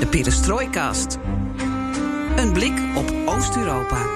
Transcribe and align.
De 0.00 0.06
Perestroikast. 0.10 1.18
Een 2.36 2.52
blik 2.52 2.96
op 2.96 3.12
Oost-Europa. 3.26 4.06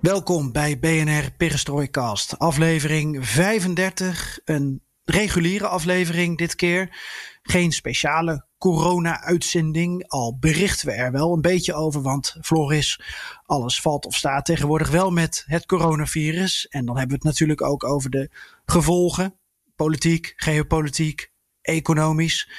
Welkom 0.00 0.52
bij 0.52 0.78
BNR 0.78 1.32
Perestroikast, 1.36 2.38
aflevering 2.38 3.26
35. 3.26 4.38
Een 4.44 4.82
reguliere 5.04 5.66
aflevering 5.66 6.38
dit 6.38 6.54
keer. 6.54 6.96
Geen 7.42 7.72
speciale 7.72 8.48
corona-uitzending. 8.60 10.08
Al 10.08 10.36
berichten 10.38 10.86
we 10.86 10.92
er 10.92 11.12
wel 11.12 11.32
een 11.32 11.40
beetje 11.40 11.74
over, 11.74 12.02
want 12.02 12.36
Floris, 12.40 13.00
alles 13.46 13.80
valt 13.80 14.06
of 14.06 14.14
staat 14.14 14.44
tegenwoordig 14.44 14.90
wel 14.90 15.10
met 15.10 15.44
het 15.46 15.66
coronavirus. 15.66 16.68
En 16.68 16.84
dan 16.84 16.98
hebben 16.98 17.16
we 17.16 17.22
het 17.22 17.32
natuurlijk 17.32 17.62
ook 17.62 17.84
over 17.84 18.10
de 18.10 18.30
gevolgen. 18.64 19.34
Politiek, 19.76 20.32
geopolitiek, 20.36 21.32
economisch. 21.62 22.50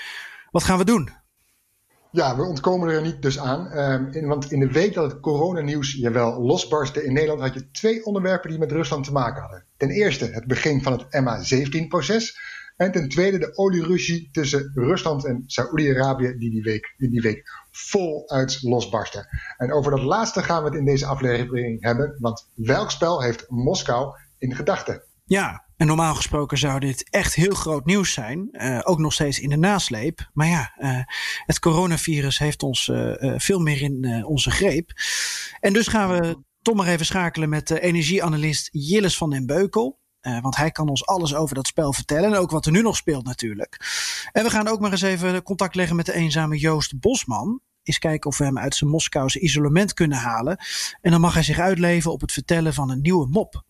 Wat 0.51 0.63
gaan 0.63 0.77
we 0.77 0.85
doen? 0.85 1.09
Ja, 2.11 2.35
we 2.35 2.43
ontkomen 2.43 2.89
er 2.89 3.01
niet 3.01 3.21
dus 3.21 3.39
aan. 3.39 3.71
In, 4.13 4.27
want 4.27 4.51
in 4.51 4.59
de 4.59 4.71
week 4.71 4.93
dat 4.93 5.11
het 5.11 5.21
coronanieuws 5.21 5.93
jawel 5.93 6.41
losbarstte 6.41 7.03
in 7.05 7.13
Nederland 7.13 7.41
had 7.41 7.53
je 7.53 7.71
twee 7.71 8.05
onderwerpen 8.05 8.49
die 8.49 8.59
met 8.59 8.71
Rusland 8.71 9.03
te 9.05 9.11
maken 9.11 9.41
hadden. 9.41 9.65
Ten 9.77 9.89
eerste 9.89 10.25
het 10.25 10.47
begin 10.47 10.81
van 10.81 10.91
het 10.91 11.03
MH17-proces. 11.03 12.39
En 12.81 12.91
ten 12.91 13.09
tweede 13.09 13.37
de 13.37 13.57
olieruzie 13.57 14.29
tussen 14.31 14.71
Rusland 14.73 15.25
en 15.25 15.43
Saoedi-Arabië 15.45 16.35
die 16.37 16.51
die 16.51 16.61
week, 16.61 16.93
die 16.97 17.09
die 17.09 17.21
week 17.21 17.43
voluit 17.71 18.61
losbarstte. 18.61 19.25
En 19.57 19.73
over 19.73 19.91
dat 19.91 20.01
laatste 20.01 20.43
gaan 20.43 20.63
we 20.63 20.69
het 20.69 20.77
in 20.77 20.85
deze 20.85 21.05
aflevering 21.05 21.83
hebben. 21.83 22.15
Want 22.19 22.49
welk 22.55 22.91
spel 22.91 23.21
heeft 23.21 23.49
Moskou 23.49 24.15
in 24.37 24.55
gedachten? 24.55 25.03
Ja, 25.25 25.65
en 25.77 25.87
normaal 25.87 26.15
gesproken 26.15 26.57
zou 26.57 26.79
dit 26.79 27.09
echt 27.09 27.35
heel 27.35 27.53
groot 27.53 27.85
nieuws 27.85 28.13
zijn. 28.13 28.49
Uh, 28.51 28.79
ook 28.83 28.99
nog 28.99 29.13
steeds 29.13 29.39
in 29.39 29.49
de 29.49 29.57
nasleep. 29.57 30.29
Maar 30.33 30.47
ja, 30.47 30.73
uh, 30.77 31.03
het 31.45 31.59
coronavirus 31.59 32.39
heeft 32.39 32.63
ons 32.63 32.87
uh, 32.87 33.33
veel 33.37 33.59
meer 33.59 33.81
in 33.81 34.25
onze 34.25 34.51
greep. 34.51 34.91
En 35.59 35.73
dus 35.73 35.87
gaan 35.87 36.09
we 36.09 36.37
toch 36.61 36.75
maar 36.75 36.87
even 36.87 37.05
schakelen 37.05 37.49
met 37.49 37.67
de 37.67 37.79
energieanalist 37.79 38.69
Jilles 38.71 39.17
van 39.17 39.29
den 39.29 39.45
Beukel. 39.45 40.00
Want 40.21 40.55
hij 40.55 40.71
kan 40.71 40.89
ons 40.89 41.05
alles 41.05 41.35
over 41.35 41.55
dat 41.55 41.67
spel 41.67 41.93
vertellen. 41.93 42.33
En 42.33 42.37
ook 42.37 42.51
wat 42.51 42.65
er 42.65 42.71
nu 42.71 42.81
nog 42.81 42.95
speelt 42.95 43.25
natuurlijk. 43.25 43.79
En 44.31 44.43
we 44.43 44.49
gaan 44.49 44.67
ook 44.67 44.79
maar 44.79 44.91
eens 44.91 45.01
even 45.01 45.43
contact 45.43 45.75
leggen 45.75 45.95
met 45.95 46.05
de 46.05 46.13
eenzame 46.13 46.57
Joost 46.57 46.99
Bosman. 46.99 47.61
Eens 47.83 47.99
kijken 47.99 48.29
of 48.29 48.37
we 48.37 48.43
hem 48.43 48.57
uit 48.57 48.75
zijn 48.75 48.89
Moskouse 48.89 49.39
isolement 49.39 49.93
kunnen 49.93 50.17
halen. 50.17 50.57
En 51.01 51.11
dan 51.11 51.21
mag 51.21 51.33
hij 51.33 51.43
zich 51.43 51.59
uitleven 51.59 52.11
op 52.11 52.21
het 52.21 52.31
vertellen 52.31 52.73
van 52.73 52.89
een 52.89 53.01
nieuwe 53.01 53.27
mop. 53.27 53.63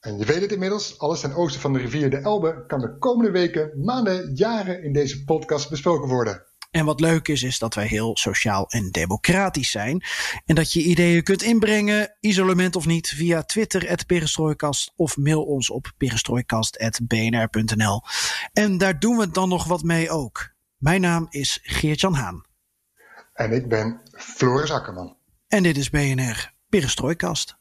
En 0.00 0.18
je 0.18 0.24
weet 0.24 0.40
het 0.40 0.52
inmiddels, 0.52 0.98
alles 0.98 1.20
ten 1.20 1.34
oosten 1.34 1.60
van 1.60 1.72
de 1.72 1.78
rivier 1.78 2.10
de 2.10 2.16
Elbe 2.16 2.64
kan 2.66 2.80
de 2.80 2.98
komende 2.98 3.30
weken, 3.30 3.84
maanden, 3.84 4.34
jaren 4.34 4.82
in 4.82 4.92
deze 4.92 5.24
podcast 5.24 5.70
besproken 5.70 6.08
worden. 6.08 6.45
En 6.76 6.84
wat 6.84 7.00
leuk 7.00 7.28
is, 7.28 7.42
is 7.42 7.58
dat 7.58 7.74
wij 7.74 7.86
heel 7.86 8.16
sociaal 8.16 8.68
en 8.68 8.90
democratisch 8.90 9.70
zijn. 9.70 10.04
En 10.44 10.54
dat 10.54 10.72
je 10.72 10.82
ideeën 10.82 11.22
kunt 11.22 11.42
inbrengen, 11.42 12.16
isolement 12.20 12.76
of 12.76 12.86
niet, 12.86 13.08
via 13.08 13.42
Twitter, 13.42 14.04
perestrooikast 14.06 14.92
of 14.96 15.16
mail 15.16 15.44
ons 15.44 15.70
op 15.70 15.92
perestrooikast.bnr.nl. 15.96 18.02
En 18.52 18.78
daar 18.78 18.98
doen 18.98 19.16
we 19.16 19.30
dan 19.30 19.48
nog 19.48 19.64
wat 19.64 19.82
mee 19.82 20.10
ook. 20.10 20.54
Mijn 20.76 21.00
naam 21.00 21.26
is 21.30 21.58
Geert-Jan 21.62 22.14
Haan. 22.14 22.44
En 23.32 23.52
ik 23.52 23.68
ben 23.68 24.00
Floris 24.10 24.70
Akkerman. 24.70 25.16
En 25.48 25.62
dit 25.62 25.76
is 25.76 25.90
BNR 25.90 26.52
Perestrooikast. 26.68 27.56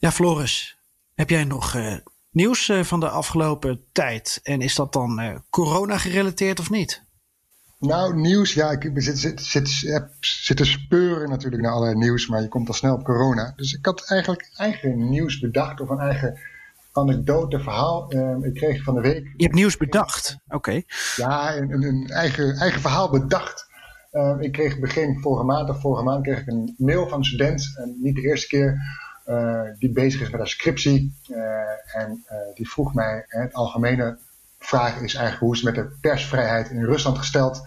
Ja, 0.00 0.10
Floris, 0.10 0.78
heb 1.14 1.30
jij 1.30 1.44
nog 1.44 1.74
uh, 1.74 1.94
nieuws 2.30 2.68
uh, 2.68 2.82
van 2.82 3.00
de 3.00 3.08
afgelopen 3.08 3.84
tijd? 3.92 4.40
En 4.42 4.60
is 4.60 4.74
dat 4.74 4.92
dan 4.92 5.20
uh, 5.20 5.34
corona 5.50 5.98
gerelateerd 5.98 6.60
of 6.60 6.70
niet? 6.70 7.04
Nou, 7.78 8.16
nieuws, 8.16 8.54
ja, 8.54 8.70
ik 8.70 8.90
zit, 8.94 9.18
zit, 9.18 9.40
zit, 9.40 9.80
heb 9.80 10.08
zitten 10.20 10.66
speuren 10.66 11.28
natuurlijk 11.28 11.62
naar 11.62 11.72
allerlei 11.72 11.98
nieuws, 11.98 12.28
maar 12.28 12.42
je 12.42 12.48
komt 12.48 12.68
al 12.68 12.74
snel 12.74 12.94
op 12.94 13.04
corona. 13.04 13.52
Dus 13.56 13.72
ik 13.72 13.86
had 13.86 14.10
eigenlijk 14.10 14.50
eigen 14.54 15.10
nieuws 15.10 15.38
bedacht 15.38 15.80
of 15.80 15.88
een 15.88 15.98
eigen 15.98 16.38
anekdote, 16.92 17.60
verhaal. 17.60 18.10
Ehm, 18.10 18.44
ik 18.44 18.54
kreeg 18.54 18.82
van 18.82 18.94
de 18.94 19.00
week. 19.00 19.32
Je 19.36 19.42
hebt 19.42 19.54
nieuws 19.54 19.76
bedacht? 19.76 20.36
Oké. 20.44 20.56
Okay. 20.56 20.84
Ja, 21.16 21.56
een, 21.56 21.82
een, 21.82 22.06
eigen, 22.08 22.56
eigen 22.56 22.80
verhaal 22.80 23.10
bedacht. 23.10 23.66
Ehm, 24.10 24.40
ik 24.40 24.52
kreeg 24.52 24.78
begin 24.78 25.20
vorige 25.20 25.44
maand 25.44 25.70
of 25.70 25.80
vorige 25.80 26.04
maand 26.04 26.22
kreeg 26.22 26.40
ik 26.40 26.46
een 26.46 26.74
mail 26.78 27.08
van 27.08 27.18
een 27.18 27.24
student, 27.24 27.74
en 27.76 27.96
niet 28.02 28.14
de 28.14 28.22
eerste 28.22 28.46
keer 28.46 28.80
die 29.78 29.92
bezig 29.92 30.20
is 30.20 30.30
met 30.30 30.40
haar 30.40 30.48
scriptie. 30.48 31.14
Uh, 31.28 31.38
en 32.02 32.24
uh, 32.30 32.54
die 32.54 32.70
vroeg 32.70 32.94
mij, 32.94 33.24
het 33.26 33.52
algemene 33.52 34.18
vraag 34.58 35.00
is 35.00 35.14
eigenlijk 35.14 35.38
hoe 35.38 35.54
is 35.54 35.62
het 35.62 35.74
met 35.74 35.84
de 35.84 35.96
persvrijheid 36.00 36.70
in 36.70 36.84
Rusland 36.84 37.18
gesteld? 37.18 37.62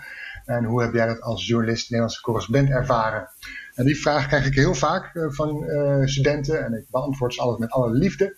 En 0.46 0.64
hoe 0.64 0.82
heb 0.82 0.94
jij 0.94 1.06
dat 1.06 1.22
als 1.22 1.48
journalist, 1.48 1.84
Nederlandse 1.84 2.22
correspondent 2.22 2.70
ervaren? 2.70 3.30
En 3.76 3.86
die 3.86 4.02
vraag 4.02 4.28
krijg 4.28 4.46
ik 4.46 4.54
heel 4.54 4.74
vaak 4.74 5.12
van 5.14 5.66
studenten 6.04 6.66
en 6.66 6.74
ik 6.74 6.86
beantwoord 6.90 7.34
ze 7.34 7.42
altijd 7.42 7.60
met 7.60 7.72
alle 7.72 7.92
liefde. 7.92 8.38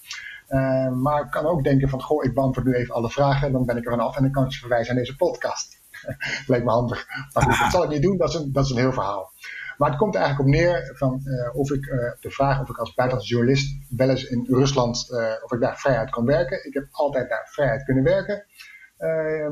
maar 1.02 1.24
ik 1.24 1.31
kan 1.31 1.46
ook 1.46 1.63
denken 1.63 1.90
van, 1.90 2.02
goh, 2.02 2.24
ik 2.24 2.34
beantwoord 2.34 2.68
nu 2.68 2.74
even 2.74 2.96
alle 2.96 3.09
vragen, 3.09 3.52
dan 3.52 3.66
ben 3.66 3.78
ik 3.78 3.86
er 3.86 3.92
vanaf 3.92 4.16
en 4.16 4.22
dan 4.22 4.31
kan 4.31 4.46
ik 4.46 4.53
ze 4.53 4.59
verwijzen 4.59 4.92
aan 4.92 5.00
deze 5.00 5.16
podcast. 5.16 5.80
Lijkt 6.47 6.66
me 6.66 6.72
handig. 6.72 7.06
Maar 7.34 7.44
goed, 7.44 7.59
dat 7.59 7.72
zal 7.72 7.84
ik 7.84 7.90
niet 7.90 8.02
doen, 8.02 8.18
dat 8.18 8.30
is 8.30 8.36
een, 8.36 8.52
dat 8.52 8.66
is 8.66 8.72
een 8.72 8.78
heel 8.78 8.94
verhaal. 8.94 9.31
Maar 9.78 9.90
het 9.90 9.97
komt 9.97 10.16
er 10.16 10.22
eigenlijk 10.22 10.50
op 10.50 10.56
neer 10.56 10.91
van 10.96 11.22
uh, 11.24 11.56
of 11.56 11.72
ik 11.72 11.86
uh, 11.86 12.12
de 12.19 12.31
vraag 12.31 12.62
of 12.62 12.69
ik 12.69 12.78
als 12.78 12.94
buitenlandse 12.94 13.34
journalist 13.34 13.78
wel 13.90 14.09
eens 14.09 14.24
in 14.24 14.46
Rusland 14.50 15.08
uh, 15.12 15.31
of 15.44 15.52
ik 15.52 15.59
daar 15.59 15.78
vrijheid 15.78 16.09
kan 16.09 16.25
werken. 16.25 16.66
Ik 16.66 16.74
heb 16.74 16.88
altijd 16.91 17.30
daar 17.30 17.47
vrijheid 17.52 17.84
kunnen 17.84 18.03
werken. 18.03 18.46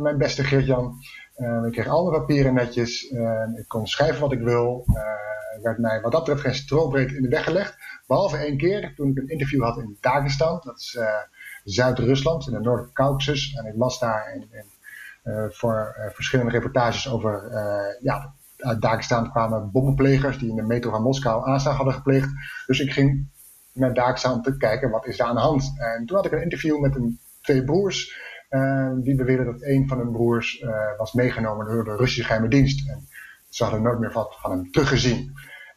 mijn 0.02 0.18
beste 0.18 0.44
Geert-Jan. 0.44 0.96
ik 1.66 1.72
kreeg 1.72 1.88
alle 1.88 2.12
papieren 2.12 2.54
netjes. 2.54 3.04
ik 3.56 3.68
kon 3.68 3.88
schrijven 3.88 4.22
wat 4.22 4.32
ik 4.32 4.42
wil. 4.42 4.86
Er 5.56 5.62
werd 5.62 5.78
mij 5.78 6.02
wat 6.02 6.12
dat 6.12 6.24
betreft 6.24 6.42
geen 6.42 6.56
strobreed 6.56 7.12
in 7.12 7.22
de 7.22 7.30
weg 7.30 7.44
gelegd. 7.44 7.78
Behalve 8.08 8.38
één 8.38 8.58
keer 8.58 8.94
toen 8.96 9.10
ik 9.10 9.18
een 9.18 9.30
interview 9.30 9.64
had 9.64 9.78
in 9.78 9.98
Dagestan. 10.02 10.62
Dat 10.64 10.80
is 10.80 11.00
Zuid-Rusland 11.64 12.48
in 12.48 12.54
de 12.54 12.60
Noord-Caucasus. 12.60 13.54
En 13.54 13.66
ik 13.66 13.74
was 13.76 14.00
daar 14.00 14.44
voor 15.50 15.96
verschillende 16.14 16.52
reportages 16.52 17.10
over 17.10 17.50
ja, 18.02 18.34
uit 18.64 18.82
Dagestan 18.82 19.32
kwamen 19.32 19.72
bommenplegers 19.72 20.38
die 20.38 20.50
in 20.50 20.56
de 20.56 20.62
metro 20.62 20.92
van 20.92 21.02
Moskou 21.02 21.46
aanslag 21.46 21.76
hadden 21.76 21.94
gepleegd. 21.94 22.30
Dus 22.66 22.80
ik 22.80 22.92
ging 22.92 23.28
naar 23.74 23.94
Dagestan 23.94 24.42
te 24.42 24.58
kijken 24.58 24.90
wat 24.90 25.08
is 25.08 25.18
daar 25.18 25.28
aan 25.28 25.36
de 25.36 25.42
hand. 25.42 25.74
En 25.78 26.06
toen 26.06 26.16
had 26.16 26.26
ik 26.26 26.32
een 26.32 26.44
interview 26.44 26.80
met 26.80 26.96
een, 26.96 27.20
twee 27.42 27.64
broers. 27.64 28.32
Uh, 28.50 28.92
die 28.96 29.16
beweerden 29.16 29.46
dat 29.46 29.62
een 29.62 29.88
van 29.88 29.98
hun 29.98 30.12
broers 30.12 30.62
uh, 30.62 30.70
was 30.98 31.14
meegenomen 31.14 31.66
door 31.66 31.84
de 31.84 31.96
Russische 31.96 32.24
geheime 32.24 32.48
dienst. 32.48 32.90
En 32.90 33.08
ze 33.50 33.64
hadden 33.64 33.82
nooit 33.82 34.00
meer 34.00 34.12
wat 34.12 34.36
van 34.40 34.52
hem 34.52 34.72
teruggezien. 34.72 35.34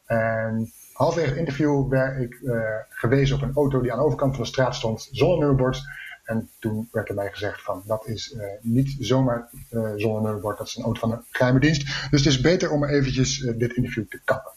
En 0.06 0.72
halverwege 0.93 1.31
het 1.31 1.38
interview 1.38 1.88
werd 1.88 2.22
ik 2.22 2.40
uh, 2.43 2.60
gewezen 2.88 3.37
op 3.37 3.43
een 3.43 3.55
auto 3.55 3.81
die 3.81 3.93
aan 3.93 3.99
de 3.99 4.05
overkant 4.05 4.34
van 4.34 4.43
de 4.43 4.49
straat 4.49 4.75
stond, 4.75 5.08
zonder 5.10 5.38
nummerbord. 5.38 5.82
En 6.26 6.50
toen 6.58 6.88
werd 6.93 7.08
er 7.08 7.14
mij 7.14 7.31
gezegd 7.31 7.62
van 7.62 7.82
dat 7.87 8.06
is 8.06 8.32
uh, 8.32 8.43
niet 8.61 8.96
zomaar 8.99 9.50
uh, 9.70 9.93
zonder 9.96 10.23
nummerbord, 10.23 10.58
dat 10.58 10.67
is 10.67 10.76
een 10.76 10.84
auto 10.84 11.00
van 11.00 11.12
een 11.12 11.25
geheime 11.31 11.61
dienst. 11.61 12.11
Dus 12.11 12.25
het 12.25 12.32
is 12.32 12.40
beter 12.40 12.70
om 12.70 12.84
eventjes 12.84 13.38
uh, 13.38 13.58
dit 13.58 13.73
interview 13.73 14.08
te 14.08 14.20
kappen. 14.25 14.52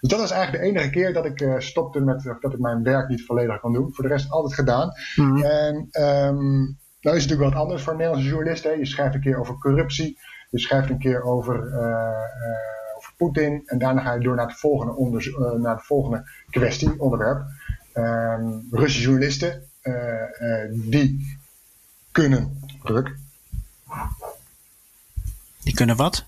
Dus 0.00 0.10
dat 0.10 0.20
was 0.20 0.30
eigenlijk 0.30 0.62
de 0.62 0.70
enige 0.70 0.90
keer 0.90 1.12
dat 1.12 1.24
ik 1.24 1.54
stopte 1.58 2.00
met 2.00 2.22
dat 2.40 2.52
ik 2.52 2.58
mijn 2.58 2.82
werk 2.82 3.08
niet 3.08 3.24
volledig 3.24 3.60
kon 3.60 3.72
doen. 3.72 3.94
Voor 3.94 4.04
de 4.04 4.10
rest 4.10 4.30
altijd 4.30 4.54
gedaan. 4.54 4.92
Mm 5.16 5.30
-hmm. 5.30 5.44
En 5.44 5.74
um, 5.76 6.78
nou 7.00 7.16
is 7.16 7.22
het 7.22 7.30
natuurlijk 7.30 7.40
wat 7.40 7.62
anders 7.62 7.82
voor 7.82 7.92
Nederlandse 7.92 8.28
journalist. 8.28 8.64
Hè. 8.64 8.70
Je 8.70 8.86
schrijft 8.86 9.14
een 9.14 9.20
keer 9.20 9.38
over 9.38 9.58
corruptie. 9.58 10.18
Je 10.50 10.58
schrijft 10.58 10.90
een 10.90 10.98
keer 10.98 11.22
over, 11.22 11.56
over 12.96 13.12
Poetin. 13.16 13.62
En 13.64 13.78
daarna 13.78 14.00
ga 14.00 14.12
je 14.12 14.20
door 14.20 14.36
naar, 14.36 14.46
het 14.46 14.58
volgende 14.58 14.94
onder, 14.94 15.34
naar 15.58 15.76
de 15.76 15.82
volgende 15.82 16.30
kwestie, 16.50 17.00
onderwerp. 17.00 17.42
Um, 17.94 18.66
Russische 18.70 19.02
journalisten 19.02 19.69
die 20.72 21.38
kunnen 22.12 22.60
druk. 22.82 23.16
Die 25.62 25.74
kunnen 25.74 25.96
wat? 25.96 26.24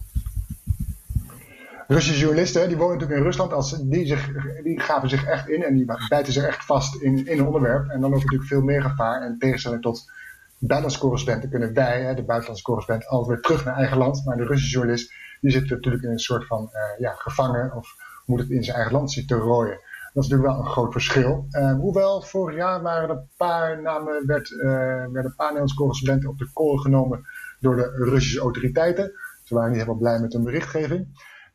Russische 1.89 2.21
journalisten, 2.21 2.69
die 2.69 2.77
wonen 2.77 2.93
natuurlijk 2.93 3.21
in 3.21 3.27
Rusland, 3.27 3.53
als, 3.53 3.79
die, 3.81 4.07
zich, 4.07 4.31
die 4.63 4.81
gaven 4.81 5.09
zich 5.09 5.25
echt 5.25 5.49
in 5.49 5.63
en 5.63 5.75
die 5.75 5.85
bijten 6.09 6.33
zich 6.33 6.45
echt 6.45 6.65
vast 6.65 6.95
in, 6.95 7.27
in 7.27 7.39
een 7.39 7.47
onderwerp. 7.47 7.89
En 7.89 8.01
dan 8.01 8.15
ook 8.15 8.23
natuurlijk 8.23 8.49
veel 8.49 8.63
meer 8.63 8.83
gevaar. 8.83 9.23
En 9.23 9.39
tegenstelling 9.39 9.83
tot 9.83 10.11
buitenlandse 10.59 10.99
correspondenten 11.01 11.51
kunnen 11.51 11.75
wij, 11.75 12.03
hè, 12.03 12.15
de 12.15 12.25
buitenlandse 12.25 12.65
correspondent, 12.65 13.11
altijd 13.11 13.29
weer 13.29 13.41
terug 13.41 13.65
naar 13.65 13.77
eigen 13.77 13.97
land. 13.97 14.25
Maar 14.25 14.37
de 14.37 14.45
Russische 14.45 14.73
journalist, 14.73 15.13
die 15.41 15.51
zit 15.51 15.71
natuurlijk 15.71 16.05
in 16.05 16.11
een 16.11 16.19
soort 16.19 16.47
van 16.47 16.71
uh, 16.73 16.81
ja, 16.99 17.15
gevangen 17.15 17.75
of 17.75 17.95
moet 18.27 18.41
het 18.41 18.51
in 18.51 18.65
zijn 18.65 18.77
eigen 18.77 18.95
land 18.95 19.13
zitten 19.13 19.39
rooien. 19.39 19.79
Dat 20.13 20.25
is 20.25 20.31
natuurlijk 20.31 20.57
wel 20.57 20.67
een 20.67 20.73
groot 20.73 20.93
verschil. 20.93 21.47
Uh, 21.51 21.75
hoewel 21.75 22.23
vorig 22.23 22.57
jaar 22.57 22.83
waren 22.83 23.09
er 23.09 23.17
een 23.17 23.29
paar 23.37 23.83
namen, 23.83 24.27
werd, 24.27 24.51
uh, 24.51 24.63
werden 24.63 25.25
een 25.25 25.35
paar 25.37 25.47
Nederlandse 25.47 25.77
correspondenten 25.77 26.31
op 26.31 26.39
de 26.39 26.51
kool 26.53 26.77
genomen 26.77 27.21
door 27.61 27.77
de 27.77 27.91
Russische 27.91 28.41
autoriteiten. 28.41 29.13
Ze 29.45 29.55
waren 29.55 29.71
niet 29.71 29.81
helemaal 29.81 30.01
blij 30.01 30.21
met 30.21 30.33
hun 30.33 30.45
berichtgeving. 30.45 31.01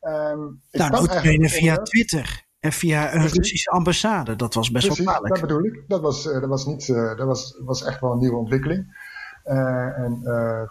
Um, 0.00 0.62
nou, 0.70 0.90
notabene 0.90 1.48
via 1.48 1.76
Twitter 1.76 2.46
en 2.60 2.72
via 2.72 3.14
een 3.14 3.28
Russische 3.28 3.70
ambassade. 3.70 4.36
Dat 4.36 4.54
was 4.54 4.70
best 4.70 4.86
Precies, 4.86 5.04
wel 5.04 5.14
kwalijk. 5.14 5.40
dat 5.40 5.48
bedoel 5.48 5.64
ik. 5.64 5.84
Dat 5.86 6.00
was, 6.00 6.26
uh, 6.26 6.40
dat 6.40 6.48
was, 6.48 6.66
niet, 6.66 6.88
uh, 6.88 7.16
dat 7.16 7.26
was, 7.26 7.60
was 7.64 7.84
echt 7.84 8.00
wel 8.00 8.12
een 8.12 8.18
nieuwe 8.18 8.36
ontwikkeling. 8.36 9.06
Uh, 9.44 9.98
en 9.98 10.20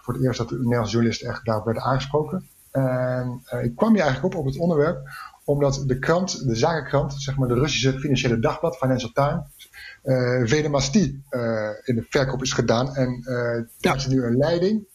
voor 0.02 0.14
het 0.14 0.24
eerst 0.24 0.38
dat 0.38 0.50
de 0.50 0.56
Nederlandse 0.56 0.92
journalisten 0.92 1.30
echt 1.30 1.46
daarop 1.46 1.66
werden 1.66 1.84
aangesproken. 1.84 2.48
En 2.72 3.42
ik 3.62 3.76
kwam 3.76 3.94
hier 3.94 4.02
eigenlijk 4.02 4.34
op 4.36 4.40
op 4.40 4.46
het 4.46 4.60
onderwerp 4.60 5.10
omdat 5.48 5.84
de 5.86 6.00
krant, 6.00 6.48
de 6.48 6.56
zakenkrant, 6.56 7.14
zeg 7.14 7.38
maar 7.38 7.48
de 7.48 7.54
Russische 7.54 8.00
financiële 8.00 8.40
dagblad, 8.40 8.78
Financial 8.78 9.12
Times, 9.12 9.70
uh, 10.04 10.48
Venemasti 10.48 11.24
uh, 11.30 11.70
in 11.84 11.96
de 11.96 12.06
verkoop 12.10 12.42
is 12.42 12.54
gedaan. 12.54 12.96
En 12.96 13.24
uh, 13.24 13.64
daar 13.80 13.96
is 13.96 14.08
nu 14.08 14.24
een 14.24 14.38
leiding 14.38 14.88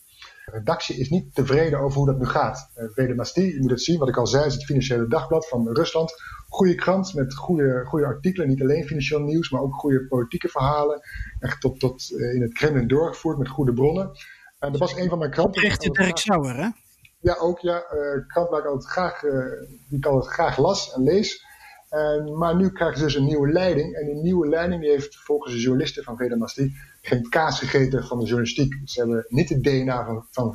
de 0.44 0.50
redactie 0.58 0.96
is 0.96 1.10
niet 1.10 1.34
tevreden 1.34 1.78
over 1.78 1.98
hoe 1.98 2.06
dat 2.06 2.18
nu 2.18 2.26
gaat. 2.26 2.70
Uh, 2.76 2.84
Vedemasti, 2.94 3.42
je 3.42 3.60
moet 3.60 3.70
het 3.70 3.82
zien, 3.82 3.98
wat 3.98 4.08
ik 4.08 4.16
al 4.16 4.26
zei, 4.26 4.46
is 4.46 4.54
het 4.54 4.64
Financiële 4.64 5.06
Dagblad 5.06 5.48
van 5.48 5.68
Rusland. 5.72 6.12
Goede 6.48 6.74
krant 6.74 7.14
met 7.14 7.34
goede, 7.34 7.84
goede 7.86 8.06
artikelen, 8.06 8.48
niet 8.48 8.60
alleen 8.60 8.84
financieel 8.84 9.20
nieuws, 9.20 9.50
maar 9.50 9.60
ook 9.60 9.74
goede 9.74 10.06
politieke 10.06 10.48
verhalen. 10.48 11.00
Echt 11.40 11.60
tot, 11.60 11.80
tot 11.80 12.10
in 12.10 12.42
het 12.42 12.52
Kremlin 12.52 12.88
doorgevoerd 12.88 13.38
met 13.38 13.48
goede 13.48 13.72
bronnen. 13.72 14.10
En 14.58 14.70
dat 14.72 14.80
was 14.80 14.96
een 14.96 15.08
van 15.08 15.18
mijn 15.18 15.30
kranten. 15.30 15.62
Recht 15.62 15.80
Dirk 15.80 16.18
Sauer, 16.18 16.56
hè? 16.56 16.68
Ja, 17.22 17.36
ook 17.38 17.58
ja. 17.58 17.84
Uh, 17.94 18.26
krant 18.26 18.50
waar 18.50 18.74
ik 18.74 18.82
graag, 18.82 19.20
die 19.88 19.98
ik 19.98 20.06
altijd 20.06 20.32
graag 20.32 20.58
las 20.58 20.92
en 20.92 21.02
lees. 21.02 21.44
En, 21.88 22.38
maar 22.38 22.56
nu 22.56 22.70
krijgen 22.70 22.98
ze 22.98 23.04
dus 23.04 23.14
een 23.14 23.24
nieuwe 23.24 23.52
leiding. 23.52 23.94
En 23.94 24.06
die 24.06 24.14
nieuwe 24.14 24.48
leiding 24.48 24.80
die 24.80 24.90
heeft 24.90 25.16
volgens 25.16 25.52
de 25.52 25.60
journalisten 25.60 26.02
van 26.02 26.16
Vedamasti 26.16 26.72
geen 27.00 27.28
kaas 27.28 27.58
gegeten 27.58 28.04
van 28.04 28.18
de 28.18 28.24
journalistiek. 28.24 28.80
Ze 28.84 29.00
hebben 29.00 29.24
niet 29.28 29.48
het 29.48 29.62
DNA 29.62 30.04
van, 30.04 30.26
van. 30.30 30.52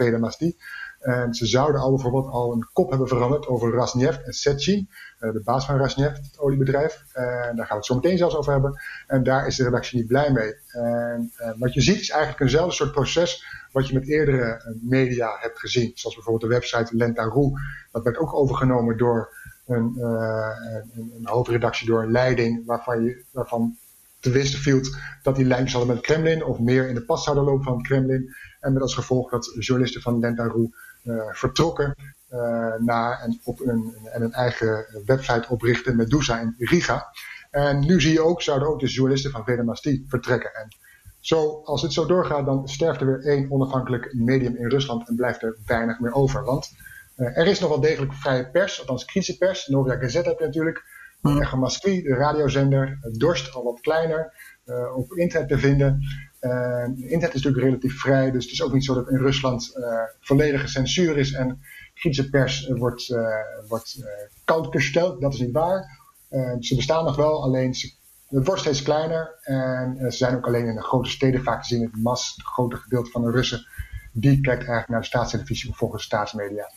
En 1.00 1.34
ze 1.34 1.46
zouden 1.46 1.82
al 1.82 1.90
bijvoorbeeld 1.90 2.28
al 2.28 2.52
een 2.52 2.70
kop 2.74 2.90
hebben 2.90 3.08
veranderd 3.08 3.48
over 3.48 3.72
Rasneft 3.72 4.26
en 4.26 4.34
Setchin, 4.34 4.90
de 5.20 5.42
baas 5.44 5.66
van 5.66 5.78
Rasneft, 5.78 6.26
het 6.26 6.40
oliebedrijf. 6.40 7.04
En 7.14 7.56
daar 7.56 7.66
gaan 7.66 7.68
we 7.68 7.76
het 7.76 7.86
zo 7.86 7.96
meteen 7.96 8.18
zelfs 8.18 8.36
over 8.36 8.52
hebben. 8.52 8.82
En 9.08 9.24
daar 9.24 9.48
is 9.48 9.56
de 9.56 9.64
redactie 9.64 9.98
niet 9.98 10.08
blij 10.08 10.32
mee. 10.32 10.56
En, 10.72 11.32
en 11.38 11.56
wat 11.60 11.74
je 11.74 11.82
ziet 11.82 12.00
is 12.00 12.10
eigenlijk 12.10 12.42
eenzelfde 12.42 12.74
soort 12.74 12.92
proces 12.92 13.46
wat 13.72 13.88
je 13.88 13.94
met 13.94 14.08
eerdere 14.08 14.76
media 14.82 15.38
hebt 15.40 15.60
gezien. 15.60 15.92
Zoals 15.96 16.16
bijvoorbeeld 16.16 16.52
de 16.52 16.58
website 16.58 16.96
Lenta.ru. 16.96 17.52
Dat 17.92 18.04
werd 18.04 18.18
ook 18.18 18.34
overgenomen 18.34 18.98
door 18.98 19.30
een, 19.68 19.98
een, 19.98 21.12
een, 21.18 21.28
hoofdredactie 21.28 21.88
door 21.88 22.04
een 22.04 22.12
leiding 22.12 22.66
waarvan, 22.66 23.04
je, 23.04 23.24
waarvan 23.32 23.78
te 24.20 24.30
wisten 24.30 24.60
viel 24.60 24.82
dat 25.24 25.36
die 25.36 25.46
lijntjes 25.46 25.74
hadden 25.74 25.96
met 25.96 26.06
het 26.06 26.14
Kremlin 26.14 26.44
of 26.44 26.60
meer 26.60 26.88
in 26.88 26.96
de 26.96 27.06
pas 27.06 27.24
zouden 27.24 27.46
lopen 27.46 27.64
van 27.64 27.78
het 27.78 27.88
Kremlin. 27.88 28.36
En 28.60 28.74
met 28.74 28.82
als 28.82 28.96
gevolg 28.96 29.30
dat 29.30 29.56
journalisten 29.60 30.02
van 30.02 30.20
Lentaru 30.20 30.70
uh, 31.04 31.24
vertrokken 31.32 31.96
uh, 32.34 32.74
naar 32.78 33.20
en, 33.20 33.40
op 33.44 33.60
een, 33.60 33.96
en 34.04 34.22
een 34.22 34.34
eigen 34.34 34.86
website 35.06 35.50
oprichten, 35.50 35.96
Medusa 35.96 36.40
in 36.40 36.56
Riga. 36.58 37.08
En 37.52 37.80
nu 37.80 38.02
zie 38.02 38.14
je 38.14 38.22
ook, 38.22 38.42
zouden 38.42 38.68
ook 38.68 38.80
de 38.80 38.88
journalisten 38.88 39.32
van 39.32 39.44
Vedemasti 39.44 40.06
vertrekken. 40.08 40.54
En 40.54 40.68
zo, 41.20 41.62
als 41.64 41.82
het 41.82 41.94
zo 41.94 42.06
doorgaat, 42.06 42.46
dan 42.46 42.68
sterft 42.68 43.02
er 43.02 43.08
weer 43.08 43.26
één 43.26 43.52
onafhankelijk 43.52 44.14
medium 44.14 44.56
in 44.56 44.70
Rusland 44.70 45.08
en 45.08 45.16
blijft 45.16 45.44
er 45.44 45.58
weinig 45.66 46.00
meer 46.00 46.14
over. 46.14 46.44
Want 46.44 46.72
uh, 47.18 47.38
er 47.38 47.48
is 47.48 47.60
nog 47.60 47.70
wel 47.70 47.80
degelijk 47.80 48.14
vrije 48.14 48.50
pers, 48.50 48.80
althans 48.80 49.06
kritische 49.06 49.38
pers. 49.38 49.68
Novia 49.68 49.96
Gazette 49.96 50.30
heb 50.30 50.40
je 50.40 50.46
natuurlijk. 50.46 50.84
Mm. 51.22 51.42
Echo 51.42 51.58
Moskvi, 51.58 52.02
de 52.02 52.14
radiozender. 52.14 53.00
Dorst, 53.18 53.54
al 53.54 53.64
wat 53.64 53.80
kleiner. 53.80 54.34
Uh, 54.66 54.98
op 54.98 55.14
internet 55.14 55.50
te 55.50 55.58
vinden. 55.58 56.02
Uh, 56.42 56.84
internet 56.96 57.34
is 57.34 57.42
natuurlijk 57.42 57.64
relatief 57.64 58.00
vrij, 58.00 58.32
dus 58.32 58.44
het 58.44 58.54
is 58.54 58.64
ook 58.64 58.74
niet 58.74 58.86
zo 58.86 58.94
dat 58.94 59.10
in 59.10 59.18
Rusland 59.18 59.74
volledige 60.20 60.68
censuur 60.68 61.18
is 61.18 61.34
en 61.34 61.62
kritische 62.00 62.30
pers 62.30 62.68
wordt, 62.68 63.16
wordt 63.68 64.04
koud 64.46 64.68
gesteld. 64.70 65.22
Dat 65.22 65.34
is 65.34 65.40
niet 65.40 65.52
waar. 65.52 66.00
ze 66.60 66.76
bestaan 66.76 67.06
nog 67.06 67.16
wel, 67.16 67.44
alleen 67.44 67.74
ze, 67.74 67.94
het 68.28 68.46
wordt 68.46 68.62
steeds 68.62 68.82
kleiner. 68.82 69.40
En 69.42 69.98
ze 70.00 70.18
zijn 70.18 70.36
ook 70.36 70.46
alleen 70.46 70.66
in 70.66 70.76
de 70.76 70.84
grote 70.84 71.10
steden 71.10 71.44
vaak 71.44 71.62
te 71.62 71.68
zien. 71.68 71.82
Het 71.82 72.04
mas, 72.04 72.40
grote 72.44 72.76
gedeelte 72.76 73.12
van 73.12 73.22
de 73.22 73.32
Russen, 73.32 73.68
die 74.12 74.42
kijkt 74.42 74.60
eigenlijk 74.60 74.90
naar 74.90 75.00
de 75.00 75.06
staatstelevisie 75.06 75.70
of 75.70 75.78
volgens 75.78 76.04
staatsmedia. 76.04 76.72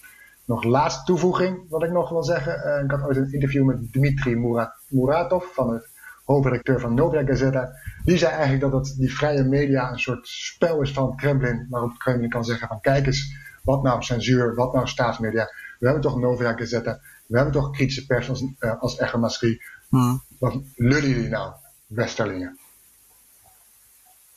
Nog 0.44 0.64
laatste 0.64 1.04
toevoeging, 1.04 1.68
wat 1.68 1.82
ik 1.82 1.90
nog 1.90 2.08
wil 2.08 2.22
zeggen. 2.22 2.84
Ik 2.84 2.90
had 2.90 3.02
ooit 3.02 3.16
een 3.16 3.32
interview 3.32 3.64
met 3.64 3.92
Dmitri 3.92 4.36
Murat, 4.36 4.72
Muratov, 4.88 5.44
van 5.54 5.72
het 5.72 5.88
hoofdredacteur 6.24 6.80
van 6.80 6.94
Novia 6.94 7.24
Gazeta. 7.24 7.72
Die 8.04 8.18
zei 8.18 8.32
eigenlijk 8.32 8.72
dat 8.72 8.72
het, 8.72 8.98
die 8.98 9.14
vrije 9.14 9.44
media 9.44 9.90
een 9.90 9.98
soort 9.98 10.28
spel 10.28 10.80
is 10.80 10.92
van 10.92 11.06
het 11.06 11.16
Kremlin, 11.16 11.66
waarop 11.70 11.90
het 11.90 11.98
Kremlin 11.98 12.28
kan 12.28 12.44
zeggen 12.44 12.68
van 12.68 12.80
kijk 12.80 13.06
eens, 13.06 13.34
wat 13.70 13.82
nou 13.82 14.02
censuur, 14.02 14.54
wat 14.54 14.72
nou 14.72 14.88
staatsmedia. 14.88 15.44
We 15.78 15.86
hebben 15.86 16.02
toch 16.02 16.18
Novia 16.18 16.52
Gazeta, 16.52 17.00
we 17.26 17.36
hebben 17.36 17.54
toch 17.54 17.70
kritische 17.70 18.06
pers 18.06 18.28
als, 18.28 18.44
uh, 18.58 18.80
als 18.80 18.96
Echo 18.96 19.18
Maskri. 19.18 19.60
Hmm. 19.88 20.22
Wat 20.38 20.60
lullen 20.76 21.08
jullie 21.08 21.28
nou, 21.28 21.52
Westerlingen? 21.86 22.58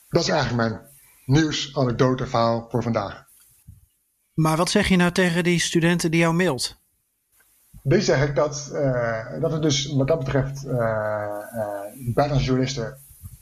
Dat 0.10 0.22
is 0.22 0.30
eigenlijk 0.30 0.70
mijn 0.70 0.82
nieuws, 1.26 1.78
anekdote, 1.78 2.28
verhaal 2.28 2.68
voor 2.70 2.84
vandaag. 2.84 3.24
Maar 4.34 4.58
wat 4.58 4.70
zeg 4.70 4.88
je 4.88 4.96
nou 4.96 5.12
tegen 5.12 5.44
die 5.44 5.60
studenten 5.60 6.12
die 6.12 6.20
jou 6.20 6.34
mailt? 6.34 6.82
Die 7.82 8.02
zeg 8.02 8.28
ik 8.28 8.36
dat, 8.36 8.70
uh, 8.74 9.42
dat 9.42 9.52
het 9.52 9.62
dus 9.62 9.94
wat 9.94 10.08
dat 10.08 10.20
betreft 10.20 10.66
uh, 10.66 10.72
uh, 10.72 12.14
buitenlandse 12.14 12.46
journalisten 12.46 12.98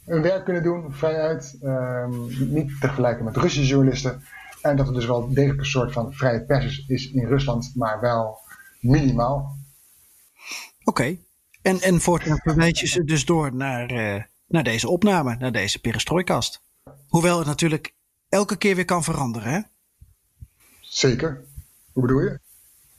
hun 0.05 0.21
werk 0.21 0.43
kunnen 0.43 0.63
doen, 0.63 0.93
vrijheid, 0.93 1.57
ehm, 1.61 2.11
niet 2.53 2.67
te 2.67 2.75
vergelijken 2.79 3.25
met 3.25 3.37
Russische 3.37 3.73
journalisten. 3.73 4.23
En 4.61 4.75
dat 4.75 4.87
er 4.87 4.93
dus 4.93 5.05
wel 5.05 5.33
degelijk 5.33 5.59
een 5.59 5.65
soort 5.65 5.91
van 5.91 6.13
vrije 6.13 6.45
pers 6.45 6.85
is 6.87 7.11
in 7.11 7.27
Rusland, 7.27 7.71
maar 7.75 7.99
wel 7.99 8.39
minimaal. 8.79 9.57
Oké, 10.83 10.89
okay. 10.89 11.19
en, 11.61 11.81
en 11.81 12.01
voortaan 12.01 12.39
verwijt 12.43 12.79
je 12.79 12.87
ze 12.87 13.03
dus 13.03 13.25
door 13.25 13.55
naar, 13.55 13.87
naar 14.47 14.63
deze 14.63 14.89
opname, 14.89 15.35
naar 15.35 15.51
deze 15.51 15.79
perestrooikast. 15.79 16.61
Hoewel 17.07 17.37
het 17.37 17.47
natuurlijk 17.47 17.93
elke 18.29 18.57
keer 18.57 18.75
weer 18.75 18.85
kan 18.85 19.03
veranderen, 19.03 19.51
hè? 19.51 19.59
Zeker. 20.81 21.43
Hoe 21.91 22.01
bedoel 22.01 22.21
je? 22.21 22.39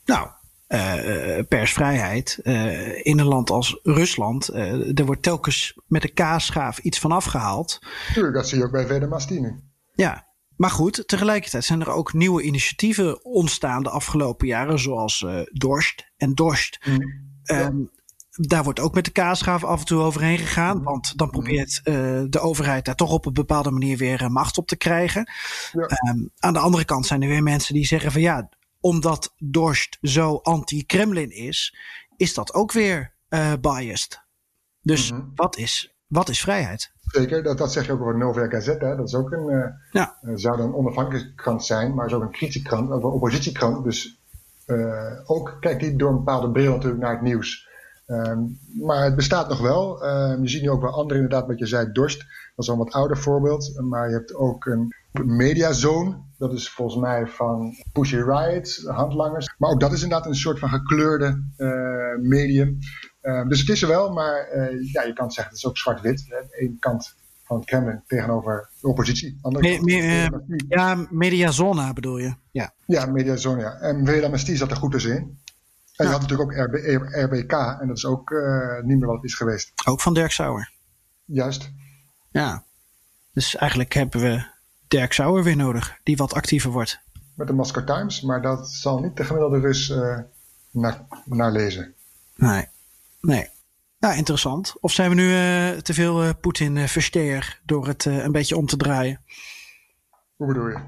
Nou, 0.05 0.29
uh, 0.69 1.39
persvrijheid 1.49 2.39
uh, 2.43 3.07
in 3.07 3.19
een 3.19 3.27
land 3.27 3.51
als 3.51 3.81
Rusland. 3.83 4.49
er 4.49 5.05
wordt 5.05 5.23
telkens 5.23 5.79
met 5.87 6.03
de 6.03 6.13
kaasschaaf 6.13 6.79
iets 6.79 6.99
van 6.99 7.13
afgehaald. 7.13 7.79
Tuurlijk, 8.13 8.35
dat 8.35 8.49
zie 8.49 8.59
je 8.59 8.65
ook 8.65 8.71
bij 8.71 8.87
Vede 8.87 9.07
Mastini. 9.07 9.61
Ja, 9.95 10.27
maar 10.57 10.71
goed, 10.71 11.03
tegelijkertijd 11.07 11.65
zijn 11.65 11.81
er 11.81 11.91
ook 11.91 12.13
nieuwe 12.13 12.43
initiatieven 12.43 13.25
ontstaan 13.25 13.83
de 13.83 13.91
afgelopen 13.91 14.47
jaren, 14.47 14.79
zoals 14.79 15.27
Dorst 15.53 16.13
en 16.17 16.35
Dorst. 16.35 16.79
Mm. 16.85 17.31
Um, 17.45 17.91
daar 18.31 18.65
wordt 18.65 18.81
ook 18.81 18.95
met 18.95 19.05
de 19.05 19.11
kaasschaaf 19.11 19.65
af 19.65 19.81
en 19.81 19.87
toe 19.87 20.01
overheen 20.01 20.39
gegaan. 20.39 20.77
Mhm. 20.77 20.85
Want 20.85 21.19
dan 21.19 21.31
probeert 21.31 21.81
uh, 21.85 22.23
de 22.29 22.41
overheid 22.41 22.85
daar 22.85 22.95
toch 22.95 23.13
op 23.13 23.27
een 23.27 23.33
bepaalde 23.33 23.71
manier 23.71 23.97
weer 23.97 24.23
uh, 24.23 24.29
macht 24.29 24.59
op 24.59 24.67
te 24.67 24.77
krijgen. 24.77 25.31
Ja. 25.73 26.11
Um, 26.11 26.31
aan 26.39 26.53
de 26.53 26.59
andere 26.59 26.85
kant 26.85 27.07
zijn 27.07 27.23
er 27.23 27.29
weer 27.29 27.43
mensen 27.43 27.75
die 27.75 27.87
zeggen 27.87 28.13
van 28.13 28.21
ja, 28.21 28.49
omdat 28.81 29.35
Dorst 29.39 29.99
zo 30.01 30.37
anti-Kremlin 30.37 31.31
is, 31.31 31.77
is 32.17 32.35
dat 32.35 32.55
ook 32.55 32.73
weer 32.73 33.15
uh, 33.29 33.53
biased. 33.61 34.23
Dus 34.81 35.11
mm 35.11 35.19
-hmm. 35.19 35.33
wat, 35.35 35.57
is, 35.57 35.95
wat 36.07 36.29
is 36.29 36.41
vrijheid? 36.41 36.92
Zeker, 37.03 37.43
dat, 37.43 37.59
dat 37.59 37.73
zeg 37.73 37.87
je 37.87 37.93
ook 37.93 38.01
over 38.01 38.19
Novia 38.19 38.47
Gazette. 38.47 38.95
Dat 38.97 39.09
is 39.09 39.15
ook 39.15 39.33
een, 39.33 39.75
ja. 39.91 40.17
zou 40.35 40.57
dan 40.57 40.67
een 40.67 40.75
onafhankelijke 40.75 41.35
krant 41.35 41.65
zijn, 41.65 41.95
maar 41.95 42.07
is 42.07 42.13
ook 42.13 42.23
een 42.23 42.31
kritische 42.31 42.63
krant, 42.63 42.91
een 42.91 43.03
oppositiekrant. 43.03 43.85
Dus 43.85 44.21
ook 45.25 45.57
kijkt 45.61 45.81
die 45.81 45.97
door 45.97 46.11
een 46.11 46.17
bepaalde 46.17 46.51
bril 46.51 46.73
natuurlijk 46.73 47.03
naar 47.03 47.13
het 47.13 47.23
nieuws. 47.23 47.71
Um, 48.07 48.59
maar 48.81 49.05
het 49.05 49.17
bestaat 49.17 49.49
nog 49.49 49.61
wel. 49.61 50.07
Um, 50.07 50.43
je 50.43 50.49
ziet 50.49 50.63
nu 50.63 50.71
ook 50.71 50.83
wel 50.83 50.91
andere, 50.91 51.21
inderdaad, 51.21 51.47
wat 51.47 51.59
je 51.59 51.67
zei, 51.67 51.93
Dorst. 51.93 52.19
Dat 52.19 52.65
is 52.65 52.67
een 52.67 52.79
wat 52.79 52.93
ouder 52.93 53.19
voorbeeld. 53.19 53.81
Maar 53.81 54.09
je 54.09 54.15
hebt 54.15 54.35
ook 54.35 54.65
een 54.65 54.95
mediazone. 55.25 56.19
Dat 56.39 56.53
is 56.53 56.71
volgens 56.71 57.01
mij 57.01 57.27
van 57.27 57.73
Pussy 57.93 58.17
Riot, 58.17 58.83
handlangers. 58.87 59.55
Maar 59.59 59.71
ook 59.71 59.81
dat 59.81 59.93
is 59.93 60.03
inderdaad 60.03 60.27
een 60.27 60.35
soort 60.35 60.59
van 60.59 60.69
gekleurde 60.69 61.43
uh, 61.57 62.29
medium. 62.29 62.79
Um, 63.23 63.49
dus 63.49 63.61
het 63.61 63.69
is 63.69 63.83
er 63.83 63.89
wel, 63.89 64.13
maar 64.13 64.49
uh, 64.55 64.93
ja, 64.93 65.03
je 65.03 65.13
kan 65.13 65.31
zeggen, 65.31 65.53
het 65.55 65.63
is 65.63 65.69
ook 65.69 65.79
zwart-wit. 65.79 66.27
Eén 66.51 66.77
kant 66.81 67.15
van 67.45 67.57
het 67.57 67.67
Kremlin 67.67 68.03
tegenover 68.07 68.69
de 68.81 68.89
oppositie. 68.89 69.39
Andere 69.43 69.69
me, 69.69 69.81
me, 69.83 69.93
uh, 69.93 70.59
ja, 70.69 71.07
mediazona 71.11 71.93
bedoel 71.93 72.19
je? 72.19 72.35
Ja, 72.51 72.73
ja 72.87 73.07
mediazona, 73.07 73.61
ja. 73.61 73.73
En 73.73 74.07
Vela 74.07 74.29
Mestie 74.29 74.57
zat 74.57 74.71
er 74.71 74.77
goed 74.77 74.91
tussenin. 74.91 75.41
En 75.97 76.07
je 76.07 76.13
had 76.13 76.21
natuurlijk 76.21 76.51
ook 76.51 76.67
RB, 76.67 76.75
RBK 77.33 77.53
en 77.53 77.87
dat 77.87 77.97
is 77.97 78.07
ook 78.07 78.31
niet 78.83 78.99
meer 78.99 79.07
wat 79.07 79.17
het 79.17 79.25
is 79.25 79.35
geweest. 79.35 79.73
Ook 79.85 80.01
van 80.01 80.15
Dirk 80.15 80.31
Sauer. 80.31 80.73
Juist. 81.25 81.73
Ja. 82.31 82.65
Dus 83.33 83.57
eigenlijk 83.57 83.93
hebben 83.93 84.21
we 84.21 84.45
Dirk 84.89 85.13
Sauer 85.13 85.43
weer 85.43 85.57
nodig, 85.57 85.99
die 86.03 86.17
wat 86.17 86.35
actiever 86.35 86.71
wordt. 86.71 87.01
Met 87.35 87.47
de 87.47 87.53
Moscow 87.53 87.87
Times, 87.87 88.21
maar 88.21 88.43
dat 88.43 88.71
zal 88.71 89.01
niet 89.01 89.17
de 89.17 89.25
gemiddelde 89.25 89.59
Rus 89.59 89.89
uh, 89.89 90.19
naar, 90.71 91.07
naar 91.25 91.53
lezen. 91.53 91.95
Nee, 92.37 92.69
nee. 93.23 93.49
Ja, 93.99 94.13
interessant. 94.13 94.75
Of 94.81 94.93
zijn 94.93 95.09
we 95.09 95.15
nu 95.15 95.29
uh, 95.29 95.69
te 95.79 95.95
veel 95.95 96.25
uh, 96.25 96.31
Poetin 96.41 96.77
uh, 96.77 96.87
versteer 96.87 97.61
door 97.65 97.87
het 97.87 98.05
een 98.05 98.33
beetje 98.33 98.57
om 98.57 98.67
te 98.67 98.77
draaien? 98.77 99.21
Hoe 100.37 100.47
bedoel 100.47 100.69
je? 100.69 100.79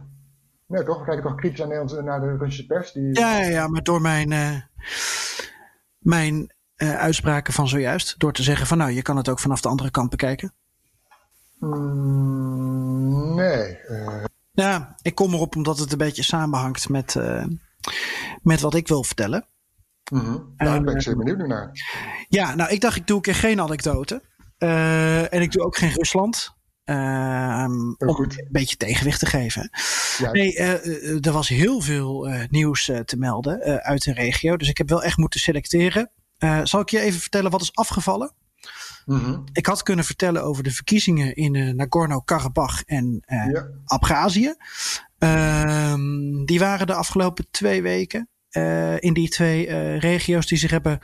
Nee, 0.67 0.85
toch? 0.85 0.99
We 0.99 1.05
kijken 1.05 1.23
toch 1.23 1.35
kritisch 1.35 1.67
naar, 1.67 2.05
naar 2.05 2.21
de 2.21 2.37
Russische 2.37 2.67
pers? 2.67 2.93
Die... 2.93 3.19
Ja, 3.19 3.39
ja, 3.39 3.49
ja, 3.49 3.69
maar 3.69 3.83
door 3.83 4.01
mijn, 4.01 4.29
mijn 5.99 6.55
uitspraken 6.77 7.53
van 7.53 7.69
zojuist, 7.69 8.19
door 8.19 8.33
te 8.33 8.43
zeggen 8.43 8.67
van 8.67 8.79
nou, 8.79 8.91
je 8.91 9.03
kan 9.03 9.17
het 9.17 9.29
ook 9.29 9.39
vanaf 9.39 9.61
de 9.61 9.69
andere 9.69 9.91
kant 9.91 10.11
bekijken. 10.11 10.53
Mm, 11.59 13.35
nee. 13.35 13.79
Ja, 14.53 14.97
ik 15.03 15.15
kom 15.15 15.35
erop 15.35 15.57
omdat 15.57 15.79
het 15.79 15.93
een 15.93 15.99
beetje 15.99 16.23
samenhangt 16.23 16.89
met, 16.89 17.17
met 18.43 18.61
wat 18.61 18.75
ik 18.75 18.89
wil 18.89 19.05
vertellen. 19.05 19.47
Mm 20.13 20.55
Daar 20.57 20.83
ben 20.83 20.95
ik 20.95 21.03
zeer 21.03 21.17
benieuwd 21.17 21.47
naar. 21.47 21.71
Ja, 22.29 22.55
nou, 22.55 22.71
ik 22.71 22.81
dacht, 22.81 22.97
ik 22.97 23.07
doe 23.07 23.17
een 23.17 23.23
keer 23.23 23.35
geen 23.35 23.61
anekdote. 23.61 24.23
Uh, 24.59 25.33
en 25.33 25.43
ik 25.43 25.53
doe 25.53 25.65
ook 25.65 25.77
geen 25.77 25.93
Rusland. 25.93 26.55
Uh, 26.85 27.67
om 27.99 28.19
een 28.19 28.49
beetje 28.51 28.77
tegenwicht 28.77 29.19
te 29.19 29.27
geven. 29.27 29.71
Ja. 30.19 30.31
Nee, 30.31 30.55
uh, 30.55 31.27
er 31.27 31.33
was 31.33 31.49
heel 31.49 31.81
veel 31.81 32.29
nieuws 32.51 32.85
te 33.05 33.17
melden 33.17 33.83
uit 33.83 34.05
de 34.05 34.13
regio. 34.13 34.57
Dus 34.57 34.69
ik 34.69 34.79
heb 34.79 34.89
wel 34.89 35.03
echt 35.03 35.17
moeten 35.17 35.41
selecteren. 35.41 36.11
zal 36.63 36.81
ik 36.81 36.89
je 36.89 37.01
even 37.01 37.21
vertellen 37.21 37.51
wat 37.51 37.61
is 37.61 37.75
afgevallen? 37.75 38.35
Mm 39.05 39.19
-hmm. 39.19 39.45
Ik 39.53 39.67
had 39.67 39.83
kunnen 39.83 40.05
vertellen 40.05 40.45
over 40.45 40.63
de 40.63 40.71
verkiezingen 40.71 41.35
in 41.35 41.77
Nagorno-Karabakh 41.77 42.83
en 42.87 43.23
ja. 43.27 43.69
Abhazie. 43.85 44.57
Ehm, 45.19 46.45
die 46.45 46.59
waren 46.59 46.87
de 46.87 46.95
afgelopen 46.95 47.47
twee 47.51 47.83
weken. 47.83 48.29
Uh, 48.57 49.01
in 49.01 49.13
die 49.13 49.29
twee 49.29 49.67
uh, 49.67 49.99
regio's 49.99 50.47
die 50.47 50.59
zich 50.59 50.71
hebben 50.71 50.99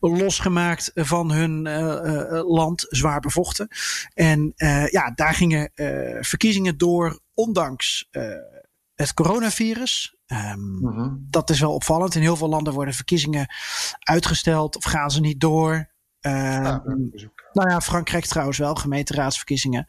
losgemaakt 0.00 0.90
van 0.94 1.32
hun 1.32 1.66
uh, 1.66 2.40
land, 2.46 2.86
zwaar 2.88 3.20
bevochten. 3.20 3.68
En 4.14 4.52
ja, 4.90 5.12
daar 5.14 5.34
gingen 5.34 5.70
verkiezingen 6.20 6.78
door, 6.78 7.20
ondanks 7.34 8.08
het 8.94 9.14
coronavirus. 9.14 10.16
Um, 10.26 10.78
mm 10.80 10.92
-hmm. 10.92 11.26
Dat 11.30 11.50
is 11.50 11.60
wel 11.60 11.74
opvallend. 11.74 12.14
In 12.14 12.20
heel 12.20 12.36
veel 12.36 12.48
landen 12.48 12.72
worden 12.72 12.94
verkiezingen 12.94 13.54
uitgesteld 13.98 14.76
of 14.76 14.84
gaan 14.84 15.10
ze 15.10 15.20
niet 15.20 15.40
door. 15.40 15.90
Ja, 16.20 16.82
nou 17.52 17.70
ja, 17.70 17.80
Frankrijk 17.80 18.24
trouwens 18.24 18.58
wel, 18.58 18.74
gemeenteraadsverkiezingen. 18.74 19.86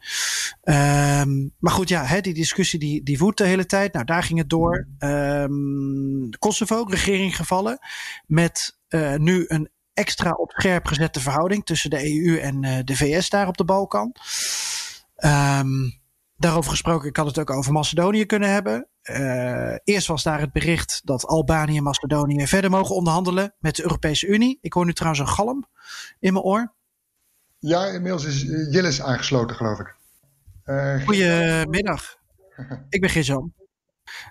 Um, 0.62 1.54
maar 1.58 1.72
goed, 1.72 1.88
ja, 1.88 2.04
hè, 2.04 2.20
die 2.20 2.34
discussie 2.34 2.78
die, 2.78 3.02
die 3.02 3.18
woedt 3.18 3.38
de 3.38 3.46
hele 3.46 3.66
tijd. 3.66 3.92
Nou, 3.92 4.04
daar 4.04 4.22
ging 4.22 4.38
het 4.38 4.50
door. 4.50 4.88
Um, 4.98 6.28
Kosovo, 6.38 6.84
regering 6.88 7.36
gevallen. 7.36 7.78
Met 8.26 8.78
uh, 8.88 9.14
nu 9.14 9.44
een 9.48 9.70
extra 9.94 10.30
op 10.30 10.50
scherp 10.50 10.86
gezette 10.86 11.20
verhouding 11.20 11.64
tussen 11.64 11.90
de 11.90 12.24
EU 12.24 12.38
en 12.38 12.64
uh, 12.64 12.78
de 12.84 12.96
VS 12.96 13.28
daar 13.28 13.48
op 13.48 13.56
de 13.56 13.64
Balkan. 13.64 14.14
Um, 15.16 16.00
daarover 16.36 16.70
gesproken, 16.70 17.08
ik 17.08 17.16
had 17.16 17.26
het 17.26 17.38
ook 17.38 17.50
over 17.50 17.72
Macedonië 17.72 18.26
kunnen 18.26 18.52
hebben. 18.52 18.88
Uh, 19.02 19.74
eerst 19.84 20.06
was 20.06 20.22
daar 20.22 20.40
het 20.40 20.52
bericht 20.52 21.00
dat 21.04 21.26
Albanië 21.26 21.76
en 21.76 21.82
Macedonië 21.82 22.46
verder 22.46 22.70
mogen 22.70 22.94
onderhandelen 22.94 23.54
met 23.58 23.76
de 23.76 23.82
Europese 23.82 24.26
Unie. 24.26 24.58
Ik 24.60 24.72
hoor 24.72 24.84
nu 24.84 24.92
trouwens 24.92 25.22
een 25.22 25.34
galm 25.34 25.68
in 26.18 26.32
mijn 26.32 26.44
oor. 26.44 26.74
Ja, 27.60 27.86
inmiddels 27.86 28.24
is 28.24 28.42
Jillis 28.70 29.02
aangesloten, 29.02 29.56
geloof 29.56 29.78
ik. 29.78 29.94
Uh, 30.64 31.04
Goedemiddag. 31.04 32.16
ik 32.88 33.00
ben 33.00 33.10
Gizan. 33.10 33.52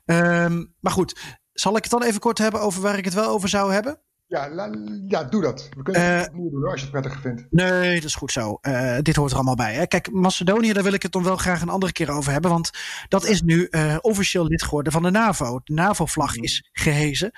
Um, 0.06 0.74
maar 0.80 0.92
goed, 0.92 1.20
zal 1.54 1.76
ik 1.78 1.84
het 1.84 1.92
dan 1.92 2.04
even 2.04 2.20
kort 2.20 2.38
hebben 2.38 2.62
over 2.62 2.82
waar 2.82 2.98
ik 2.98 3.06
het 3.06 3.14
wel 3.14 3.30
over 3.30 3.50
zou 3.50 3.74
hebben? 3.74 4.02
Ja, 4.28 4.50
la, 4.50 4.70
ja 5.08 5.24
doe 5.24 5.42
dat. 5.42 5.70
We 5.78 5.84
kunnen 5.84 6.16
het 6.16 6.28
uh, 6.28 6.34
opnieuw 6.34 6.50
doen 6.50 6.66
als 6.66 6.82
je 6.82 6.82
het 6.82 6.92
prettig 6.92 7.22
vindt. 7.22 7.46
Nee, 7.50 7.96
dat 7.96 8.04
is 8.04 8.16
goed 8.16 8.32
zo. 8.32 8.58
Uh, 8.62 8.98
dit 9.02 9.16
hoort 9.16 9.30
er 9.30 9.36
allemaal 9.36 9.56
bij. 9.56 9.74
Hè. 9.74 9.88
Kijk, 9.88 10.12
Macedonië, 10.12 10.74
daar 10.74 10.84
wil 10.84 10.94
ik 10.94 11.04
het 11.04 11.12
dan 11.12 11.24
wel 11.24 11.38
graag 11.38 11.62
een 11.62 11.70
andere 11.70 11.92
keer 11.92 12.12
over 12.12 12.32
hebben. 12.32 12.52
Want 12.52 12.70
dat 13.08 13.26
is 13.26 13.42
nu 13.42 13.68
uh, 13.70 13.98
officieel 14.02 14.46
lid 14.46 14.64
geworden 14.64 14.92
van 14.92 15.04
de 15.04 15.12
NAVO. 15.12 15.60
De 15.64 15.74
NAVO-vlag 15.74 16.36
is 16.36 16.70
gehezen. 16.72 17.32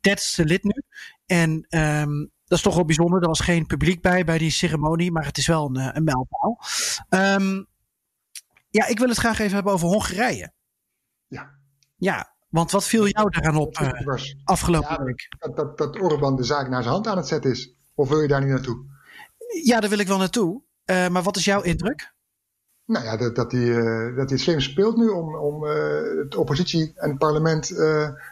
Derde 0.00 0.44
lid 0.44 0.64
nu. 0.64 0.82
En 1.26 1.66
um, 1.68 2.30
dat 2.50 2.58
is 2.58 2.64
toch 2.64 2.74
wel 2.74 2.84
bijzonder. 2.84 3.22
Er 3.22 3.28
was 3.28 3.40
geen 3.40 3.66
publiek 3.66 4.02
bij 4.02 4.24
bij 4.24 4.38
die 4.38 4.50
ceremonie, 4.50 5.12
maar 5.12 5.24
het 5.24 5.38
is 5.38 5.46
wel 5.46 5.66
een, 5.66 5.96
een 5.96 6.04
mijlpaal. 6.04 6.60
Um, 7.08 7.66
ja, 8.70 8.86
ik 8.86 8.98
wil 8.98 9.08
het 9.08 9.18
graag 9.18 9.38
even 9.38 9.54
hebben 9.54 9.72
over 9.72 9.88
Hongarije. 9.88 10.52
Ja. 11.26 11.50
Ja, 11.96 12.34
want 12.48 12.70
wat 12.70 12.84
viel 12.84 13.06
jou 13.08 13.30
daaraan 13.30 13.56
op 13.56 13.78
uh, 13.78 13.90
afgelopen 14.44 14.96
ja, 14.98 15.02
week? 15.02 15.26
Dat, 15.38 15.56
dat, 15.56 15.78
dat 15.78 16.00
Orbán 16.00 16.36
de 16.36 16.44
zaak 16.44 16.68
naar 16.68 16.82
zijn 16.82 16.94
hand 16.94 17.06
aan 17.06 17.16
het 17.16 17.28
zetten 17.28 17.50
is. 17.50 17.74
Of 17.94 18.08
wil 18.08 18.20
je 18.20 18.28
daar 18.28 18.40
niet 18.40 18.50
naartoe? 18.50 18.84
Ja, 19.64 19.80
daar 19.80 19.90
wil 19.90 19.98
ik 19.98 20.06
wel 20.06 20.18
naartoe. 20.18 20.62
Uh, 20.84 21.08
maar 21.08 21.22
wat 21.22 21.36
is 21.36 21.44
jouw 21.44 21.62
indruk? 21.62 22.14
Nou 22.84 23.04
ja, 23.04 23.16
dat, 23.16 23.36
dat, 23.36 23.52
hij, 23.52 23.60
uh, 23.60 24.16
dat 24.16 24.28
hij 24.28 24.36
het 24.36 24.40
slim 24.40 24.60
speelt 24.60 24.96
nu 24.96 25.08
om, 25.08 25.36
om 25.36 25.60
de 25.60 26.36
oppositie 26.38 26.92
en 26.94 27.08
het 27.08 27.18
parlement 27.18 27.78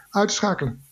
uit 0.09 0.27
te 0.27 0.33
schakelen. 0.33 0.87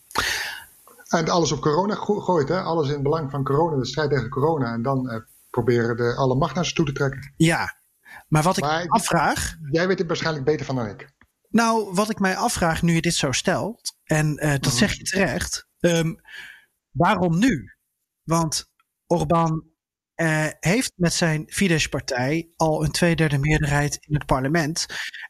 En 1.08 1.30
alles 1.30 1.52
op 1.52 1.62
corona 1.62 1.96
gooit, 1.96 2.50
hè? 2.50 2.62
alles 2.62 2.88
in 2.88 2.94
het 2.94 3.04
belang 3.04 3.32
van 3.32 3.44
corona, 3.44 3.78
de 3.78 3.86
strijd 3.86 4.10
tegen 4.10 4.30
corona. 4.30 4.74
En 4.74 4.82
dan 4.82 5.12
uh, 5.12 5.20
proberen 5.50 5.98
de 5.98 6.16
alle 6.16 6.36
macht 6.36 6.56
naar 6.56 6.66
ze 6.66 6.74
toe 6.74 6.86
te 6.86 6.92
trekken. 6.92 7.34
Ja, 7.38 7.82
maar 8.28 8.44
wat 8.44 8.58
ik 8.58 8.64
maar 8.64 8.88
afvraag. 8.88 9.56
Jij 9.72 9.88
weet 9.88 10.00
het 10.00 10.08
waarschijnlijk 10.08 10.46
beter 10.46 10.66
van 10.66 10.76
dan 10.76 10.88
ik. 10.88 11.16
Nou, 11.50 11.94
wat 11.94 12.10
ik 12.10 12.20
mij 12.20 12.36
afvraag 12.36 12.82
nu 12.82 12.94
je 12.94 13.02
dit 13.02 13.14
zo 13.14 13.32
stelt, 13.32 13.96
en 14.04 14.28
uh, 14.28 14.40
dat 14.40 14.50
mm-hmm. 14.50 14.72
zeg 14.78 14.94
je 14.94 15.04
terecht. 15.04 15.68
Um, 15.80 16.16
waarom 16.92 17.38
nu? 17.38 17.76
Want 18.24 18.66
Orbán 19.08 19.64
uh, 20.16 20.48
heeft 20.60 20.94
met 20.96 21.14
zijn 21.14 21.44
Fidesz-partij 21.48 22.50
al 22.56 22.84
een 22.84 22.92
tweederde 22.92 23.38
meerderheid 23.38 23.98
in 24.00 24.14
het 24.14 24.26
parlement. 24.26 24.86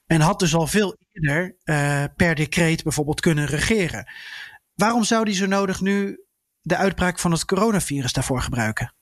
En 0.06 0.22
had 0.22 0.40
dus 0.40 0.56
al 0.56 0.68
veel 0.68 0.98
eerder 1.12 1.58
uh, 1.64 2.04
per 2.16 2.36
decreet 2.36 2.84
bijvoorbeeld 2.84 3.20
kunnen 3.20 3.46
regeren. 3.46 4.12
Waarom 4.78 5.04
zou 5.04 5.24
hij 5.24 5.34
zo 5.34 5.46
nodig 5.46 5.82
nu 5.82 6.24
de 6.62 6.78
uitbraak 6.78 7.20
van 7.20 7.32
het 7.32 7.46
coronavirus 7.46 8.14
daarvoor 8.14 8.42
gebruiken? 8.42 8.94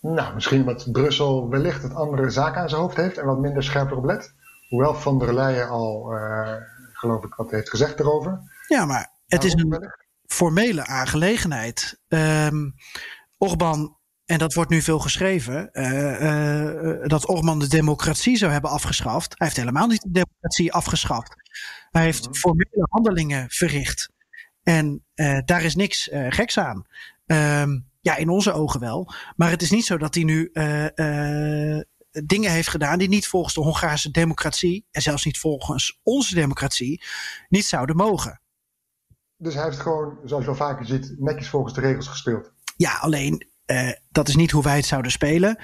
Nou, 0.00 0.34
misschien 0.34 0.60
omdat 0.60 0.92
Brussel 0.92 1.48
wellicht 1.48 1.82
het 1.82 1.94
andere 1.94 2.30
zaken 2.30 2.60
aan 2.60 2.68
zijn 2.68 2.80
hoofd 2.80 2.96
heeft 2.96 3.18
en 3.18 3.26
wat 3.26 3.38
minder 3.38 3.62
scherp 3.62 3.90
erop 3.90 4.04
let. 4.04 4.34
Hoewel 4.68 4.94
Van 4.94 5.18
der 5.18 5.34
Leyen 5.34 5.68
al, 5.68 6.12
uh, 6.14 6.54
geloof 6.92 7.24
ik, 7.24 7.34
wat 7.34 7.50
heeft 7.50 7.70
gezegd 7.70 8.00
erover. 8.00 8.40
Ja, 8.68 8.84
maar 8.84 9.12
het 9.26 9.44
is 9.44 9.52
een 9.52 9.68
wellicht? 9.68 10.06
formele 10.26 10.86
aangelegenheid. 10.86 12.00
Um, 12.08 12.74
Orbán, 13.38 13.96
en 14.24 14.38
dat 14.38 14.54
wordt 14.54 14.70
nu 14.70 14.82
veel 14.82 14.98
geschreven, 14.98 15.68
uh, 15.72 16.20
uh, 16.20 17.06
dat 17.06 17.28
Orbán 17.28 17.58
de 17.58 17.68
democratie 17.68 18.36
zou 18.36 18.52
hebben 18.52 18.70
afgeschaft. 18.70 19.34
Hij 19.38 19.46
heeft 19.46 19.58
helemaal 19.58 19.86
niet 19.86 20.02
de 20.02 20.10
democratie 20.10 20.72
afgeschaft. 20.72 21.34
Hij 21.90 22.02
heeft 22.02 22.24
-hmm. 22.24 22.34
formele 22.34 22.86
handelingen 22.90 23.50
verricht. 23.50 24.16
En 24.68 25.04
uh, 25.14 25.38
daar 25.44 25.62
is 25.62 25.74
niks 25.74 26.08
uh, 26.08 26.26
geks 26.28 26.58
aan. 26.58 26.86
Um, 27.26 27.88
ja, 28.00 28.16
in 28.16 28.28
onze 28.28 28.52
ogen 28.52 28.80
wel. 28.80 29.12
Maar 29.36 29.50
het 29.50 29.62
is 29.62 29.70
niet 29.70 29.84
zo 29.84 29.96
dat 29.96 30.14
hij 30.14 30.24
nu 30.24 30.50
uh, 30.52 31.80
dingen 32.10 32.50
heeft 32.50 32.68
gedaan 32.68 32.98
die 32.98 33.08
niet 33.08 33.26
volgens 33.26 33.54
de 33.54 33.60
Hongaarse 33.60 34.10
democratie 34.10 34.86
en 34.90 35.02
zelfs 35.02 35.24
niet 35.24 35.38
volgens 35.38 36.00
onze 36.02 36.34
democratie 36.34 37.02
niet 37.48 37.64
zouden 37.64 37.96
mogen. 37.96 38.40
Dus 39.36 39.54
hij 39.54 39.64
heeft 39.64 39.80
gewoon, 39.80 40.18
zoals 40.24 40.44
je 40.44 40.50
wel 40.50 40.68
vaker 40.68 40.86
ziet, 40.86 41.14
netjes 41.18 41.48
volgens 41.48 41.74
de 41.74 41.80
regels 41.80 42.08
gespeeld. 42.08 42.52
Ja, 42.76 42.96
alleen 42.96 43.46
dat 44.10 44.28
is 44.28 44.36
niet 44.36 44.50
hoe 44.50 44.62
wij 44.62 44.76
het 44.76 44.86
zouden 44.86 45.10
spelen. 45.10 45.58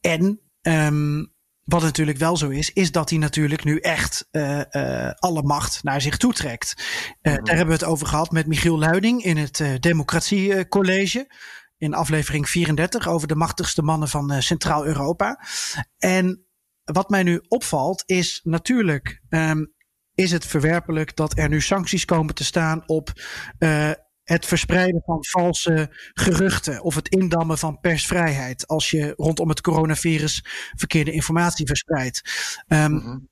En 0.00 0.40
um, 0.62 1.33
wat 1.64 1.82
natuurlijk 1.82 2.18
wel 2.18 2.36
zo 2.36 2.48
is, 2.48 2.72
is 2.72 2.92
dat 2.92 3.10
hij 3.10 3.18
natuurlijk 3.18 3.64
nu 3.64 3.78
echt 3.78 4.28
uh, 4.32 4.60
uh, 4.70 5.10
alle 5.10 5.42
macht 5.42 5.82
naar 5.82 6.00
zich 6.00 6.16
toe 6.16 6.32
trekt. 6.32 6.74
Uh, 6.76 6.84
mm-hmm. 7.22 7.44
Daar 7.44 7.56
hebben 7.56 7.78
we 7.78 7.84
het 7.84 7.90
over 7.90 8.06
gehad 8.06 8.30
met 8.30 8.46
Michiel 8.46 8.78
Luiding 8.78 9.22
in 9.22 9.36
het 9.36 9.62
Democratiecollege. 9.80 11.32
In 11.76 11.94
aflevering 11.94 12.48
34 12.48 13.08
over 13.08 13.28
de 13.28 13.34
machtigste 13.34 13.82
mannen 13.82 14.08
van 14.08 14.42
Centraal-Europa. 14.42 15.40
En 15.98 16.46
wat 16.84 17.08
mij 17.08 17.22
nu 17.22 17.40
opvalt 17.48 18.02
is 18.06 18.40
natuurlijk. 18.42 19.20
Um, 19.28 19.72
is 20.14 20.30
het 20.30 20.46
verwerpelijk 20.46 21.16
dat 21.16 21.38
er 21.38 21.48
nu 21.48 21.60
sancties 21.60 22.04
komen 22.04 22.34
te 22.34 22.44
staan 22.44 22.88
op 22.88 23.12
het 24.24 24.46
verspreiden 24.46 25.02
van 25.04 25.24
valse 25.24 25.88
geruchten 26.12 26.82
of 26.82 26.94
het 26.94 27.08
indammen 27.08 27.58
van 27.58 27.80
persvrijheid 27.80 28.66
als 28.66 28.90
je 28.90 29.12
rondom 29.16 29.48
het 29.48 29.60
coronavirus 29.60 30.44
verkeerde 30.76 31.12
informatie 31.12 31.66
verspreidt. 31.66 32.22
Um, 32.68 32.92
mm 32.92 33.00
-hmm. 33.00 33.28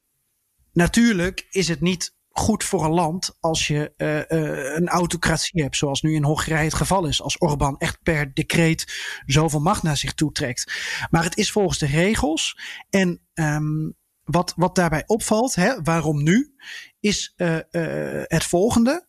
Natuurlijk 0.73 1.47
is 1.51 1.69
het 1.69 1.81
niet 1.81 2.15
goed 2.33 2.65
voor 2.65 2.85
een 2.85 2.91
land 2.91 3.37
als 3.41 3.67
je 3.67 3.93
uh, 3.97 4.17
uh, 4.17 4.75
een 4.75 4.89
autocratie 4.89 5.63
hebt, 5.63 5.77
zoals 5.77 6.03
nu 6.03 6.15
in 6.15 6.25
Hongarije 6.25 6.65
het 6.65 6.75
geval 6.75 7.07
is, 7.07 7.23
als 7.23 7.41
Orbán 7.41 7.79
echt 7.79 8.03
per 8.03 8.35
decreet 8.35 8.93
zoveel 9.27 9.61
macht 9.61 9.83
naar 9.83 9.97
zich 9.97 10.15
toe 10.15 10.33
trekt. 10.33 10.73
Maar 11.11 11.25
het 11.25 11.37
is 11.37 11.53
volgens 11.53 11.79
de 11.79 11.87
regels. 11.87 12.59
En 12.91 13.21
um, 13.35 13.97
wat, 14.25 14.53
wat 14.57 14.75
daarbij 14.75 15.03
opvalt, 15.07 15.55
hè, 15.55 15.83
waarom 15.83 16.23
nu, 16.23 16.55
is 17.01 17.35
uh, 17.37 17.59
het 18.23 18.45
volgende, 18.45 19.07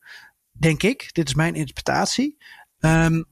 denk 0.60 0.84
ik, 0.84 1.10
dit 1.12 1.28
is 1.28 1.34
mijn 1.34 1.56
interpretatie. 1.56 2.38
Um, 2.80 3.26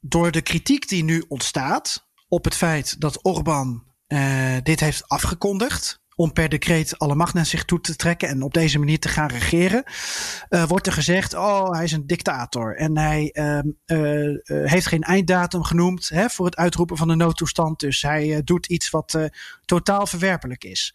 door 0.00 0.30
de 0.30 0.42
kritiek 0.42 0.88
die 0.88 1.04
nu 1.04 1.24
ontstaat 1.28 2.08
op 2.28 2.44
het 2.44 2.54
feit 2.54 3.00
dat 3.00 3.24
Orbán 3.24 3.92
dit 4.62 4.80
heeft 4.80 5.08
afgekondigd, 5.08 6.02
om 6.16 6.32
per 6.32 6.48
decreet 6.48 6.98
alle 6.98 7.14
macht 7.14 7.34
naar 7.34 7.46
zich 7.46 7.64
toe 7.64 7.80
te 7.80 7.96
trekken 7.96 8.28
en 8.28 8.42
op 8.42 8.54
deze 8.54 8.78
manier 8.78 8.98
te 8.98 9.08
gaan 9.08 9.28
regeren, 9.28 9.84
uh, 10.50 10.64
wordt 10.64 10.86
er 10.86 10.92
gezegd: 10.92 11.34
oh, 11.34 11.70
hij 11.70 11.84
is 11.84 11.92
een 11.92 12.06
dictator. 12.06 12.76
En 12.76 12.98
hij 12.98 13.30
uh, 13.32 13.58
uh, 13.86 14.38
heeft 14.46 14.86
geen 14.86 15.02
einddatum 15.02 15.62
genoemd 15.62 16.08
hè, 16.08 16.28
voor 16.28 16.46
het 16.46 16.56
uitroepen 16.56 16.96
van 16.96 17.08
de 17.08 17.14
noodtoestand. 17.14 17.80
Dus 17.80 18.02
hij 18.02 18.42
doet 18.44 18.66
iets 18.66 18.90
wat 18.90 19.18
totaal 19.64 20.06
verwerpelijk 20.06 20.64
is. 20.64 20.94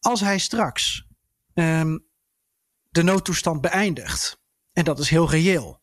Als 0.00 0.20
hij 0.20 0.38
straks 0.38 1.06
um, 1.54 2.04
de 2.90 3.02
noodtoestand 3.02 3.60
beëindigt, 3.60 4.40
en 4.72 4.84
dat 4.84 4.98
is 4.98 5.10
heel 5.10 5.30
reëel, 5.30 5.80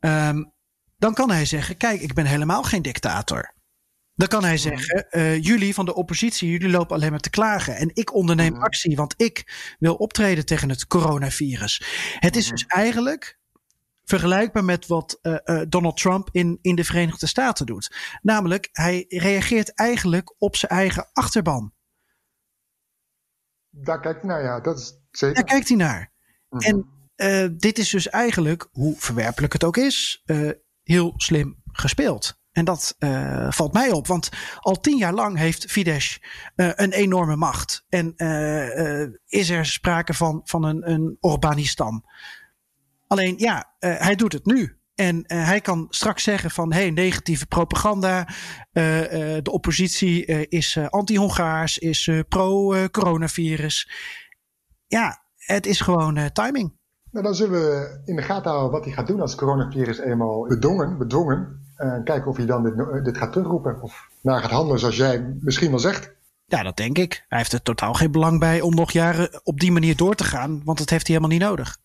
um, 0.00 0.52
dan 0.96 1.14
kan 1.14 1.30
hij 1.30 1.44
zeggen: 1.44 1.76
kijk, 1.76 2.00
ik 2.00 2.14
ben 2.14 2.26
helemaal 2.26 2.62
geen 2.62 2.82
dictator. 2.82 3.54
Dan 4.14 4.28
kan 4.28 4.44
hij 4.44 4.56
zeggen: 4.56 5.06
uh, 5.10 5.42
jullie 5.42 5.74
van 5.74 5.84
de 5.84 5.94
oppositie, 5.94 6.50
jullie 6.50 6.70
lopen 6.70 6.96
alleen 6.96 7.10
maar 7.10 7.20
te 7.20 7.30
klagen. 7.30 7.76
En 7.76 7.90
ik 7.94 8.14
onderneem 8.14 8.56
actie, 8.56 8.96
want 8.96 9.14
ik 9.16 9.52
wil 9.78 9.94
optreden 9.94 10.46
tegen 10.46 10.68
het 10.68 10.86
coronavirus. 10.86 11.82
Het 12.18 12.36
is 12.36 12.48
dus 12.48 12.64
eigenlijk 12.66 13.38
vergelijkbaar 14.04 14.64
met 14.64 14.86
wat 14.86 15.18
uh, 15.22 15.36
uh, 15.44 15.62
Donald 15.68 15.96
Trump 15.96 16.28
in, 16.32 16.58
in 16.62 16.74
de 16.74 16.84
Verenigde 16.84 17.26
Staten 17.26 17.66
doet. 17.66 17.96
Namelijk, 18.22 18.68
hij 18.72 19.04
reageert 19.08 19.74
eigenlijk 19.74 20.34
op 20.38 20.56
zijn 20.56 20.72
eigen 20.72 21.10
achterban. 21.12 21.72
Daar 23.70 24.00
kijkt 24.00 24.20
hij 24.20 24.30
naar, 24.30 24.42
ja, 24.42 24.60
dat 24.60 24.78
is 24.78 24.98
zeker. 25.10 25.34
Daar 25.34 25.44
kijkt 25.44 25.68
hij 25.68 25.76
naar. 25.76 26.12
-hmm. 26.50 26.60
En 26.60 26.86
uh, 27.16 27.48
dit 27.56 27.78
is 27.78 27.90
dus 27.90 28.08
eigenlijk, 28.08 28.68
hoe 28.72 28.94
verwerpelijk 28.98 29.52
het 29.52 29.64
ook 29.64 29.76
is, 29.76 30.24
heel 30.82 31.14
slim 31.16 31.62
gespeeld. 31.72 32.38
En 32.52 32.64
dat 32.64 32.94
uh, 32.98 33.50
valt 33.50 33.72
mij 33.72 33.90
op, 33.90 34.06
want 34.06 34.28
al 34.58 34.80
tien 34.80 34.96
jaar 34.96 35.14
lang 35.14 35.38
heeft 35.38 35.70
Fidesz 35.70 36.18
uh, 36.56 36.70
een 36.74 36.92
enorme 36.92 37.36
macht. 37.36 37.84
En 37.88 38.12
uh, 38.16 39.08
is 39.26 39.50
er 39.50 39.66
sprake 39.66 40.14
van, 40.14 40.40
van 40.44 40.64
een, 40.64 40.90
een 40.90 41.16
Orbanistan. 41.20 42.04
Alleen 43.06 43.38
ja, 43.38 43.74
hij 43.78 44.14
doet 44.14 44.32
het 44.32 44.46
nu. 44.46 44.78
En 44.94 45.24
hij 45.26 45.60
kan 45.60 45.86
straks 45.90 46.22
zeggen 46.22 46.50
van 46.50 46.72
hey, 46.72 46.90
negatieve 46.90 47.46
propaganda. 47.46 48.28
de 48.72 49.50
oppositie 49.50 50.24
is 50.48 50.78
anti-Hongaars, 50.78 51.78
is 51.78 52.10
pro-coronavirus. 52.28 53.90
ja, 54.86 55.29
het 55.46 55.66
is 55.66 55.80
gewoon 55.80 56.32
timing. 56.32 56.78
Nou, 57.10 57.24
dan 57.24 57.34
zullen 57.34 57.60
we 57.60 58.00
in 58.04 58.16
de 58.16 58.22
gaten 58.22 58.50
houden 58.50 58.70
wat 58.70 58.84
hij 58.84 58.94
gaat 58.94 59.06
doen 59.06 59.20
als 59.20 59.30
het 59.30 59.40
coronavirus 59.40 59.98
eenmaal 59.98 60.46
bedongen, 60.46 60.98
bedwongen 60.98 61.60
en 61.76 61.96
eh, 61.96 62.04
kijken 62.04 62.30
of 62.30 62.36
hij 62.36 62.46
dan 62.46 62.62
dit, 62.62 62.78
eh, 62.78 63.04
dit, 63.04 63.18
gaat 63.18 63.32
terugroepen. 63.32 63.82
Of 63.82 64.08
naar 64.22 64.40
gaat 64.40 64.50
handelen 64.50 64.80
zoals 64.80 64.96
jij 64.96 65.36
misschien 65.40 65.70
wel 65.70 65.78
zegt. 65.78 66.12
Ja, 66.44 66.62
dat 66.62 66.76
denk 66.76 66.98
ik. 66.98 67.24
Hij 67.28 67.38
heeft 67.38 67.52
er 67.52 67.62
totaal 67.62 67.94
geen 67.94 68.10
belang 68.10 68.38
bij 68.38 68.60
om 68.60 68.74
nog 68.74 68.90
jaren 68.90 69.40
op 69.42 69.60
die 69.60 69.72
manier 69.72 69.96
door 69.96 70.14
te 70.14 70.24
gaan. 70.24 70.62
Want 70.64 70.78
dat 70.78 70.90
heeft 70.90 71.06
hij 71.06 71.16
helemaal 71.16 71.38
niet 71.38 71.48
nodig. 71.48 71.78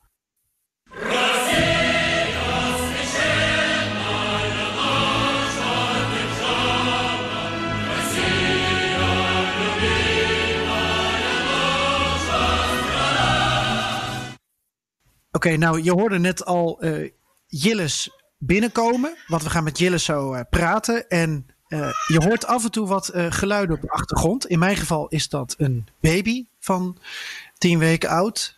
Oké, 15.36 15.48
okay, 15.48 15.60
nou 15.60 15.84
je 15.84 15.92
hoorde 15.92 16.20
net 16.20 16.46
al 16.46 16.78
uh, 16.86 17.10
Jilles 17.48 18.10
binnenkomen. 18.38 19.18
Want 19.28 19.44
we 19.44 19.50
gaan 19.50 19.64
met 19.64 19.78
Jille 19.78 20.00
zo 20.00 20.34
uh, 20.34 20.40
praten. 20.50 21.08
En 21.10 21.48
uh, 21.70 21.90
je 22.08 22.24
hoort 22.24 22.46
af 22.46 22.64
en 22.64 22.72
toe 22.72 22.88
wat 22.88 23.12
uh, 23.16 23.26
geluiden 23.30 23.76
op 23.76 23.82
de 23.82 23.90
achtergrond. 23.90 24.46
In 24.46 24.60
mijn 24.60 24.76
geval 24.76 25.08
is 25.08 25.30
dat 25.30 25.56
een 25.58 25.88
baby 26.00 26.46
van 26.60 26.98
tien 27.58 27.80
weken 27.80 28.10
oud. 28.10 28.58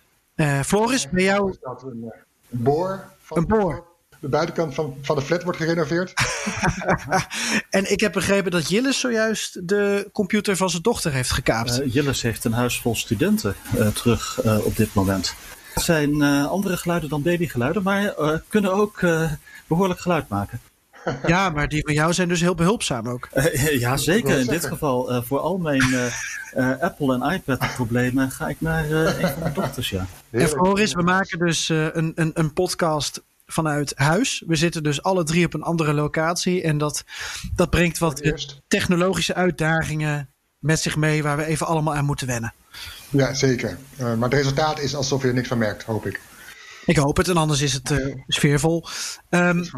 Floris, 0.66 1.10
bij 1.10 1.24
jou... 1.24 1.50
Is 1.50 1.58
dat 1.62 1.84
een, 1.84 2.14
een 2.50 2.64
boor? 2.64 3.06
Van 3.20 3.38
een 3.38 3.48
boor. 3.48 3.86
De 4.20 4.28
buitenkant 4.28 4.74
van, 4.74 4.98
van 5.02 5.16
de 5.16 5.22
flat 5.22 5.44
wordt 5.44 5.58
gerenoveerd. 5.60 6.14
en 7.70 7.92
ik 7.92 8.00
heb 8.00 8.12
begrepen 8.12 8.52
dat 8.52 8.70
Jillis 8.70 9.00
zojuist 9.00 9.68
de 9.68 10.10
computer 10.12 10.56
van 10.56 10.70
zijn 10.70 10.82
dochter 10.82 11.12
heeft 11.12 11.32
gekaapt. 11.32 11.82
Jillis 11.86 12.22
heeft 12.22 12.44
een 12.44 12.54
huis 12.54 12.82
vol 12.82 12.96
studenten 12.96 13.56
terug 13.94 14.44
op 14.64 14.76
dit 14.76 14.94
moment. 14.94 15.36
Het 15.78 15.86
zijn 15.86 16.22
andere 16.48 16.78
geluiden 16.78 17.10
dan 17.10 17.22
babygeluiden, 17.22 17.84
maar 17.84 18.14
kunnen 18.48 18.74
ook 18.74 19.00
behoorlijk 19.68 20.00
geluid 20.00 20.28
maken. 20.28 20.60
Ja, 21.26 21.50
maar 21.50 21.68
die 21.68 21.84
van 21.86 21.94
jou 21.94 22.14
zijn 22.14 22.28
dus 22.28 22.42
heel 22.42 22.56
behulpzaam 22.56 23.08
ook. 23.08 23.30
Uh, 23.34 23.80
ja, 23.80 23.98
zeker. 23.98 24.40
In 24.40 24.46
dit 24.46 24.66
geval, 24.66 25.12
uh, 25.12 25.22
voor 25.24 25.40
al 25.40 25.58
mijn 25.58 25.90
uh, 26.56 26.82
Apple 26.82 27.14
en 27.14 27.34
iPad 27.34 27.74
problemen 27.76 28.32
ga 28.32 28.48
ik 28.48 28.62
naar 28.62 28.92
een 28.92 29.28
van 29.28 29.40
mijn 29.40 29.54
dochters, 29.54 29.90
ja. 29.90 30.06
En 30.30 30.48
Floris, 30.48 30.94
we 30.94 31.02
maken 31.02 31.40
dus 31.40 31.70
een, 31.70 32.12
een, 32.16 32.32
een 32.34 32.54
podcast 32.54 33.24
vanuit 33.46 33.94
huis. 33.96 34.44
We 34.48 34.56
zitten 34.56 34.84
dus 34.84 35.02
alle 35.02 35.24
drie 35.24 35.46
op 35.46 35.54
een 35.54 35.64
andere 35.64 35.94
locatie. 35.94 36.62
En 36.62 36.78
dat, 36.78 37.04
dat 37.56 37.70
brengt 37.70 37.98
wat 37.98 38.32
technologische 38.68 39.34
uitdagingen 39.34 40.30
met 40.68 40.80
zich 40.80 40.96
mee 40.96 41.24
waar 41.24 41.38
we 41.38 41.46
even 41.46 41.68
allemaal 41.68 41.96
aan 41.96 42.06
moeten 42.06 42.28
wennen. 42.28 42.54
Ja, 43.10 43.34
zeker. 43.34 43.78
maar 43.98 44.18
het 44.20 44.34
resultaat 44.34 44.80
is 44.80 44.96
alsof 44.96 45.22
je 45.22 45.28
er 45.28 45.34
niks 45.34 45.48
van 45.48 45.58
merkt, 45.58 45.84
hoop 45.84 46.06
ik. 46.06 46.20
Ik 46.86 46.98
hoop 46.98 47.18
het 47.18 47.28
en 47.28 47.38
anders 47.38 47.62
is 47.62 47.74
het 47.74 47.90
uh, 47.90 48.16
sfeervol. 48.28 48.86
Um, 49.30 49.70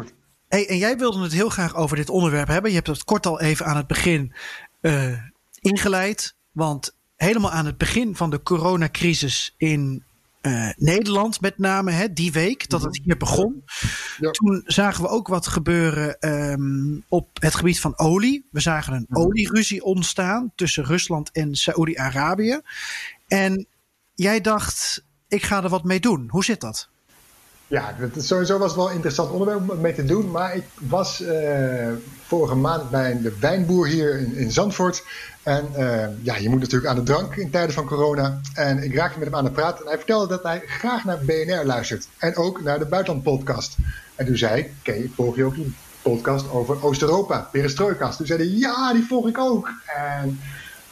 hey, 0.48 0.68
en 0.68 0.78
jij 0.78 0.96
wilde 0.96 1.22
het 1.22 1.32
heel 1.32 1.48
graag 1.48 1.74
over 1.74 1.96
dit 1.96 2.10
onderwerp 2.10 2.48
hebben. 2.48 2.70
Je 2.70 2.76
hebt 2.76 2.88
het 2.88 3.04
kort 3.04 3.26
al 3.26 3.40
even 3.40 3.66
aan 3.66 3.76
het 3.76 3.86
begin 3.86 4.34
uh, 4.80 5.18
ingeleid. 5.54 6.34
Want 6.52 6.94
helemaal 7.16 7.50
aan 7.50 7.66
het 7.66 7.78
begin 7.78 8.16
van 8.16 8.30
de 8.30 8.42
coronacrisis 8.42 9.54
in 9.56 10.04
uh, 10.42 10.70
Nederland 10.76 11.40
met 11.40 11.58
name, 11.58 11.90
hè, 11.90 12.12
die 12.12 12.32
week 12.32 12.68
dat 12.68 12.82
het 12.82 13.00
hier 13.02 13.16
begon. 13.16 13.64
Ja. 14.18 14.30
Toen 14.30 14.62
zagen 14.64 15.02
we 15.02 15.08
ook 15.08 15.28
wat 15.28 15.46
gebeuren 15.46 16.28
um, 16.28 17.04
op 17.08 17.28
het 17.40 17.54
gebied 17.54 17.80
van 17.80 17.98
olie. 17.98 18.46
We 18.50 18.60
zagen 18.60 18.92
een 18.92 19.06
olieruzie 19.16 19.84
ontstaan 19.84 20.52
tussen 20.54 20.84
Rusland 20.84 21.30
en 21.32 21.54
Saoedi-Arabië. 21.54 22.60
En 23.28 23.66
jij 24.14 24.40
dacht, 24.40 25.04
ik 25.28 25.42
ga 25.42 25.62
er 25.62 25.68
wat 25.68 25.84
mee 25.84 26.00
doen. 26.00 26.28
Hoe 26.30 26.44
zit 26.44 26.60
dat? 26.60 26.88
Ja, 27.70 27.94
dat, 27.98 28.24
sowieso 28.24 28.58
was 28.58 28.66
het 28.66 28.76
wel 28.76 28.88
een 28.88 28.94
interessant 28.94 29.30
onderwerp 29.30 29.70
om 29.70 29.80
mee 29.80 29.94
te 29.94 30.04
doen. 30.04 30.30
Maar 30.30 30.56
ik 30.56 30.64
was 30.78 31.20
uh, 31.20 31.88
vorige 32.26 32.54
maand 32.54 32.90
bij 32.90 33.20
de 33.22 33.36
wijnboer 33.40 33.86
hier 33.86 34.18
in, 34.18 34.34
in 34.34 34.52
Zandvoort. 34.52 35.04
En 35.42 35.68
uh, 35.78 36.06
ja, 36.22 36.36
je 36.36 36.48
moet 36.48 36.60
natuurlijk 36.60 36.90
aan 36.90 36.96
de 36.96 37.02
drank 37.02 37.36
in 37.36 37.50
tijden 37.50 37.74
van 37.74 37.86
corona. 37.86 38.40
En 38.54 38.82
ik 38.82 38.94
raakte 38.94 39.18
met 39.18 39.28
hem 39.28 39.36
aan 39.36 39.44
de 39.44 39.50
praat. 39.50 39.80
En 39.80 39.86
hij 39.86 39.96
vertelde 39.96 40.26
dat 40.26 40.42
hij 40.42 40.62
graag 40.66 41.04
naar 41.04 41.18
BNR 41.18 41.64
luistert. 41.64 42.08
En 42.18 42.36
ook 42.36 42.62
naar 42.62 42.78
de 42.78 42.86
Buitenland-podcast. 42.86 43.76
En 44.14 44.26
toen 44.26 44.36
zei 44.36 44.60
ik, 44.60 44.70
oké, 44.78 45.08
volg 45.14 45.36
je 45.36 45.44
ook 45.44 45.54
die 45.54 45.74
podcast 46.02 46.50
over 46.50 46.84
Oost-Europa, 46.84 47.48
Perestroikast? 47.52 48.16
Toen 48.16 48.26
zei 48.26 48.38
hij, 48.38 48.58
ja, 48.58 48.92
die 48.92 49.06
volg 49.06 49.28
ik 49.28 49.38
ook. 49.38 49.68
En 49.96 50.40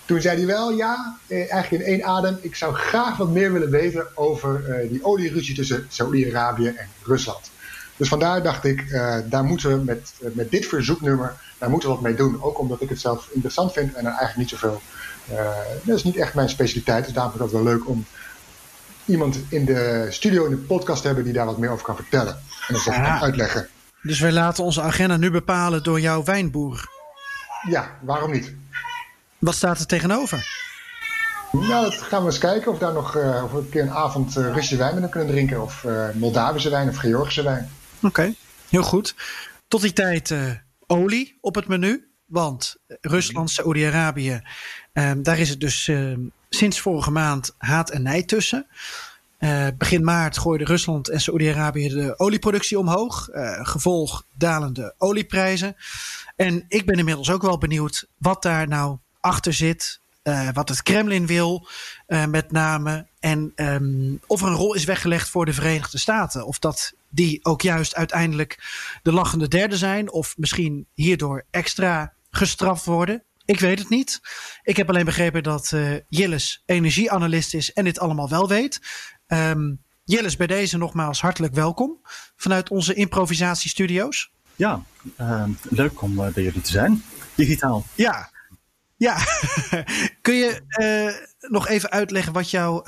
toen 0.09 0.21
zei 0.21 0.37
hij 0.37 0.47
wel, 0.47 0.71
ja, 0.71 1.17
eh, 1.27 1.53
eigenlijk 1.53 1.85
in 1.85 1.93
één 1.93 2.05
adem, 2.05 2.39
ik 2.41 2.57
zou 2.57 2.75
graag 2.75 3.17
wat 3.17 3.31
meer 3.31 3.53
willen 3.53 3.71
weten 3.71 4.07
over 4.15 4.65
uh, 4.69 4.91
die 4.91 5.05
olieruzie 5.05 5.55
tussen 5.55 5.87
Saoedi-Arabië 5.89 6.67
en 6.67 6.89
Rusland. 7.03 7.51
Dus 7.97 8.09
vandaar 8.09 8.43
dacht 8.43 8.65
ik, 8.65 8.81
uh, 8.81 9.17
daar 9.25 9.45
moeten 9.45 9.71
we 9.71 9.85
met, 9.85 10.13
met 10.33 10.51
dit 10.51 10.67
verzoeknummer, 10.67 11.37
daar 11.59 11.71
moeten 11.71 11.89
we 11.89 11.95
wat 11.95 12.05
mee 12.05 12.15
doen. 12.15 12.43
Ook 12.43 12.59
omdat 12.59 12.81
ik 12.81 12.89
het 12.89 13.01
zelf 13.01 13.29
interessant 13.33 13.73
vind 13.73 13.95
en 13.95 14.05
er 14.05 14.11
eigenlijk 14.11 14.37
niet 14.37 14.49
zoveel, 14.49 14.81
dat 15.83 15.97
is 15.97 16.05
niet 16.05 16.17
echt 16.17 16.35
mijn 16.35 16.49
specialiteit. 16.49 17.05
Dus 17.05 17.15
daarom 17.15 17.33
vind 17.33 17.45
ik 17.45 17.51
het 17.51 17.63
wel 17.65 17.73
leuk 17.73 17.89
om 17.89 18.05
iemand 19.05 19.39
in 19.49 19.65
de 19.65 20.07
studio, 20.11 20.45
in 20.45 20.51
de 20.51 20.57
podcast 20.57 21.01
te 21.01 21.07
hebben 21.07 21.25
die 21.25 21.33
daar 21.33 21.47
wat 21.47 21.59
meer 21.59 21.71
over 21.71 21.85
kan 21.85 21.97
vertellen. 21.97 22.39
En 22.69 22.75
dat 22.75 22.85
ja. 22.85 22.93
kan 22.93 23.23
uitleggen. 23.23 23.69
Dus 24.03 24.21
wij 24.21 24.33
laten 24.33 24.65
onze 24.65 24.83
agenda 24.83 25.17
nu 25.17 25.31
bepalen 25.31 25.83
door 25.83 26.01
jouw 26.01 26.25
wijnboer. 26.25 26.85
Ja, 27.69 27.91
waarom 28.01 28.31
niet? 28.31 28.55
Wat 29.39 29.55
staat 29.55 29.79
er 29.79 29.87
tegenover? 29.87 30.67
Nou, 31.53 31.85
dat 31.85 31.95
gaan 31.95 32.21
we 32.21 32.27
eens 32.27 32.39
kijken 32.39 32.73
of 32.73 32.79
daar 32.79 32.93
nog 32.93 33.17
uh, 33.17 33.43
of 33.45 33.51
we 33.53 33.59
een 33.59 33.69
keer 33.69 33.83
een 33.83 33.91
avond 33.91 34.37
uh, 34.37 34.45
Russische 34.45 34.77
wijn 34.77 35.01
met 35.01 35.11
kunnen 35.11 35.29
drinken. 35.29 35.63
Of 35.63 35.85
uh, 35.85 36.09
Moldavische 36.15 36.71
wijn 36.71 36.89
of 36.89 36.97
Georgische 36.97 37.43
wijn. 37.43 37.71
Oké, 37.97 38.07
okay, 38.07 38.35
heel 38.69 38.83
goed. 38.83 39.15
Tot 39.69 39.81
die 39.81 39.93
tijd 39.93 40.35
olie 40.87 41.39
op 41.41 41.55
het 41.55 41.69
menu. 41.69 42.07
Want 42.27 42.77
Rusland, 43.01 43.51
Saoedi-Arabië, 43.51 44.43
ehm, 44.93 45.23
daar 45.23 45.39
is 45.39 45.49
het 45.49 45.61
dus 45.61 45.89
ehm, 45.89 46.21
sinds 46.49 46.81
vorige 46.81 47.11
maand 47.11 47.55
haat 47.59 47.91
en 47.91 48.03
nijd 48.03 48.29
tussen. 48.29 48.67
Begin 49.79 50.05
maart 50.05 50.39
gooide 50.39 50.65
Rusland 50.65 51.09
en 51.09 51.21
Saoedi-Arabië 51.21 51.89
de 51.89 52.19
olieproductie 52.19 52.79
omhoog. 52.79 53.29
Gevolg 53.63 54.25
dalende 54.35 54.95
olieprijzen. 54.99 55.77
En 56.37 56.65
ik 56.69 56.87
ben 56.87 56.99
inmiddels 56.99 57.31
ook 57.31 57.43
wel 57.43 57.59
benieuwd 57.59 58.09
wat 58.17 58.43
daar 58.43 58.69
nou 58.69 58.99
achter 59.21 59.53
zit. 59.53 60.01
Uh, 60.23 60.49
wat 60.53 60.69
het 60.69 60.83
Kremlin 60.83 61.27
wil, 61.27 61.69
met 62.29 62.53
name. 62.53 63.07
En 63.21 63.53
um, 63.57 64.21
of 64.27 64.41
er 64.41 64.47
een 64.47 64.55
rol 64.55 64.75
is 64.75 64.85
weggelegd 64.85 65.29
voor 65.29 65.45
de 65.45 65.53
Verenigde 65.53 65.99
Staten. 65.99 66.47
Of 66.47 66.59
dat 66.59 66.93
die 67.09 67.45
ook 67.45 67.63
juist 67.63 67.95
uiteindelijk 67.95 68.59
de 69.03 69.13
lachende 69.13 69.49
derde 69.49 69.77
zijn. 69.77 70.13
Of 70.13 70.35
misschien 70.37 70.87
hierdoor 70.95 71.45
extra 71.51 72.13
gestraft 72.31 72.85
worden. 72.85 73.23
Ik 73.45 73.61
weet 73.61 73.79
het 73.79 73.89
niet. 73.89 74.21
Ik 74.63 74.77
heb 74.77 74.89
alleen 74.89 75.05
begrepen 75.05 75.43
dat 75.43 75.71
uh, 75.75 75.97
Jillis 76.09 76.63
energieanalist 76.67 77.55
is 77.55 77.73
en 77.73 77.85
dit 77.85 77.99
allemaal 77.99 78.29
wel 78.29 78.49
weet. 78.49 78.81
Um, 79.27 79.83
Jillis, 80.05 80.37
bij 80.37 80.47
deze 80.47 80.79
nogmaals 80.79 81.21
hartelijk 81.21 81.55
welkom 81.55 81.99
vanuit 82.37 82.69
onze 82.71 82.95
improvisatiestudio's. 82.95 84.31
Ja, 84.57 84.83
uh, 85.21 85.45
leuk 85.63 86.03
om 86.03 86.15
bij 86.15 86.33
jullie 86.35 86.61
te 86.61 86.71
zijn. 86.71 87.05
Digitaal. 87.35 87.87
Ja, 87.95 88.31
ja. 88.99 89.17
kun 90.23 90.35
je 90.35 90.61
uh, 90.81 91.51
nog 91.51 91.69
even 91.69 91.91
uitleggen 91.91 92.33
wat 92.33 92.51
jouw 92.51 92.85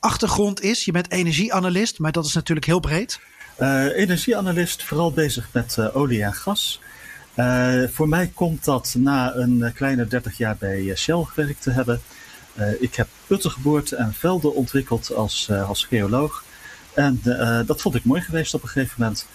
achtergrond 0.00 0.62
is? 0.62 0.84
Je 0.84 0.92
bent 0.92 1.10
energieanalist, 1.10 1.98
maar 1.98 2.12
dat 2.12 2.26
is 2.26 2.34
natuurlijk 2.34 2.66
heel 2.66 2.80
breed. 2.80 3.20
energieanalist, 3.94 4.84
vooral 4.84 5.12
bezig 5.12 5.48
met 5.52 5.92
olie 5.92 6.22
en 6.22 6.34
gas. 6.34 6.80
Uh, 7.40 7.88
voor 7.88 8.08
mij 8.08 8.30
komt 8.34 8.64
dat 8.64 8.94
na 8.98 9.34
een 9.34 9.72
kleine 9.74 10.06
30 10.06 10.38
jaar 10.38 10.56
bij 10.56 10.92
Shell 10.96 11.22
gewerkt 11.22 11.62
te 11.62 11.70
hebben. 11.70 12.00
Uh, 12.58 12.82
ik 12.82 12.94
heb 12.94 13.08
putten 13.26 13.50
geboord 13.50 13.92
en 13.92 14.14
velden 14.14 14.54
ontwikkeld 14.54 15.14
als, 15.14 15.48
uh, 15.50 15.68
als 15.68 15.84
geoloog. 15.84 16.44
En 16.94 17.20
dat 17.66 17.80
vond 17.80 17.94
ik 17.94 18.04
mooi 18.04 18.20
geweest 18.20 18.54
op 18.54 18.62
een 18.62 18.68
gegeven 18.68 18.94
moment. 18.98 19.26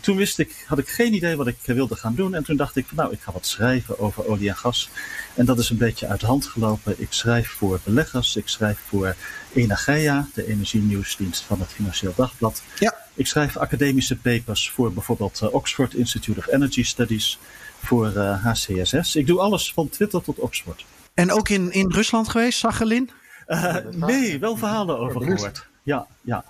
Toen 0.00 0.16
wist 0.16 0.38
ik, 0.38 0.64
had 0.66 0.78
ik 0.78 0.88
geen 0.88 1.14
idee 1.14 1.36
wat 1.36 1.46
ik 1.46 1.56
wilde 1.64 1.96
gaan 1.96 2.14
doen. 2.14 2.34
En 2.34 2.44
toen 2.44 2.56
dacht 2.56 2.76
ik, 2.76 2.86
nou, 2.92 3.12
ik 3.12 3.20
ga 3.20 3.32
wat 3.32 3.46
schrijven 3.46 3.98
over 3.98 4.26
olie 4.26 4.48
en 4.48 4.56
gas. 4.56 4.88
En 5.34 5.44
dat 5.44 5.58
is 5.58 5.70
een 5.70 5.76
beetje 5.76 6.06
uit 6.06 6.20
de 6.20 6.26
hand 6.26 6.46
gelopen. 6.46 6.94
Ik 6.96 7.12
schrijf 7.12 7.50
voor 7.50 7.80
beleggers, 7.84 8.36
ik 8.36 8.48
schrijf 8.48 8.78
voor 8.88 9.14
Energia, 9.52 10.28
de 10.34 10.46
energienieuwsdienst 10.46 11.42
van 11.42 11.60
het 11.60 11.72
Financieel 11.72 12.12
Dagblad. 12.16 12.62
Ja. 12.78 12.94
Ik 13.14 13.26
schrijf 13.26 13.56
academische 13.56 14.16
papers 14.16 14.70
voor 14.70 14.92
bijvoorbeeld 14.92 15.40
uh, 15.42 15.54
Oxford 15.54 15.94
Institute 15.94 16.38
of 16.38 16.46
Energy 16.46 16.84
Studies, 16.84 17.38
voor 17.82 18.12
uh, 18.16 18.44
HCSS. 18.44 19.16
Ik 19.16 19.26
doe 19.26 19.40
alles 19.40 19.72
van 19.72 19.88
Twitter 19.88 20.22
tot 20.22 20.38
Oxford. 20.38 20.84
En 21.14 21.32
ook 21.32 21.48
in, 21.48 21.72
in 21.72 21.90
Rusland 21.90 22.28
geweest, 22.28 22.58
Sachalin? 22.58 23.10
Uh, 23.46 23.76
nee, 23.90 24.38
wel 24.38 24.56
verhalen 24.56 24.98
over 24.98 25.22
gehoord. 25.22 25.66
Ja, 25.82 26.06
ja. 26.20 26.44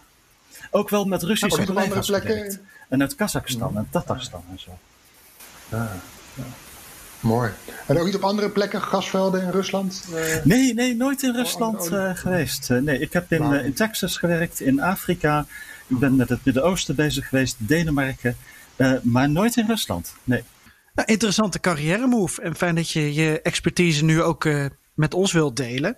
Ook 0.70 0.88
wel 0.88 1.04
met 1.04 1.22
Russische 1.22 1.60
ja, 1.60 1.66
collega's 1.66 2.06
plekken. 2.06 2.60
En 2.92 3.00
uit 3.00 3.14
Kazachstan 3.14 3.76
en 3.76 3.86
Tatarstan 3.90 4.44
en 4.50 4.58
zo. 4.58 4.78
Ja, 5.68 5.92
ja. 6.34 6.42
Mooi. 7.20 7.50
En 7.86 7.98
ook 7.98 8.04
niet 8.04 8.14
op 8.14 8.22
andere 8.22 8.50
plekken, 8.50 8.82
gasvelden 8.82 9.42
in 9.42 9.50
Rusland? 9.50 10.04
Uh, 10.10 10.44
nee, 10.44 10.74
nee, 10.74 10.94
nooit 10.94 11.22
in 11.22 11.34
Rusland 11.34 11.92
uh, 11.92 12.16
geweest. 12.16 12.70
Uh, 12.70 12.78
nee, 12.78 12.98
ik 12.98 13.12
heb 13.12 13.32
in, 13.32 13.52
in 13.52 13.74
Texas 13.74 14.16
gewerkt, 14.16 14.60
in 14.60 14.80
Afrika. 14.80 15.46
Ik 15.86 15.98
ben 15.98 16.16
met 16.16 16.28
het 16.28 16.44
Midden-Oosten 16.44 16.94
bezig 16.94 17.28
geweest, 17.28 17.56
Denemarken. 17.58 18.36
maar 19.02 19.30
nooit 19.30 19.56
in 19.56 19.66
Rusland, 19.66 20.14
nee. 20.24 20.42
Nou, 20.94 21.08
interessante 21.08 21.60
carrière 21.60 22.06
move. 22.06 22.42
En 22.42 22.56
fijn 22.56 22.74
dat 22.74 22.90
je 22.90 23.14
je 23.14 23.40
expertise 23.42 24.04
nu 24.04 24.22
ook 24.22 24.48
met 24.94 25.14
ons 25.14 25.32
wilt 25.32 25.56
delen. 25.56 25.96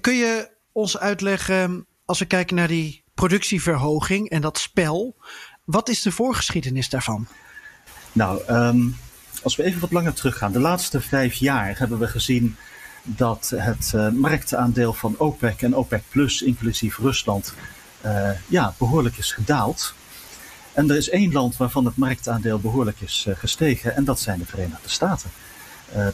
kun 0.00 0.14
je 0.14 0.50
ons 0.72 0.98
uitleggen, 0.98 1.86
als 2.04 2.18
we 2.18 2.24
kijken 2.24 2.56
naar 2.56 2.68
die 2.68 3.04
productieverhoging 3.14 4.30
en 4.30 4.40
dat 4.40 4.58
spel. 4.58 5.16
Wat 5.64 5.88
is 5.88 6.02
de 6.02 6.12
voorgeschiedenis 6.12 6.88
daarvan? 6.88 7.26
Nou, 8.12 8.42
um, 8.48 8.96
als 9.42 9.56
we 9.56 9.62
even 9.62 9.80
wat 9.80 9.92
langer 9.92 10.14
teruggaan. 10.14 10.52
De 10.52 10.60
laatste 10.60 11.00
vijf 11.00 11.34
jaar 11.34 11.78
hebben 11.78 11.98
we 11.98 12.08
gezien 12.08 12.56
dat 13.02 13.52
het 13.56 13.92
uh, 13.94 14.08
marktaandeel 14.08 14.92
van 14.92 15.14
OPEC 15.18 15.62
en 15.62 15.76
OPEC 15.76 16.02
Plus, 16.08 16.42
inclusief 16.42 16.98
Rusland, 16.98 17.54
uh, 18.04 18.30
ja, 18.46 18.74
behoorlijk 18.78 19.16
is 19.16 19.32
gedaald. 19.32 19.94
En 20.72 20.90
er 20.90 20.96
is 20.96 21.08
één 21.08 21.32
land 21.32 21.56
waarvan 21.56 21.84
het 21.84 21.96
marktaandeel 21.96 22.58
behoorlijk 22.58 23.00
is 23.00 23.24
uh, 23.28 23.34
gestegen 23.36 23.96
en 23.96 24.04
dat 24.04 24.20
zijn 24.20 24.38
de 24.38 24.46
Verenigde 24.46 24.88
Staten. 24.88 25.30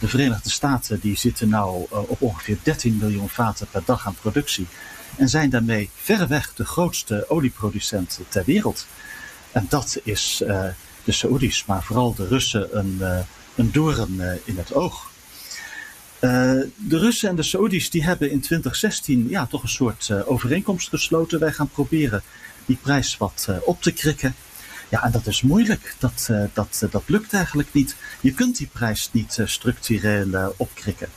de 0.00 0.08
Verenigde 0.08 0.50
Staten 0.50 1.00
die 1.00 1.16
zitten 1.16 1.48
nou 1.48 1.86
op 1.90 2.22
ongeveer 2.22 2.58
13 2.62 2.96
miljoen 2.96 3.28
vaten 3.28 3.66
per 3.70 3.82
dag 3.84 4.06
aan 4.06 4.14
productie 4.14 4.66
en 5.16 5.28
zijn 5.28 5.50
daarmee 5.50 5.90
verreweg 5.94 6.54
de 6.54 6.64
grootste 6.64 7.24
olieproducent 7.28 8.20
ter 8.28 8.44
wereld. 8.44 8.86
En 9.52 9.66
dat 9.68 10.00
is 10.02 10.42
de 11.04 11.12
Saoedi's, 11.12 11.64
maar 11.64 11.82
vooral 11.82 12.14
de 12.14 12.26
Russen 12.26 12.78
een, 12.78 12.96
uh, 13.00 13.18
een 13.54 13.72
doorn 13.72 14.14
uh, 14.14 14.32
in 14.44 14.56
het 14.56 14.74
oog. 14.74 15.10
De 16.20 16.98
Russen 16.98 17.28
en 17.28 17.36
de 17.36 17.42
Saoedi's 17.42 17.90
die 17.90 18.04
hebben 18.04 18.30
in 18.30 18.40
2016 18.40 19.28
ja, 19.28 19.46
toch 19.46 19.62
een 19.62 19.68
soort 19.68 20.10
overeenkomst 20.26 20.88
gesloten. 20.88 21.40
Wij 21.40 21.52
gaan 21.52 21.68
proberen 21.68 22.22
die 22.66 22.78
prijs 22.82 23.16
wat 23.16 23.48
op 23.64 23.82
te 23.82 23.92
krikken. 23.92 24.34
Ja, 24.88 25.02
en 25.02 25.10
dat 25.10 25.26
is 25.26 25.42
moeilijk. 25.42 25.94
Dat, 25.98 26.30
dat, 26.52 26.86
dat 26.90 27.02
lukt 27.06 27.32
eigenlijk 27.32 27.72
niet. 27.72 27.96
Je 28.20 28.32
kunt 28.32 28.56
die 28.56 28.66
prijs 28.72 29.08
niet 29.12 29.38
structureel 29.44 30.54
opkrikken. 30.56 31.08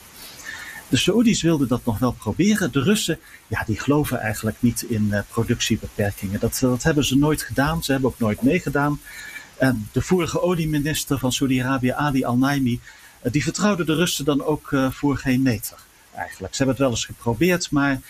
De 0.93 0.99
Saoedi's 0.99 1.41
wilden 1.41 1.67
dat 1.67 1.86
nog 1.86 1.99
wel 1.99 2.12
proberen. 2.12 2.71
De 2.71 2.82
Russen, 2.82 3.19
ja, 3.47 3.63
die 3.65 3.79
geloven 3.79 4.19
eigenlijk 4.19 4.58
niet 4.60 4.82
in 4.82 5.13
productiebeperkingen. 5.29 6.39
Dat, 6.39 6.58
dat 6.62 6.84
hebben 6.84 7.06
ze 7.06 7.17
nooit 7.17 7.41
gedaan. 7.41 7.84
Ze 7.84 7.91
hebben 7.91 8.10
ook 8.10 8.19
nooit 8.19 8.41
meegedaan. 8.41 9.01
En 9.58 9.89
de 9.91 10.01
vorige 10.01 10.41
olieminister 10.41 11.19
van 11.19 11.32
Saudi-Arabië, 11.32 11.89
Ali 11.89 12.23
Al-Naimi, 12.23 12.79
die 13.21 13.43
vertrouwde 13.43 13.84
de 13.84 13.95
Russen 13.95 14.25
dan 14.25 14.43
ook 14.43 14.71
uh, 14.71 14.91
voor 14.91 15.17
geen 15.17 15.41
meter. 15.41 15.77
Eigenlijk. 16.15 16.56
Ze 16.56 16.63
hebben 16.63 16.75
het 16.75 16.86
wel 16.86 16.89
eens 16.89 17.06
geprobeerd, 17.06 17.71
maar 17.71 18.01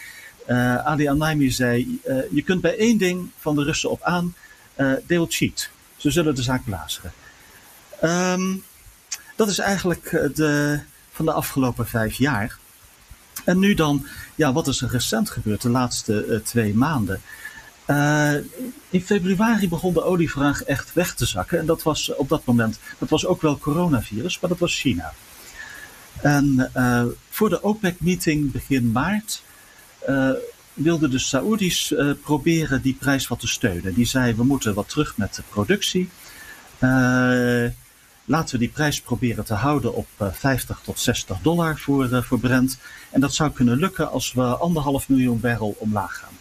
Ali 0.84 1.08
Al-Naimi 1.08 1.52
zei: 1.52 2.00
Je 2.32 2.42
kunt 2.42 2.62
bij 2.62 2.78
één 2.78 2.98
ding 2.98 3.30
van 3.40 3.56
de 3.56 3.64
Russen 3.64 3.90
op 3.90 4.02
aan, 4.02 4.36
will 5.08 5.26
cheat. 5.30 5.70
Ze 5.98 6.12
zullen 6.12 6.36
de 6.36 6.42
zaak 6.42 6.64
blazeren. 6.64 7.14
Um, 8.04 8.64
dat 9.36 9.48
is 9.48 9.60
eigenlijk 9.60 10.10
de, 10.36 10.80
van 11.12 11.26
de 11.26 11.32
afgelopen 11.32 11.88
vijf 11.88 12.16
jaar. 12.16 12.62
En 13.44 13.60
nu 13.60 13.74
dan, 13.74 14.06
ja, 14.36 14.54
wat 14.54 14.68
is 14.68 14.82
er 14.82 14.90
recent 14.90 15.30
gebeurd 15.30 15.62
de 15.62 15.70
laatste 15.70 16.42
twee 16.44 16.74
maanden? 16.74 17.22
Uh, 17.88 18.34
in 18.90 19.02
februari 19.02 19.70
begon 19.70 19.94
de 19.94 20.04
olievraag 20.04 20.64
echt 20.64 20.94
weg 20.94 21.14
te 21.14 21.26
zakken. 21.26 21.60
En 21.60 21.66
dat 21.66 21.84
was 21.84 22.16
op 22.16 22.30
dat 22.30 22.46
moment, 22.46 22.80
dat 23.00 23.10
was 23.10 23.26
ook 23.26 23.42
wel 23.42 23.58
coronavirus, 23.58 24.40
maar 24.40 24.50
dat 24.50 24.60
was 24.60 24.80
China. 24.80 25.14
En 26.22 26.72
voor 27.30 27.50
de 27.50 27.64
OPEC-meeting 27.64 28.52
begin 28.52 28.92
maart 28.92 29.44
wilden 30.74 31.12
de 31.12 31.20
Saoedi's 31.20 31.94
proberen 32.22 32.82
die 32.82 32.98
prijs 33.00 33.28
wat 33.28 33.40
te 33.40 33.48
steunen. 33.48 33.94
Die 33.94 34.06
zeiden, 34.06 34.38
we 34.38 34.44
moeten 34.44 34.74
wat 34.74 34.90
terug 34.90 35.18
met 35.18 35.36
de 35.36 35.44
productie. 35.50 36.10
Laten 38.26 38.54
we 38.54 38.60
die 38.60 38.70
prijs 38.70 39.02
proberen 39.02 39.46
te 39.46 39.54
houden 39.54 39.96
op 39.96 40.08
50 40.32 40.80
tot 40.84 41.00
60 41.00 41.38
dollar 41.42 41.78
voor, 41.78 42.24
voor 42.24 42.40
Brent. 42.40 42.78
En 43.12 43.22
dat 43.22 43.34
zou 43.34 43.52
kunnen 43.52 43.78
lukken 43.78 44.12
als 44.12 44.34
we 44.34 44.44
anderhalf 44.44 45.10
miljoen 45.10 45.40
barrel 45.40 45.76
omlaag 45.80 46.18
gaan. 46.18 46.34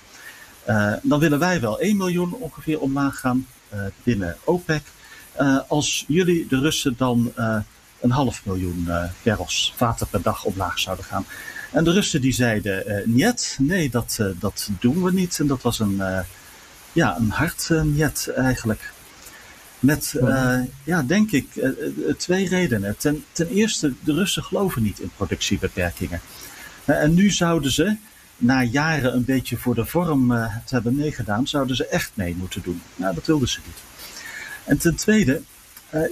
Uh, 0.69 0.99
dan 1.03 1.21
willen 1.21 1.39
wij 1.39 1.61
wel 1.61 1.81
1 1.81 1.97
miljoen 1.97 2.33
ongeveer 2.33 2.81
omlaag 2.81 3.19
gaan 3.19 3.47
binnen 4.03 4.37
OPEC. 4.45 4.83
Als 5.69 6.05
jullie, 6.09 6.47
de 6.47 6.59
Russen, 6.59 6.95
dan 6.97 7.33
een 8.01 8.11
half 8.11 8.45
miljoen 8.45 8.89
barrels 9.23 9.73
vaten 9.77 10.07
per 10.07 10.23
dag 10.23 10.45
omlaag 10.45 10.79
zouden 10.79 11.05
gaan. 11.05 11.25
En 11.71 11.85
de 11.85 11.93
Russen 11.93 12.21
die 12.21 12.33
zeiden 12.33 13.03
niet, 13.05 13.57
nee, 13.61 13.91
dat, 13.91 14.19
dat 14.39 14.69
doen 14.81 15.03
we 15.03 15.13
niet. 15.13 15.39
En 15.39 15.47
dat 15.47 15.63
was 15.63 15.79
een, 15.79 16.03
ja, 16.93 17.17
een 17.17 17.31
hard 17.31 17.71
niet 17.85 18.31
eigenlijk. 18.37 18.93
Met, 19.83 20.15
ja, 20.85 21.03
denk 21.03 21.33
ik, 21.33 21.47
twee 22.19 22.49
redenen. 22.49 22.97
Ten, 22.99 23.25
ten 23.33 23.49
eerste, 23.49 23.93
de 24.05 24.13
Russen 24.13 24.43
geloven 24.43 24.83
niet 24.83 24.99
in 24.99 25.11
productiebeperkingen. 25.17 26.21
en 26.85 27.15
nu 27.15 27.31
zouden 27.31 27.73
ze, 27.73 27.97
na 28.37 28.63
jaren 28.63 29.15
een 29.15 29.25
beetje 29.25 29.57
voor 29.57 29.75
de 29.75 29.87
vorm 29.87 30.29
te 30.65 30.75
hebben 30.75 30.97
meegedaan, 30.97 31.47
zouden 31.47 31.77
ze 31.77 31.87
echt 31.87 32.11
mee 32.15 32.35
moeten 32.39 32.63
doen. 32.63 32.83
Nou, 32.97 33.15
dat 33.15 33.27
wilden 33.27 33.49
ze 33.49 33.59
niet. 33.67 33.79
En 34.65 34.79
ten 34.79 34.95
tweede, 34.95 35.43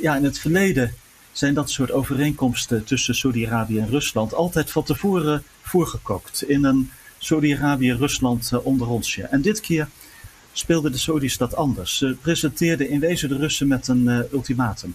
ja, 0.00 0.16
in 0.16 0.24
het 0.24 0.38
verleden 0.38 0.94
zijn 1.32 1.54
dat 1.54 1.70
soort 1.70 1.92
overeenkomsten 1.92 2.84
tussen 2.84 3.14
Saudi-Arabië 3.14 3.78
en 3.78 3.88
Rusland 3.88 4.34
altijd 4.34 4.70
van 4.70 4.82
tevoren 4.84 5.44
voorgekookt 5.62 6.42
in 6.42 6.64
een 6.64 6.90
Saudi-Arabië-Rusland 7.18 8.52
onderonsje. 8.62 9.22
En 9.22 9.40
dit 9.42 9.60
keer 9.60 9.88
speelden 10.52 10.92
de 10.92 10.98
Saudis 10.98 11.36
dat 11.36 11.56
anders. 11.56 11.96
Ze 11.96 12.16
presenteerden 12.20 12.88
in 12.88 13.00
wezen 13.00 13.28
de 13.28 13.36
Russen 13.36 13.68
met 13.68 13.88
een 13.88 14.08
ultimatum. 14.32 14.94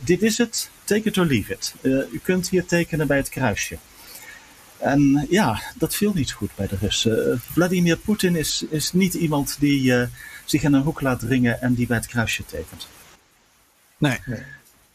dit 0.00 0.22
is 0.22 0.38
het, 0.38 0.70
take 0.84 1.08
it 1.08 1.18
or 1.18 1.26
leave 1.26 1.52
it. 1.52 1.74
u 2.12 2.20
kunt 2.22 2.48
hier 2.48 2.66
tekenen 2.66 3.06
bij 3.06 3.16
het 3.16 3.28
kruisje. 3.28 3.78
En 4.78 5.26
ja, 5.30 5.62
dat 5.76 5.94
viel 5.94 6.12
niet 6.14 6.32
goed 6.32 6.50
bij 6.54 6.66
de 6.66 6.76
Russen. 6.80 7.40
Vladimir 7.52 7.96
Poetin 7.96 8.36
is, 8.36 8.64
is 8.70 8.92
niet 8.92 9.14
iemand 9.14 9.56
die 9.60 10.08
zich 10.44 10.62
in 10.62 10.72
een 10.72 10.82
hoek 10.82 11.00
laat 11.00 11.20
dringen 11.20 11.60
en 11.60 11.74
die 11.74 11.86
bij 11.86 11.96
het 11.96 12.06
kruisje 12.06 12.44
tekent. 12.46 12.88
Nee. 13.98 14.18
nee. 14.26 14.42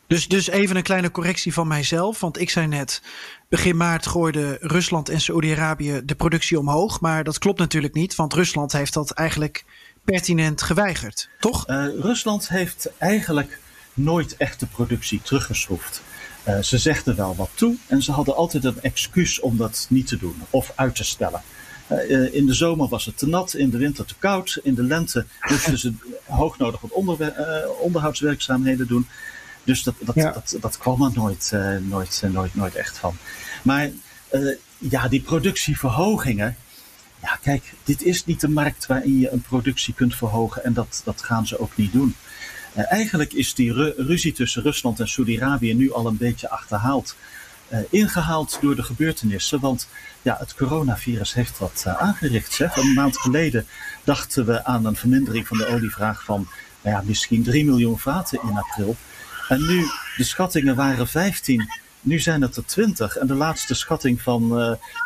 Dus, 0.09 0.27
dus 0.27 0.47
even 0.47 0.75
een 0.75 0.83
kleine 0.83 1.11
correctie 1.11 1.53
van 1.53 1.67
mijzelf. 1.67 2.19
Want 2.19 2.39
ik 2.39 2.49
zei 2.49 2.67
net, 2.67 3.01
begin 3.49 3.77
maart 3.77 4.07
gooiden 4.07 4.57
Rusland 4.59 5.09
en 5.09 5.21
Saoedi-Arabië 5.21 6.01
de 6.03 6.15
productie 6.15 6.59
omhoog. 6.59 7.01
Maar 7.01 7.23
dat 7.23 7.37
klopt 7.37 7.59
natuurlijk 7.59 7.93
niet, 7.93 8.15
want 8.15 8.33
Rusland 8.33 8.71
heeft 8.71 8.93
dat 8.93 9.11
eigenlijk 9.11 9.65
pertinent 10.11 10.61
geweigerd, 10.61 11.29
toch? 11.39 11.69
Uh, 11.69 11.85
Rusland 11.99 12.49
heeft 12.49 12.89
eigenlijk 12.97 13.59
nooit 13.93 14.37
echt 14.37 14.59
de 14.59 14.65
productie 14.65 15.21
teruggeschroefd. 15.21 16.01
Uh, 16.47 16.59
ze 16.59 16.77
zegden 16.77 17.15
wel 17.15 17.35
wat 17.35 17.49
toe 17.53 17.75
en 17.87 18.01
ze 18.01 18.11
hadden 18.11 18.35
altijd 18.35 18.63
een 18.63 18.81
excuus 18.81 19.39
om 19.39 19.57
dat 19.57 19.85
niet 19.89 20.07
te 20.07 20.17
doen 20.17 20.41
of 20.49 20.71
uit 20.75 20.95
te 20.95 21.03
stellen. 21.03 21.41
Uh, 21.91 22.33
in 22.33 22.45
de 22.45 22.53
zomer 22.53 22.87
was 22.87 23.05
het 23.05 23.17
te 23.17 23.27
nat, 23.27 23.53
in 23.53 23.69
de 23.69 23.77
winter 23.77 24.05
te 24.05 24.15
koud. 24.19 24.59
In 24.63 24.75
de 24.75 24.83
lente 24.83 25.25
moesten 25.49 25.77
ze 25.77 25.93
hoognodig 26.25 26.81
wat 26.81 26.91
onder, 26.91 27.33
onderhoudswerkzaamheden 27.79 28.87
doen. 28.87 29.07
Dus 29.63 29.83
dat, 29.83 29.95
dat, 29.99 30.15
dat, 30.15 30.57
dat, 30.61 30.77
kwam 30.77 31.03
er 31.03 31.11
nooit, 31.13 31.51
uh, 31.53 31.77
nooit, 31.77 32.23
nooit, 32.31 32.55
nooit 32.55 32.75
echt 32.75 32.97
van. 32.97 33.17
Maar 33.61 33.89
uh, 34.31 34.55
ja, 34.77 35.07
die 35.07 35.21
productieverhogingen. 35.21 36.55
Ja, 37.21 37.39
kijk, 37.41 37.73
dit 37.83 38.03
is 38.03 38.25
niet 38.25 38.41
de 38.41 38.49
markt 38.49 38.85
waarin 38.85 39.19
je 39.19 39.31
een 39.31 39.41
productie 39.41 39.93
kunt 39.93 40.15
verhogen 40.15 40.63
en 40.63 40.73
dat, 40.73 41.01
dat 41.05 41.21
gaan 41.21 41.47
ze 41.47 41.59
ook 41.59 41.75
niet 41.75 41.91
doen. 41.91 42.15
eigenlijk 42.73 43.33
is 43.33 43.53
die 43.53 43.73
ru 43.73 43.93
ruzie 43.97 44.31
tussen 44.31 44.63
Rusland 44.63 44.99
en 44.99 45.07
Saudi-Arabië 45.07 45.73
nu 45.73 45.93
al 45.93 46.07
een 46.07 46.17
beetje 46.17 46.49
achterhaald. 46.49 47.15
ingehaald 47.89 48.57
door 48.61 48.75
de 48.75 48.83
gebeurtenissen, 48.83 49.59
want 49.59 49.87
ja, 50.21 50.35
het 50.39 50.55
coronavirus 50.55 51.33
heeft 51.33 51.57
wat 51.57 51.83
aangericht. 51.85 52.53
Zeg. 52.53 52.75
Een 52.75 52.93
maand 52.93 53.17
geleden 53.17 53.65
dachten 54.03 54.45
we 54.45 54.65
aan 54.65 54.85
een 54.85 54.95
vermindering 54.95 55.47
van 55.47 55.57
de 55.57 55.67
olievraag 55.67 56.23
van 56.23 56.47
nou 56.81 56.95
ja, 56.95 57.03
misschien 57.05 57.43
3 57.43 57.65
miljoen 57.65 57.99
vaten 57.99 58.39
in 58.43 58.57
april. 58.57 58.95
En 59.47 59.65
nu, 59.65 59.85
de 60.17 60.23
schattingen 60.23 60.75
waren 60.75 61.07
15, 61.07 61.69
nu 62.01 62.19
zijn 62.19 62.41
het 62.41 62.55
er 62.55 62.65
20. 62.65 63.17
En 63.17 63.27
de 63.27 63.33
laatste 63.33 63.73
schatting 63.73 64.21
van 64.21 64.43
uh, 64.43 64.49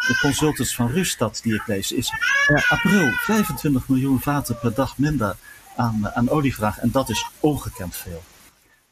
de 0.07 0.17
consultants 0.21 0.75
van 0.75 0.91
Rustad 0.91 1.39
die 1.43 1.53
ik 1.53 1.67
lees 1.67 1.91
is 1.91 2.13
uh, 2.49 2.71
april 2.71 3.11
25 3.11 3.87
miljoen 3.87 4.21
vaten 4.21 4.59
per 4.59 4.73
dag 4.73 4.97
minder 4.97 5.35
aan, 5.75 6.09
aan 6.13 6.29
olievraag. 6.29 6.79
En 6.79 6.91
dat 6.91 7.09
is 7.09 7.25
ongekend 7.39 7.95
veel. 7.95 8.23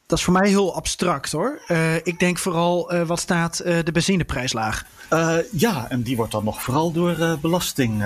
Dat 0.06 0.20
is 0.20 0.26
voor 0.26 0.34
mij 0.34 0.50
heel 0.50 0.76
abstract 0.76 1.32
hoor. 1.32 1.62
Uh, 1.68 1.96
ik 1.96 2.20
denk 2.20 2.38
vooral 2.38 2.94
uh, 2.94 3.02
wat 3.02 3.20
staat 3.20 3.62
uh, 3.66 3.78
de 3.84 3.92
benzineprijs 3.92 4.54
laag. 4.54 4.86
ja, 5.52 5.90
en 5.90 6.02
die 6.02 6.16
wordt 6.16 6.32
dan 6.32 6.44
nog 6.44 6.62
vooral 6.62 6.92
door 6.92 7.38
belasting 7.42 7.98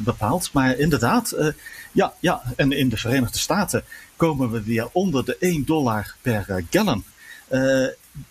bepaald. 0.00 0.52
Maar 0.52 0.76
inderdaad, 0.78 1.54
ja, 1.92 2.12
ja, 2.20 2.42
en 2.56 2.72
in 2.72 2.88
de 2.88 2.96
Verenigde 2.96 3.38
Staten 3.38 3.84
komen 4.16 4.50
we 4.50 4.62
weer 4.62 4.88
onder 4.92 5.24
de 5.24 5.36
1 5.40 5.64
dollar 5.64 6.14
per 6.20 6.64
gallon. 6.70 7.04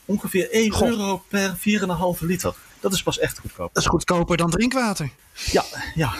Ongeveer 0.06 0.52
1 0.52 0.72
God. 0.72 0.88
euro 0.88 1.24
per 1.28 1.56
4,5 1.58 2.20
liter. 2.20 2.56
Dat 2.80 2.94
is 2.94 3.04
pas 3.04 3.20
echt 3.20 3.40
goedkoop. 3.40 3.74
Dat 3.74 3.84
is 3.84 3.90
goedkoper 3.90 4.38
dan 4.38 4.50
drinkwater. 4.50 5.10
Ja, 5.52 5.64
ja. 5.96 6.14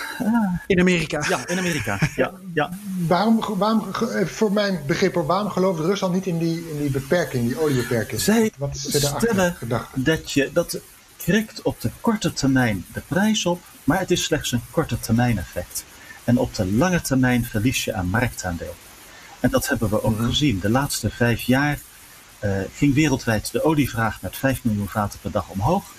In 0.68 0.80
Amerika. 0.80 1.26
Ja, 1.30 1.48
in 1.48 1.58
Amerika. 1.58 2.00
Ja, 2.16 2.34
ja. 2.54 2.70
Waarom, 3.08 3.40
waarom, 3.58 3.86
voor 4.26 4.52
mijn 4.52 4.82
begrip, 4.88 5.14
waarom 5.14 5.50
gelooft 5.50 5.80
Rusland 5.80 6.14
niet 6.14 6.26
in 6.26 6.38
die, 6.38 6.70
in 6.70 6.78
die 6.78 6.90
beperking, 6.90 7.48
die 7.48 7.60
oliebeperking? 7.60 8.22
Zij 8.22 8.52
Wat 8.58 8.76
is 8.76 9.06
stellen 9.06 9.58
dat 9.94 10.32
je 10.32 10.50
dat 10.54 10.80
krikt 11.18 11.62
op 11.62 11.82
de 11.82 11.90
korte 12.02 12.34
termijn 12.34 12.86
de 12.94 13.02
prijs 13.08 13.46
op, 13.46 13.62
maar 13.84 14.00
het 14.00 14.12
is 14.12 14.24
slechts 14.24 14.52
een 14.52 14.62
korte 14.72 15.00
termijn 15.00 15.38
effect. 15.38 15.84
En 16.24 16.38
op 16.38 16.56
de 16.56 16.66
lange 16.66 17.02
termijn 17.02 17.46
verlies 17.46 17.86
je 17.86 17.94
aan 17.94 18.08
marktaandeel. 18.08 18.76
En 19.40 19.50
dat 19.50 19.68
hebben 19.68 19.90
we 19.90 20.04
ook 20.04 20.20
gezien. 20.20 20.60
De 20.60 20.70
laatste 20.70 21.10
vijf 21.10 21.42
jaar 21.42 21.80
ging 22.74 22.94
wereldwijd 22.94 23.52
de 23.52 23.64
olievraag 23.64 24.22
met 24.22 24.38
5 24.38 24.64
miljoen 24.64 24.90
vaten 24.90 25.20
per 25.20 25.32
dag 25.32 25.50
omhoog. 25.50 25.94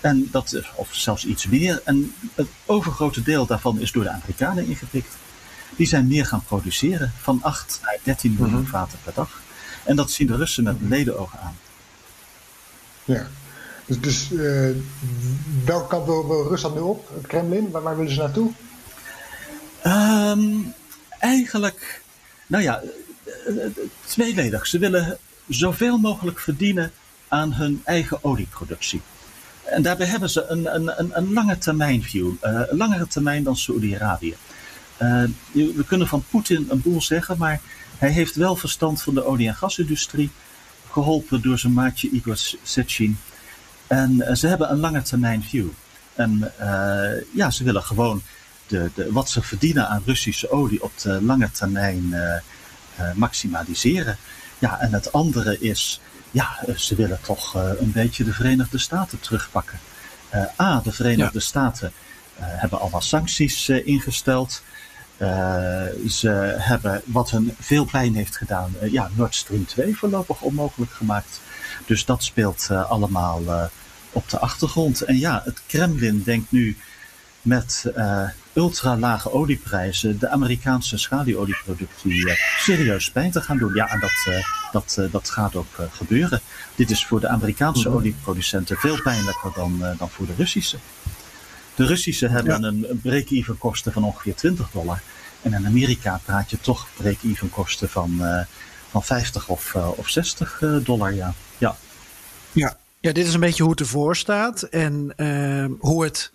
En 0.00 0.28
dat, 0.30 0.60
of 0.74 0.88
zelfs 0.94 1.24
iets 1.24 1.46
meer. 1.46 1.82
En 1.84 2.14
het 2.34 2.48
overgrote 2.66 3.22
deel 3.22 3.46
daarvan 3.46 3.80
is 3.80 3.92
door 3.92 4.02
de 4.02 4.10
Amerikanen 4.10 4.66
ingepikt. 4.66 5.16
Die 5.76 5.86
zijn 5.86 6.06
meer 6.06 6.26
gaan 6.26 6.44
produceren, 6.44 7.12
van 7.20 7.38
8 7.42 7.80
naar 7.82 7.98
13 8.02 8.30
miljoen 8.30 8.48
mm 8.48 8.56
-hmm. 8.56 8.66
vaten 8.66 8.98
per 9.04 9.12
dag. 9.14 9.40
En 9.84 9.96
dat 9.96 10.10
zien 10.10 10.26
de 10.26 10.36
Russen 10.36 10.64
met 10.64 10.76
ledenogen 10.80 11.38
aan. 11.40 11.56
Ja, 13.04 13.26
dus, 13.86 14.00
dus 14.00 14.30
uh, 14.30 14.70
welke 15.64 15.88
kant 15.88 16.06
wil, 16.06 16.48
Rusland 16.48 16.74
nu 16.74 16.80
op? 16.80 17.10
Het 17.14 17.26
Kremlin? 17.26 17.70
Waar, 17.70 17.82
waar 17.82 17.96
willen 17.96 18.12
ze 18.12 18.18
naartoe? 18.18 18.52
Um, 19.86 20.74
eigenlijk, 21.18 22.02
nou 22.46 22.62
ja, 22.62 22.82
tweeledig. 24.06 24.66
Ze 24.66 24.78
willen 24.78 25.18
zoveel 25.50 25.98
mogelijk 25.98 26.40
verdienen 26.40 26.92
aan 27.28 27.52
hun 27.52 27.82
eigen 27.84 28.24
olieproductie. 28.24 29.00
En 29.64 29.82
daarbij 29.82 30.06
hebben 30.06 30.30
ze 30.30 30.46
een, 30.46 30.74
een, 30.74 31.16
een 31.16 31.32
lange 31.32 31.58
termijn 31.58 32.02
view, 32.02 32.26
uh, 32.26 32.60
een 32.68 32.76
langere 32.76 33.06
termijn 33.06 33.42
dan 33.42 33.56
Saoedi-Arabië. 33.56 34.36
Uh, 35.02 35.24
we 35.52 35.84
kunnen 35.86 36.08
van 36.08 36.24
Poetin 36.30 36.66
een 36.70 36.80
boel 36.80 37.02
zeggen, 37.02 37.38
maar 37.38 37.60
hij 37.98 38.10
heeft 38.10 38.36
wel 38.36 38.56
verstand 38.56 39.02
van 39.02 39.14
de 39.14 39.24
olie- 39.24 39.48
en 39.48 39.54
gasindustrie, 39.54 40.30
geholpen 40.90 41.42
door 41.42 41.58
zijn 41.58 41.72
maatje 41.72 42.10
Igor 42.10 42.36
Sechin. 42.62 43.18
En 43.86 44.12
uh, 44.12 44.34
ze 44.34 44.46
hebben 44.46 44.70
een 44.70 44.80
lange 44.80 45.02
termijn 45.02 45.42
view. 45.42 45.68
En 46.14 46.52
ja, 47.34 47.50
ze 47.50 47.64
willen 47.64 47.82
gewoon 47.82 48.22
de, 48.66 48.90
de, 48.94 49.12
wat 49.12 49.30
ze 49.30 49.42
verdienen 49.42 49.88
aan 49.88 50.02
Russische 50.06 50.50
olie 50.50 50.82
op 50.82 50.92
de 51.02 51.22
lange 51.22 51.50
termijn 51.50 52.14
maximaliseren. 53.14 54.18
Ja, 54.60 54.80
en 54.80 54.92
het 54.92 55.12
andere 55.12 55.60
is 55.60 56.00
ja, 56.30 56.58
eh, 56.66 56.74
ze 56.76 56.94
willen 56.94 57.18
toch 57.22 57.56
uh, 57.56 57.70
een 57.80 57.92
beetje 57.92 58.24
de 58.24 58.32
Verenigde 58.32 58.78
Staten 58.78 59.20
terugpakken. 59.20 59.78
Uh, 60.34 60.60
A, 60.60 60.80
de 60.80 60.92
Verenigde 60.92 61.38
ja. 61.38 61.44
Staten 61.44 61.92
hebben 62.40 62.80
al 62.80 62.90
wat 62.90 63.04
sancties 63.04 63.68
ingesteld. 63.68 64.62
ze 66.08 66.54
hebben 66.58 67.02
wat 67.04 67.30
hun 67.30 67.54
veel 67.58 67.84
pijn 67.84 68.14
heeft 68.14 68.36
gedaan, 68.36 68.74
ja, 68.90 69.10
Nord 69.14 69.34
Stream 69.34 69.66
2 69.66 69.96
voorlopig 69.96 70.40
onmogelijk 70.40 70.92
gemaakt. 70.92 71.40
Dus 71.86 72.04
dat 72.04 72.22
speelt 72.24 72.70
allemaal 72.70 73.70
op 74.12 74.28
de 74.28 74.38
achtergrond. 74.38 75.00
En 75.00 75.18
ja, 75.18 75.42
het 75.44 75.62
Kremlin 75.66 76.22
denkt 76.22 76.50
nu 76.52 76.76
met 77.42 77.84
ultra-lage 78.52 79.32
olieprijzen 79.32 80.18
de 80.18 80.28
Amerikaanse 80.28 80.98
schalieolieproductie 80.98 82.12
uh, 82.12 82.32
serieus 82.58 83.10
pijn 83.10 83.30
te 83.30 83.40
gaan 83.40 83.58
doen. 83.58 83.74
Ja, 83.74 83.88
en 83.88 84.00
dat, 84.00 84.26
uh, 84.28 84.44
dat, 84.72 85.10
dat 85.10 85.30
gaat 85.30 85.56
ook 85.56 85.78
gebeuren. 85.92 86.40
Dit 86.74 86.90
is 86.90 87.06
voor 87.06 87.20
de 87.20 87.28
Amerikaanse 87.28 87.86
mm 87.86 87.92
-hmm. 87.92 88.00
olieproducenten 88.02 88.76
veel 88.76 89.02
pijnlijker 89.02 89.50
dan, 89.54 89.82
dan 89.98 90.10
voor 90.10 90.26
de 90.26 90.34
Russische. 90.36 90.76
De 91.74 91.86
Russische 91.86 92.28
hebben 92.28 92.60
ja. 92.60 92.68
een 92.68 93.00
break-even 93.02 93.58
kosten 93.58 93.92
van 93.92 94.04
ongeveer 94.04 94.34
20 94.34 94.70
dollar. 94.70 95.02
En 95.42 95.52
in 95.52 95.66
Amerika 95.66 96.20
praat 96.24 96.50
je 96.50 96.60
toch 96.60 96.86
break-even 96.96 97.50
kosten 97.50 97.88
van, 97.88 98.22
van 98.90 99.02
50 99.02 99.48
of, 99.48 99.74
of 99.74 100.08
60 100.08 100.62
dollar. 100.82 101.14
Ja. 101.14 101.34
Ja. 101.58 101.76
Ja. 102.52 102.76
ja, 103.00 103.12
dit 103.12 103.26
is 103.26 103.34
een 103.34 103.40
beetje 103.40 103.62
hoe 103.62 103.72
het 103.72 103.80
ervoor 103.80 104.16
staat. 104.16 104.62
En 104.62 105.14
hoe 105.78 106.04
het 106.04 106.32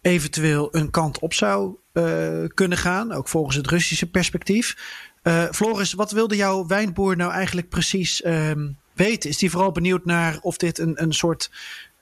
eventueel 0.00 0.68
een 0.74 0.90
kant 0.90 1.18
op 1.18 1.34
zou 1.34 1.76
uh, 1.92 2.44
kunnen 2.54 2.78
gaan, 2.78 3.12
ook 3.12 3.28
volgens 3.28 3.56
het 3.56 3.66
Russische 3.66 4.10
perspectief. 4.10 4.76
Uh, 5.22 5.44
Floris, 5.50 5.92
wat 5.92 6.10
wilde 6.10 6.36
jouw 6.36 6.66
wijnboer 6.66 7.16
nou 7.16 7.32
eigenlijk 7.32 7.68
precies 7.68 8.20
uh, 8.20 8.50
weten? 8.92 9.30
Is 9.30 9.40
hij 9.40 9.50
vooral 9.50 9.72
benieuwd 9.72 10.04
naar 10.04 10.38
of 10.40 10.56
dit 10.56 10.78
een, 10.78 11.02
een 11.02 11.12
soort 11.12 11.50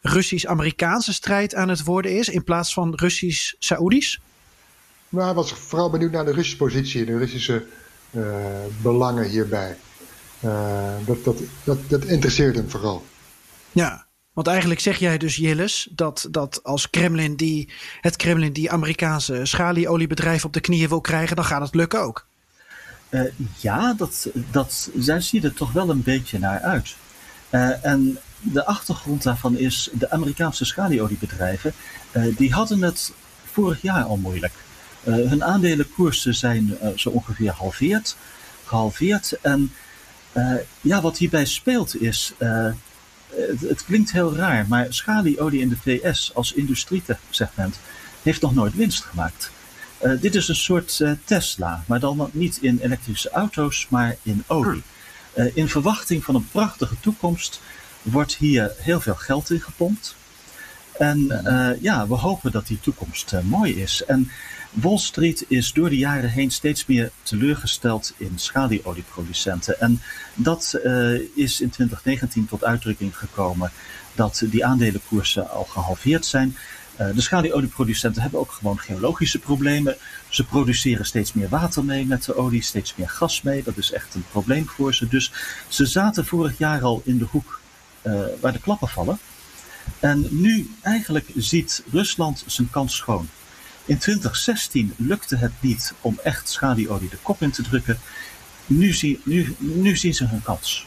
Russisch-Amerikaanse 0.01 1.13
strijd 1.13 1.55
aan 1.55 1.69
het 1.69 1.85
worden 1.85 2.17
is, 2.17 2.29
in 2.29 2.45
plaats 2.45 2.73
van 2.73 2.95
Russisch-Saoedisch? 2.95 4.21
Nou, 5.09 5.25
hij 5.25 5.35
was 5.35 5.53
vooral 5.53 5.91
benieuwd 5.91 6.11
naar 6.11 6.25
de 6.25 6.33
Russische 6.33 6.57
positie 6.57 7.01
en 7.01 7.07
de 7.07 7.19
Russische 7.19 7.67
uh, 8.11 8.25
belangen 8.83 9.29
hierbij. 9.29 9.77
dat, 11.05 11.25
dat, 11.25 11.39
dat, 11.65 11.79
dat 11.89 12.05
interesseert 12.05 12.57
hem 12.57 12.71
vooral. 12.71 13.07
Ja, 13.73 14.06
want 14.37 14.49
eigenlijk 14.49 14.81
zeg 14.81 14.99
jij 14.99 15.19
dus, 15.19 15.37
Jilles, 15.37 15.89
dat, 15.91 16.29
dat 16.31 16.61
als 16.63 16.91
Kremlin 16.91 17.37
die, 17.37 17.69
het 18.01 18.17
Kremlin 18.17 18.53
die 18.53 18.71
Amerikaanse 18.71 19.41
schalieoliebedrijf 19.45 20.45
op 20.45 20.53
de 20.53 20.61
knieën 20.61 20.89
wil 20.89 21.01
krijgen, 21.01 21.37
dan 21.37 21.45
gaat 21.45 21.61
het 21.61 21.75
lukken 21.75 22.01
ook. 22.01 22.27
Uh, 23.11 23.23
ja, 23.59 23.95
dat, 23.95 24.29
dat, 24.51 24.91
daar 24.93 25.23
ziet 25.23 25.45
er 25.45 25.53
toch 25.53 25.73
wel 25.73 25.91
een 25.91 26.03
beetje 26.03 26.39
naar 26.39 26.61
uit. 26.61 26.97
Uh, 27.51 27.85
en 27.85 28.19
de 28.41 28.65
achtergrond 28.65 29.23
daarvan 29.23 29.57
is, 29.57 29.91
de 29.93 30.11
Amerikaanse 30.11 30.65
schalieoliebedrijven, 30.65 31.73
uh, 32.13 32.37
die 32.37 32.53
hadden 32.53 32.83
het 32.83 33.13
vorig 33.53 33.83
jaar 33.83 34.05
al 34.05 34.17
moeilijk. 34.17 34.55
hun 35.05 35.45
aandelenkoersen 35.45 36.35
zijn 36.35 36.79
zo 36.95 37.09
ongeveer 37.09 37.53
halveerd, 37.53 38.17
gehalveerd. 38.65 39.39
En 39.43 39.73
ja, 40.81 41.01
wat 41.01 41.19
hierbij 41.19 41.45
speelt 41.45 42.01
is, 42.01 42.33
het, 43.37 43.61
het, 43.61 43.85
klinkt 43.85 44.13
heel 44.13 44.37
raar, 44.37 44.67
maar 44.69 44.87
schalieolie 44.89 45.61
in 45.61 45.69
de 45.69 45.77
VS 45.77 46.31
als 46.35 46.53
industriesegment 46.53 47.79
heeft 48.23 48.41
nog 48.41 48.55
nooit 48.55 48.75
winst 48.75 49.05
gemaakt. 49.05 49.51
dit 50.21 50.35
is 50.35 50.49
een 50.49 50.57
soort 50.57 51.05
Tesla, 51.25 51.85
maar 51.87 52.01
dan 52.01 52.31
niet 52.33 52.59
in 52.61 52.79
elektrische 52.83 53.31
auto's, 53.31 53.87
maar 53.91 54.17
in 54.23 54.45
olie. 54.47 54.83
in 55.55 55.69
verwachting 55.69 56.25
van 56.25 56.35
een 56.35 56.49
prachtige 56.51 57.01
toekomst 57.01 57.61
wordt 58.03 58.37
hier 58.37 58.73
heel 58.79 59.01
veel 59.01 59.15
geld 59.15 59.51
in 59.51 59.61
gepompt. 59.61 60.17
En 60.99 61.43
uh, 61.45 61.71
ja, 61.83 62.07
we 62.09 62.15
hopen 62.15 62.53
dat 62.53 62.67
die 62.67 62.81
toekomst 62.81 63.35
mooi 63.43 63.83
is. 63.83 64.05
En 64.05 64.31
Wall 64.83 64.99
Street 64.99 65.45
is 65.49 65.73
door 65.73 65.89
de 65.89 65.97
jaren 65.97 66.31
heen 66.31 66.51
steeds 66.51 66.87
meer 66.87 67.11
teleurgesteld 67.23 68.15
in 68.17 68.33
schalieolieproducenten. 68.35 69.81
En 69.81 70.01
dat 70.35 70.81
uh, 70.85 71.13
is 71.35 71.61
in 71.61 71.71
2019 71.71 72.47
tot 72.47 72.65
uitdrukking 72.65 73.17
gekomen 73.17 73.71
dat 74.15 74.43
die 74.47 74.65
aandelenkoersen 74.65 75.51
al 75.51 75.65
gehalveerd 75.65 76.27
zijn. 76.27 76.57
de 76.97 77.21
schalieolieproducenten 77.21 78.23
hebben 78.23 78.41
ook 78.41 78.51
gewoon 78.51 78.79
geologische 78.79 79.39
problemen. 79.39 79.97
Ze 80.29 80.45
produceren 80.45 81.07
steeds 81.07 81.33
meer 81.33 81.49
water 81.49 81.85
mee 81.85 82.07
met 82.07 82.25
de 82.25 82.37
olie, 82.37 82.63
steeds 82.63 82.95
meer 82.97 83.09
gas 83.09 83.43
mee. 83.43 83.63
Dat 83.63 83.77
is 83.77 83.93
echt 83.93 84.15
een 84.15 84.25
probleem 84.31 84.67
voor 84.67 84.95
ze. 84.95 85.09
Dus 85.09 85.33
ze 85.69 85.87
zaten 85.87 86.27
vorig 86.27 86.59
jaar 86.59 86.83
al 86.83 87.03
in 87.05 87.19
de 87.19 87.27
hoek 87.31 87.61
waar 88.41 88.53
de 88.53 88.61
klappen 88.61 88.89
vallen. 88.89 89.19
En 90.01 90.27
nu 90.31 90.71
eigenlijk 90.83 91.31
ziet 91.37 91.83
Rusland 91.91 92.45
zijn 92.47 92.71
kans 92.71 92.97
schoon. 92.97 93.29
In 93.87 93.99
2016 93.99 94.95
lukte 94.97 95.37
het 95.37 95.53
niet 95.61 95.93
om 96.01 96.19
echt 96.23 96.49
schalieolie 96.49 97.09
de 97.09 97.17
kop 97.23 97.43
in 97.43 97.51
te 97.51 97.63
drukken. 97.63 97.99
Nu, 98.67 98.93
zie, 98.93 99.21
nu, 99.25 99.55
nu 99.59 99.97
zien 99.97 100.15
ze 100.15 100.27
hun 100.27 100.43
kans. 100.43 100.87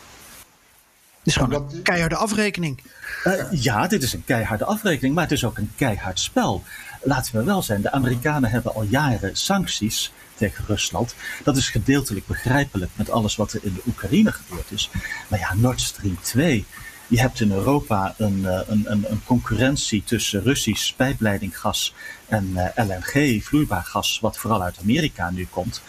Het 1.18 1.28
is 1.28 1.36
gewoon 1.36 1.54
een 1.72 1.82
keiharde 1.82 2.16
afrekening. 2.16 2.82
Uh, 3.26 3.34
ja, 3.52 3.88
dit 3.88 4.04
is 4.04 4.14
een 4.14 4.24
keiharde 4.24 4.66
afrekening, 4.66 5.16
maar 5.16 5.24
het 5.24 5.34
is 5.34 5.46
ook 5.46 5.58
een 5.58 5.72
keihard 5.76 6.20
spel. 6.20 6.64
Laten 7.02 7.36
we 7.36 7.44
wel 7.44 7.62
zijn, 7.62 7.82
de 7.82 7.92
Amerikanen 7.92 8.50
hebben 8.50 8.74
al 8.74 8.84
jaren 8.84 9.36
sancties 9.36 10.12
tegen 10.36 10.66
Rusland. 10.68 11.16
Dat 11.44 11.58
is 11.58 11.70
gedeeltelijk 11.70 12.28
begrijpelijk 12.28 12.92
met 12.96 13.10
alles 13.10 13.36
wat 13.36 13.54
er 13.54 13.60
in 13.64 13.74
de 13.74 13.82
Oekraïne 13.88 14.32
gebeurd 14.32 14.72
is. 14.72 14.90
Maar 15.28 15.40
ja, 15.40 15.54
Nord 15.54 15.82
Stream 15.82 16.18
2 16.22 16.66
je 17.10 17.20
hebt 17.20 17.40
in 17.40 17.52
Europa 17.52 18.14
een, 18.18 18.46
eh, 18.46 18.60
een, 18.68 18.92
een, 18.92 19.06
een 19.12 19.22
concurrentie 19.26 20.04
tussen 20.04 20.44
Russisch 20.44 20.94
pijpleidinggas 20.96 21.94
en 22.28 22.52
eh, 22.56 22.86
LNG, 22.86 23.44
vloeibaar 23.44 23.84
gas, 23.84 24.20
wat 24.20 24.38
vooral 24.38 24.64
uit 24.64 24.78
Amerika 24.82 25.30
nu 25.30 25.48
komt, 25.50 25.82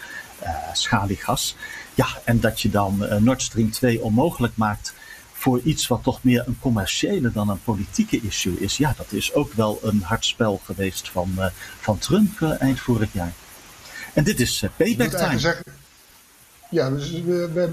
uh, 0.43 0.49
schaliegas. 0.73 1.55
Ja, 1.93 2.07
en 2.23 2.39
dat 2.39 2.61
je 2.61 2.69
dan 2.69 3.07
Nord 3.19 3.41
Stream 3.41 3.71
2 3.71 4.01
onmogelijk 4.01 4.53
maakt 4.55 4.93
voor 5.33 5.59
iets 5.59 5.87
wat 5.87 6.03
toch 6.03 6.23
meer 6.23 6.43
een 6.47 6.57
commerciële 6.61 7.31
dan 7.31 7.49
een 7.49 7.63
politieke 7.63 8.21
issue 8.21 8.59
is. 8.59 8.77
Ja, 8.77 8.93
dat 8.97 9.11
is 9.11 9.33
ook 9.33 9.53
wel 9.53 9.79
een 9.83 10.01
hard 10.01 10.25
spel 10.25 10.61
geweest 10.63 11.09
van, 11.09 11.51
van 11.79 11.97
Trump 11.97 12.41
eind 12.41 12.79
vorig 12.79 13.13
jaar. 13.13 13.33
En 14.13 14.23
dit 14.23 14.39
is 14.39 14.63
payback 14.77 15.09
time. 15.09 15.55
Ja, 16.71 16.89
dus 16.89 17.11
we, 17.11 17.49
we, 17.53 17.69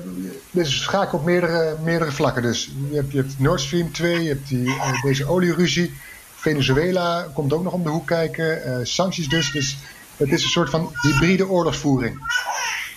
deze 0.51 0.73
schakel 0.73 1.19
op 1.19 1.25
meerdere, 1.25 1.77
meerdere 1.85 2.13
vlakken. 2.13 2.43
Dus 2.43 2.71
je 2.91 2.97
hebt, 2.97 3.13
je 3.13 3.19
hebt 3.19 3.39
Nord 3.39 3.61
Stream 3.61 3.93
2, 3.93 4.23
je 4.23 4.29
hebt 4.29 4.49
die, 4.49 4.65
uh, 4.65 5.03
deze 5.03 5.27
olieruzie. 5.27 5.95
Venezuela 6.35 7.29
komt 7.35 7.53
ook 7.53 7.63
nog 7.63 7.73
om 7.73 7.83
de 7.83 7.89
hoek 7.89 8.07
kijken. 8.07 8.69
Uh, 8.69 8.79
sancties 8.83 9.29
dus. 9.29 9.53
Dus 9.53 9.77
het 10.17 10.29
is 10.29 10.43
een 10.43 10.51
soort 10.51 10.71
van 10.71 10.93
hybride 11.03 11.49
oorlogsvoering. 11.49 12.19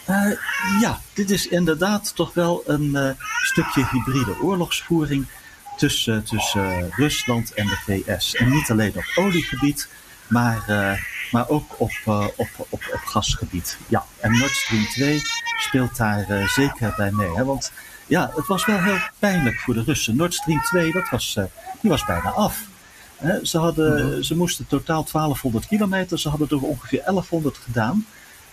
Uh, 0.09 0.31
ja, 0.81 0.99
dit 1.13 1.29
is 1.29 1.47
inderdaad 1.47 2.15
toch 2.15 2.33
wel 2.33 2.63
een 2.65 3.15
stukje 3.41 3.87
hybride 3.91 4.41
oorlogsvoering 4.41 5.27
tussen, 5.77 6.23
tussen 6.23 6.91
Rusland 6.91 7.53
en 7.53 7.65
de 7.65 7.77
VS. 7.85 8.35
En 8.35 8.49
niet 8.49 8.71
alleen 8.71 8.93
op 8.95 9.11
oliegebied, 9.15 9.87
maar, 10.27 10.63
maar 11.31 11.49
ook 11.49 11.75
op, 11.77 11.91
op, 12.35 12.49
op, 12.57 12.69
op 12.69 13.01
gasgebied. 13.05 13.77
Ja, 13.87 14.05
en 14.19 14.37
Nord 14.37 14.51
Stream 14.51 14.85
2 14.85 15.21
speelt 15.59 15.97
daar 15.97 16.29
uh, 16.29 16.47
zeker 16.47 16.93
bij 16.97 17.11
mee. 17.11 17.35
Hè? 17.35 17.45
Want 17.45 17.71
ja, 18.05 18.31
het 18.35 18.47
was 18.47 18.65
wel 18.65 18.79
heel 18.79 18.99
pijnlijk 19.19 19.59
voor 19.59 19.73
de 19.73 19.83
Russen. 19.83 20.15
Nord 20.15 20.33
Stream 20.33 20.61
2, 20.61 20.91
dat 20.91 21.09
was, 21.09 21.35
uh, 21.39 21.43
die 21.81 21.89
was 21.89 22.05
bijna 22.05 22.29
af. 22.29 22.61
Hè? 23.17 23.45
Ze, 23.45 23.57
hadden, 23.57 24.07
mhm. 24.07 24.21
ze 24.21 24.35
moesten 24.35 24.67
totaal 24.67 25.03
1200 25.11 25.67
kilometer, 25.67 26.19
ze 26.19 26.29
hadden 26.29 26.49
er 26.49 26.61
ongeveer 26.61 27.01
1100 27.03 27.57
gedaan. 27.57 28.05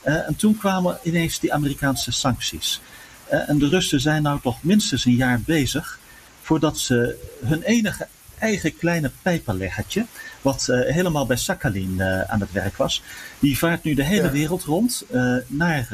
En 0.02 0.36
toen 0.36 0.58
kwamen 0.58 0.98
ineens 1.02 1.38
die 1.38 1.52
Amerikaanse 1.52 2.12
sancties. 2.12 2.80
en 3.28 3.58
de 3.58 3.68
Russen 3.68 4.00
zijn 4.00 4.22
nou 4.22 4.40
toch 4.40 4.62
minstens 4.62 5.04
een 5.04 5.14
jaar 5.14 5.40
bezig 5.40 5.98
voordat 6.42 6.78
ze 6.78 7.28
hun 7.44 7.62
enige 7.62 8.06
eigen 8.38 8.76
kleine 8.76 9.10
pijpenleggertje, 9.22 10.06
wat 10.42 10.66
uh, 10.70 10.80
helemaal 10.80 11.26
bij 11.26 11.36
Sakhalin 11.36 11.94
uh, 11.98 12.20
aan 12.20 12.40
het 12.40 12.52
werk 12.52 12.76
was. 12.76 13.02
Die 13.38 13.58
vaart 13.58 13.84
nu 13.84 13.94
de 13.94 14.04
hele 14.04 14.22
ja. 14.22 14.30
wereld 14.30 14.62
rond 14.62 15.04
uh, 15.10 15.36
naar 15.46 15.88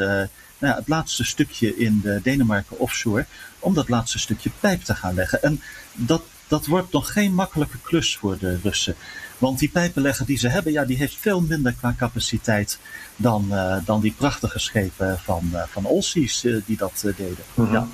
nou, 0.59 0.77
het 0.77 0.89
laatste 0.89 1.25
stukje 1.25 1.77
in 1.77 2.01
de 2.03 2.21
Denemarken 2.23 2.79
offshore, 2.79 3.27
om 3.59 3.75
dat 3.75 3.89
laatste 3.89 4.19
stukje 4.19 4.51
pijp 4.61 4.83
te 4.83 4.95
gaan 4.95 5.15
leggen. 5.15 5.43
En 5.43 5.61
dat, 5.93 6.23
dat 6.49 6.67
wordt 6.67 6.93
nog 6.93 7.13
geen 7.13 7.35
makkelijke 7.35 7.79
klus 7.83 8.17
voor 8.17 8.39
de 8.39 8.59
Russen. 8.63 8.95
Want 9.39 9.59
die 9.59 9.69
pijpenlegger 9.69 10.27
die 10.27 10.39
ze 10.39 10.49
hebben, 10.49 10.73
ja, 10.73 10.85
die 10.85 10.97
heeft 10.97 11.17
veel 11.17 11.41
minder 11.41 11.73
qua 11.73 11.95
capaciteit 11.99 12.79
dan, 13.17 13.53
dan 13.85 14.01
die 14.01 14.13
prachtige 14.13 14.59
schepen 14.59 15.19
van, 15.19 15.51
van 15.69 15.85
Olsies 15.85 16.41
die 16.67 16.77
dat 16.77 17.01
deden. 17.17 17.37
Mm 17.55 17.65
-hmm. 17.65 17.73
ja. 17.73 17.89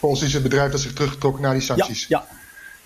Olsies 0.00 0.26
is 0.26 0.32
het 0.32 0.42
bedrijf 0.42 0.70
dat 0.70 0.80
zich 0.80 0.92
teruggetrokken 0.92 1.42
naar 1.42 1.52
die 1.52 1.62
sancties. 1.62 2.06
Ja, 2.06 2.26
ja. 2.28 2.36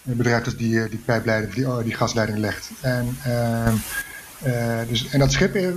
Een 0.09 0.17
bedrijf 0.17 0.45
dat 0.45 0.59
die, 0.59 0.89
die 0.89 0.99
pijpleiding, 0.99 1.55
die, 1.55 1.83
die 1.85 1.95
gasleiding 1.95 2.39
legt. 2.39 2.71
En 2.81 3.17
ehm, 3.25 3.75
uh, 4.47 4.79
dus, 4.89 5.09
en 5.09 5.19
dat 5.19 5.33
schip, 5.33 5.57
uh, 5.57 5.73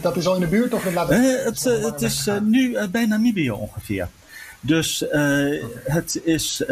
dat 0.00 0.16
is 0.16 0.26
al 0.26 0.34
in 0.34 0.40
de 0.40 0.46
buurt? 0.46 0.74
Of 0.74 0.92
laat 0.92 1.08
het, 1.08 1.20
uh, 1.20 1.44
het, 1.44 1.84
het 1.84 2.02
is 2.02 2.28
nu 2.42 2.88
bij 2.88 3.06
Namibië 3.06 3.50
ongeveer. 3.50 4.08
Dus 4.60 5.04
het 5.84 6.20
is 6.24 6.62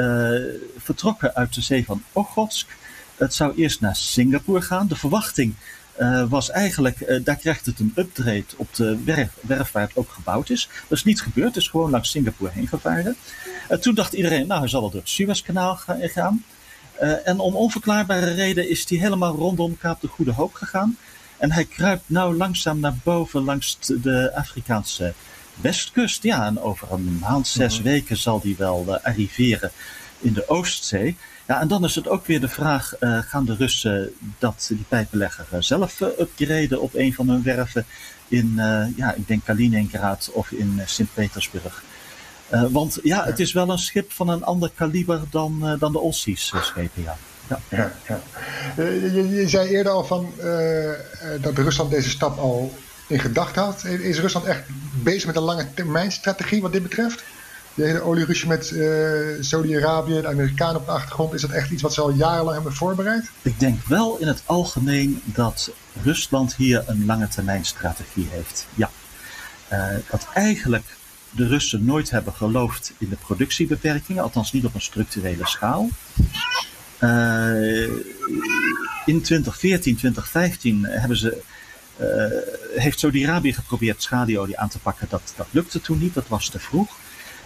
vertrokken 0.77 1.35
uit 1.35 1.55
de 1.55 1.61
zee 1.61 1.85
van 1.85 2.03
Okhotsk. 2.13 2.69
Het 3.17 3.35
zou 3.35 3.55
eerst 3.57 3.81
naar 3.81 3.97
Singapore 3.97 4.61
gaan. 4.61 4.87
De 4.87 4.97
verwachting 4.97 5.55
was 6.29 6.51
eigenlijk, 6.51 7.21
daar 7.25 7.37
krijgt 7.37 7.67
het 7.67 7.79
een 7.79 7.93
upgrade 7.97 8.45
op 8.57 8.75
de 8.75 8.99
werf, 9.05 9.31
werf 9.41 9.73
waar 9.73 9.83
het 9.83 9.97
ook 9.97 10.11
gebouwd 10.11 10.51
is. 10.51 10.69
Dat 10.89 10.99
is 10.99 11.05
niet 11.05 11.23
gebeurd, 11.23 11.47
het 11.47 11.57
is 11.57 11.69
gewoon 11.69 11.91
langs 11.91 12.11
Singapore 12.11 12.51
heen 12.55 12.69
gevaren. 12.69 13.17
toen 13.81 13.95
dacht 13.95 14.13
iedereen, 14.13 14.47
nou 14.47 14.61
hij 14.61 14.69
zal 14.69 14.81
wel 14.81 14.91
door 14.91 15.01
het 15.01 15.11
Suezkanaal 15.11 15.77
gaan. 15.77 16.45
En 17.01 17.39
om 17.39 17.55
onverklaarbare 17.55 18.33
reden 18.33 18.69
is 18.69 18.89
hij 18.89 18.99
helemaal 18.99 19.35
rondom 19.35 19.79
Kaap 19.79 20.01
de 20.01 20.09
Goede 20.09 20.33
Hoop 20.33 20.55
gegaan. 20.55 20.97
En 21.41 21.53
hij 21.53 21.65
kruipt 21.65 22.03
nou 22.07 22.37
langzaam 22.37 22.81
naar 22.81 22.95
boven 23.03 23.45
langs 23.45 23.79
de 23.81 24.31
Afrikaanse 24.35 25.15
westkust. 25.61 26.23
Ja, 26.23 26.47
en 26.47 26.61
over 26.61 26.93
een 26.93 27.19
maand, 27.19 27.47
zes 27.49 27.75
mhm. 27.75 27.89
weken 27.89 28.17
zal 28.17 28.41
die 28.41 28.57
wel 28.59 28.85
uh, 28.89 28.95
arriveren 29.03 29.71
in 30.19 30.33
de 30.33 30.49
Oostzee. 30.49 31.17
Ja, 31.47 31.61
en 31.61 31.69
dan 31.69 31.85
is 31.85 31.95
het 31.95 32.09
ook 32.09 32.27
weer 32.27 32.41
de 32.41 32.49
vraag, 32.49 32.95
uh, 33.01 33.19
gaan 33.19 33.45
de 33.45 33.55
Russen 33.55 34.13
dat, 34.39 34.67
die 34.69 34.85
pijpenlegger 34.89 35.63
zelf 35.63 36.01
upgraden 36.01 36.81
op 36.81 36.95
een 36.95 37.15
van 37.15 37.29
hun 37.29 37.43
werven 37.43 37.87
in, 38.29 38.53
ja, 38.97 39.15
ik 39.15 39.29
denk 39.29 39.45
Kaliningrad 39.45 40.31
of 40.33 40.51
in 40.51 40.81
Sint-Petersburg. 40.85 41.83
Want 42.71 42.99
ja, 43.03 43.25
het 43.25 43.41
is 43.41 43.53
wel 43.53 43.71
een 43.71 43.79
schip 43.79 44.13
van 44.13 44.29
een 44.29 44.45
ander 44.45 44.71
kaliber 44.75 45.21
dan, 45.31 45.77
dan 45.79 45.93
de 45.93 45.99
Olsies 45.99 46.53
schepen, 46.61 47.03
ja 47.03 47.17
ja, 47.51 47.61
ja, 47.69 47.93
ja. 48.09 48.21
Eh, 48.77 49.15
je, 49.15 49.29
je, 49.29 49.49
zei 49.49 49.69
eerder 49.69 49.93
al 49.93 50.05
van, 50.05 50.33
uh, 50.39 50.91
dat 51.41 51.59
Rusland 51.59 51.91
deze 51.91 52.11
stap 52.11 52.39
al 52.39 52.75
in 53.07 53.19
gedachten 53.19 53.63
had. 53.63 53.85
Is 53.85 54.19
Rusland 54.19 54.47
echt 54.47 54.63
bezig 55.03 55.27
met 55.27 55.37
een 55.37 55.43
lange 55.43 55.75
termijn 55.75 56.13
strategie 56.13 56.63
wat 56.63 56.73
dit 56.73 56.83
betreft? 56.83 57.23
De 57.75 57.85
hele 57.85 58.03
olieruzie 58.03 58.49
met 58.49 58.71
uh, 58.71 58.89
Saudi-Arabië, 59.41 60.21
de 60.21 60.27
Amerikanen 60.27 60.77
op 60.77 60.87
de 60.87 60.93
achtergrond, 60.93 61.35
is 61.35 61.41
dat 61.41 61.51
echt 61.51 61.71
iets 61.71 61.83
wat 61.83 61.95
ze 61.95 62.01
al 62.01 62.11
jarenlang 62.11 62.55
hebben 62.55 62.75
voorbereid? 62.75 63.31
Ik 63.43 63.61
denk 63.61 63.87
wel 63.87 64.17
in 64.19 64.27
het 64.27 64.43
algemeen 64.47 65.23
dat 65.25 65.71
Rusland 66.03 66.55
hier 66.55 66.83
een 66.87 67.07
lange 67.07 67.29
termijn 67.29 67.65
strategie 67.65 68.29
heeft. 68.31 68.67
Ja. 68.75 68.91
Uh, 69.73 69.87
dat 70.11 70.27
eigenlijk 70.35 70.85
de 71.31 71.47
Russen 71.47 71.85
nooit 71.85 72.11
hebben 72.11 72.33
geloofd 72.33 72.93
in 72.99 73.09
de 73.09 73.17
productiebeperkingen, 73.17 74.23
althans 74.23 74.53
niet 74.53 74.65
op 74.65 74.75
een 74.75 74.81
structurele 74.81 75.47
schaal. 75.47 75.89
Uh, 77.01 77.83
in 79.05 79.23
2014, 79.23 79.97
2015 79.97 80.85
hebben 80.85 81.17
ze, 81.17 81.43
uh, 82.01 82.79
heeft 82.81 82.99
Saudi-Arabië 82.99 83.53
geprobeerd 83.53 84.03
schalieolie 84.03 84.59
aan 84.59 84.69
te 84.69 84.79
pakken. 84.79 85.07
Dat, 85.11 85.33
dat 85.37 85.47
lukte 85.51 85.81
toen 85.81 85.99
niet, 85.99 86.15
dat 86.15 86.29
was 86.29 86.49
te 86.49 86.59
vroeg. 86.59 86.97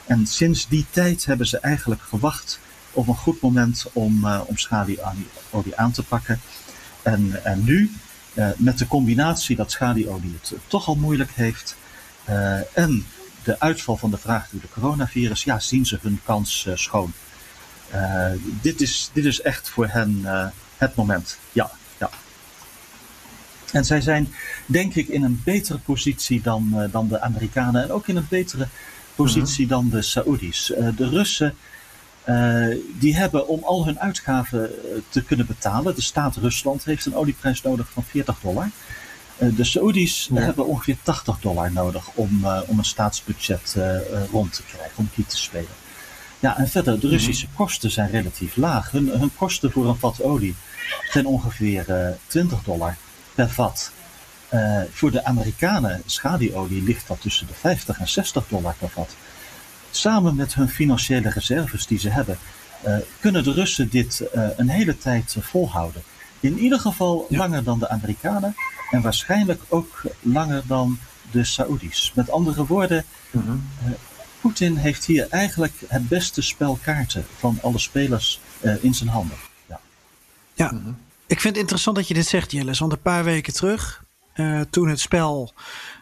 En 0.06 0.26
sinds 0.26 0.68
die 0.68 0.86
tijd 0.90 1.24
hebben 1.24 1.46
ze 1.46 1.58
eigenlijk 1.58 2.02
gewacht 2.02 2.60
op 2.92 3.08
een 3.08 3.16
goed 3.16 3.40
moment 3.40 3.86
om, 3.92 4.24
uh, 4.24 4.40
om 4.44 4.56
aan 5.74 5.92
te 5.92 6.02
pakken. 6.02 6.40
En, 7.02 7.44
en 7.44 7.64
nu, 7.64 7.90
met 8.56 8.78
de 8.78 8.86
combinatie 8.86 9.56
dat 9.56 9.70
schalieolie 9.70 10.38
het 10.40 10.54
toch 10.66 10.86
al 10.86 10.94
moeilijk 10.94 11.30
heeft 11.34 11.76
en 12.74 13.06
de 13.44 13.60
uitval 13.60 13.96
van 13.96 14.10
de 14.10 14.18
vraag 14.18 14.48
door 14.50 14.60
de 14.60 14.80
coronavirus, 14.80 15.44
ja, 15.44 15.60
zien 15.60 15.86
ze 15.86 15.98
hun 16.02 16.20
kans 16.24 16.68
schoon. 16.74 17.12
dit, 18.60 18.80
is, 18.80 19.10
dit 19.12 19.24
is 19.24 19.40
echt 19.40 19.68
voor 19.68 19.86
hen 19.86 20.22
het 20.76 20.94
moment. 20.94 21.38
Ja, 21.52 21.70
ja. 21.98 22.10
En 23.72 23.84
zij 23.84 24.00
zijn, 24.00 24.34
denk 24.66 24.94
ik, 24.94 25.08
in 25.08 25.22
een 25.22 25.40
betere 25.44 25.78
positie 25.78 26.40
dan, 26.40 26.88
dan 26.90 27.08
de 27.08 27.20
Amerikanen. 27.20 27.82
En 27.82 27.92
ook 27.92 28.08
in 28.08 28.16
een 28.16 28.26
betere 28.28 28.68
positie 29.14 29.66
dan 29.66 29.88
de 29.88 30.02
Saoedi's. 30.02 30.66
de 30.96 31.08
Russen 31.08 31.54
uh, 32.28 32.76
die 32.98 33.16
hebben 33.16 33.48
om 33.48 33.64
al 33.64 33.84
hun 33.84 34.00
uitgaven 34.00 34.70
eh, 34.70 34.98
te 35.08 35.22
kunnen 35.22 35.46
betalen. 35.46 35.94
De 35.94 36.02
staat 36.02 36.36
Rusland 36.36 36.84
heeft 36.84 37.06
een 37.06 37.14
olieprijs 37.14 37.62
nodig 37.62 37.90
van 37.90 38.04
40 38.04 38.38
dollar. 38.40 38.70
Uh, 39.38 39.56
de 39.56 39.64
Saoedi's 39.64 40.28
hebben 40.34 40.66
ongeveer 40.66 40.96
80 41.02 41.40
dollar 41.40 41.72
nodig 41.72 42.10
om, 42.14 42.46
om 42.66 42.78
een 42.78 42.84
staatsbudget 42.84 43.76
rond 44.30 44.52
te 44.52 44.62
krijgen, 44.62 44.96
om 44.96 45.08
die 45.14 45.26
te 45.26 45.36
spelen. 45.36 45.82
Ja, 46.38 46.58
en 46.58 46.68
verder, 46.68 47.00
de 47.00 47.08
Russische 47.08 47.46
mhm. 47.46 47.54
kosten 47.56 47.90
zijn 47.90 48.10
relatief 48.10 48.56
laag. 48.56 48.90
Hun, 48.90 49.08
hun 49.08 49.34
kosten 49.36 49.72
voor 49.72 49.88
een 49.88 49.96
vat 49.96 50.22
olie 50.22 50.54
zijn 51.10 51.26
ongeveer 51.26 52.16
20 52.26 52.62
dollar 52.62 52.96
per 53.34 53.48
vat. 53.50 53.92
voor 54.90 55.10
de 55.10 55.24
Amerikanen, 55.24 56.02
schadiolie, 56.06 56.82
ligt 56.82 57.08
dat 57.08 57.20
tussen 57.20 57.46
de 57.46 57.54
50 57.54 57.98
en 57.98 58.08
60 58.08 58.44
dollar 58.48 58.74
per 58.78 58.88
vat 58.88 59.16
samen 59.96 60.34
met 60.34 60.54
hun 60.54 60.68
financiële 60.68 61.30
reserves 61.30 61.86
die 61.86 61.98
ze 61.98 62.08
hebben, 62.08 62.38
uh, 62.86 62.96
kunnen 63.20 63.44
de 63.44 63.52
Russen 63.52 63.88
dit 63.88 64.22
uh, 64.34 64.46
een 64.56 64.68
hele 64.68 64.98
tijd 64.98 65.36
volhouden. 65.40 66.02
In 66.44 66.58
ieder 66.58 66.80
geval 66.80 67.26
langer 67.28 67.64
dan 67.64 67.78
de 67.78 67.88
Amerikanen 67.88 68.56
en 68.90 69.02
waarschijnlijk 69.02 69.62
ook 69.68 70.02
langer 70.20 70.62
dan 70.66 70.98
de 71.30 71.44
Saoedi's. 71.44 72.12
Met 72.14 72.30
andere 72.30 72.66
woorden, 72.66 73.04
uh, 73.30 73.40
Poetin 74.40 74.76
heeft 74.76 75.04
hier 75.04 75.26
eigenlijk 75.30 75.72
het 75.86 76.08
beste 76.08 76.42
spel 76.42 76.78
kaarten 76.82 77.24
van 77.38 77.58
alle 77.62 77.78
spelers 77.78 78.40
in 78.80 78.94
zijn 78.94 79.08
handen. 79.08 79.36
Ja, 79.66 79.80
ja. 80.54 80.72
Mhm. 80.72 80.88
ik 81.26 81.40
vind 81.40 81.54
het 81.54 81.56
interessant 81.56 81.96
dat 81.96 82.08
je 82.08 82.14
dit 82.14 82.26
zegt, 82.26 82.50
Jelles. 82.50 82.78
Want 82.78 82.92
een 82.92 83.00
paar 83.00 83.24
weken 83.24 83.52
terug, 83.52 84.04
toen 84.70 84.88
het 84.88 85.00
spel 85.00 85.52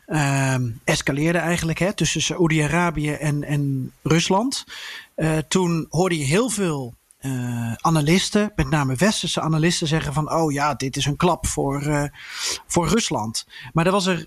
uh, 0.07 0.55
escaleerde 0.85 1.39
eigenlijk 1.39 1.79
hè, 1.79 1.93
tussen 1.93 2.23
Saoedi-Arabië 2.23 3.13
en, 3.13 3.45
en 3.45 3.93
Rusland. 4.03 4.65
Uh, 5.17 5.39
toen 5.49 5.87
hoorde 5.91 6.19
je 6.19 6.25
heel 6.25 6.49
veel 6.49 6.95
uh, 7.23 7.73
analisten, 7.77 8.53
met 8.57 8.71
name 8.71 8.95
westerse 8.95 9.41
analisten, 9.41 9.87
zeggen 9.87 10.13
van: 10.13 10.33
oh 10.33 10.53
ja, 10.53 10.75
dit 10.75 10.97
is 10.97 11.07
een 11.07 11.17
klap 11.17 11.47
voor, 11.47 11.83
uh, 11.83 12.05
voor 12.67 12.89
Rusland. 12.89 13.47
Maar 13.73 13.87
er 13.87 13.93
was 13.93 14.07
er. 14.07 14.27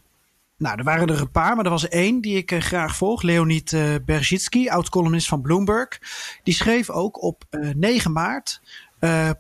Nou, 0.58 0.78
er 0.78 0.84
waren 0.84 1.08
er 1.08 1.20
een 1.20 1.32
paar, 1.32 1.56
maar 1.56 1.66
er 1.66 1.72
was 1.72 1.88
één 1.88 2.22
die 2.22 2.38
ik 2.38 2.64
graag 2.64 2.96
volg. 2.96 3.22
Leonid 3.22 3.72
uh, 3.72 3.96
Berzitsky, 4.06 4.70
oud-columnist 4.70 5.28
van 5.28 5.42
Bloomberg. 5.42 6.00
Die 6.44 6.54
schreef 6.54 6.90
ook 6.90 7.24
op 7.24 7.44
9 7.76 8.12
maart 8.12 8.62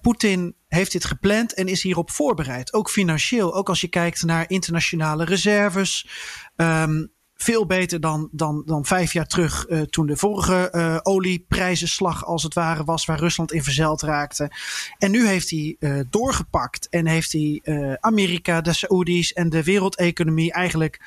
Poetin 0.01 0.55
heeft 0.67 0.91
dit 0.91 1.05
gepland 1.05 1.53
en 1.53 1.67
is 1.67 1.83
hierop 1.83 2.11
voorbereid. 2.11 2.73
Ook 2.73 2.89
financieel. 2.89 3.55
Ook 3.55 3.69
als 3.69 3.81
je 3.81 3.87
kijkt 3.87 4.23
naar 4.23 4.49
internationale 4.49 5.25
reserves. 5.25 6.07
Um, 6.55 7.11
veel 7.35 7.65
beter 7.65 7.99
dan, 7.99 8.29
dan, 8.31 8.63
dan 8.65 8.85
vijf 8.85 9.13
jaar 9.13 9.27
terug, 9.27 9.69
uh, 9.69 9.81
toen 9.81 10.05
de 10.05 10.17
vorige 10.17 10.71
uh, 10.71 10.99
olieprijzenslag 11.03 12.25
als 12.25 12.43
het 12.43 12.53
ware 12.53 12.83
was, 12.83 13.05
waar 13.05 13.19
Rusland 13.19 13.51
in 13.51 13.63
verzeild 13.63 14.01
raakte. 14.01 14.51
En 14.97 15.11
nu 15.11 15.27
heeft 15.27 15.49
hij 15.49 15.75
uh, 15.79 15.99
doorgepakt 16.09 16.89
en 16.89 17.07
heeft 17.07 17.31
hij 17.31 17.61
Amerika, 17.99 18.61
de 18.61 18.73
Saoedi's 18.73 19.33
en 19.33 19.49
de 19.49 19.63
wereldeconomie 19.63 20.51
eigenlijk, 20.53 21.01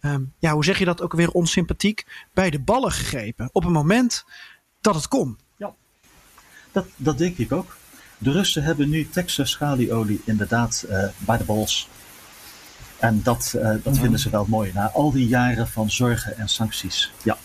um, 0.00 0.32
ja, 0.38 0.52
hoe 0.52 0.64
zeg 0.64 0.78
je 0.78 0.84
dat 0.84 1.02
ook 1.02 1.12
weer 1.12 1.30
onsympathiek, 1.30 2.06
bij 2.34 2.50
de 2.50 2.60
ballen 2.60 2.92
gegrepen. 2.92 3.48
Op 3.52 3.64
een 3.64 3.72
moment 3.72 4.24
dat 4.80 4.94
het 4.94 5.08
kon. 5.08 5.38
Ja, 5.56 5.74
dat, 6.72 6.86
dat 6.96 7.18
denk 7.18 7.38
ik 7.38 7.52
ook. 7.52 7.76
De 8.18 8.30
Russen 8.30 8.62
hebben 8.62 8.90
nu 8.90 9.08
Texas 9.08 9.50
schalieolie 9.50 10.20
inderdaad 10.24 10.86
bij 11.18 11.38
de 11.38 11.44
bols. 11.44 11.88
En 12.98 13.20
dat, 13.22 13.54
uh, 13.56 13.70
dat 13.82 13.98
vinden 13.98 14.20
ze 14.20 14.30
wel 14.30 14.46
mooi, 14.48 14.70
na 14.74 14.90
al 14.90 15.12
die 15.12 15.26
jaren 15.26 15.68
van 15.68 15.90
zorgen 15.90 16.38
en 16.38 16.48
sancties. 16.48 17.12
Ja. 17.22 17.36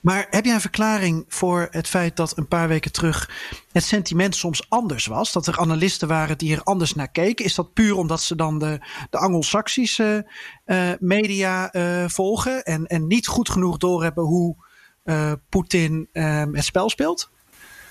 Maar 0.00 0.26
heb 0.30 0.44
jij 0.44 0.54
een 0.54 0.60
verklaring 0.60 1.24
voor 1.28 1.68
het 1.70 1.88
feit 1.88 2.16
dat 2.16 2.36
een 2.36 2.48
paar 2.48 2.68
weken 2.68 2.92
terug 2.92 3.30
het 3.72 3.84
sentiment 3.84 4.36
soms 4.36 4.66
anders 4.68 5.06
was? 5.06 5.32
Dat 5.32 5.46
er 5.46 5.58
analisten 5.58 6.08
waren 6.08 6.38
die 6.38 6.54
er 6.54 6.62
anders 6.62 6.94
naar 6.94 7.10
keken? 7.10 7.44
Is 7.44 7.54
dat 7.54 7.72
puur 7.72 7.96
omdat 7.96 8.20
ze 8.20 8.36
dan 8.36 8.58
de, 8.58 8.80
de 9.10 9.18
Anglo-Saxische 9.18 10.30
uh, 10.66 10.90
media 10.98 11.74
uh, 11.74 12.04
volgen 12.08 12.64
en, 12.64 12.86
en 12.86 13.06
niet 13.06 13.26
goed 13.26 13.50
genoeg 13.50 13.76
doorhebben 13.76 14.24
hoe 14.24 14.56
uh, 15.04 15.32
Poetin 15.48 16.08
het 16.12 16.64
spel 16.64 16.90
speelt? 16.90 17.30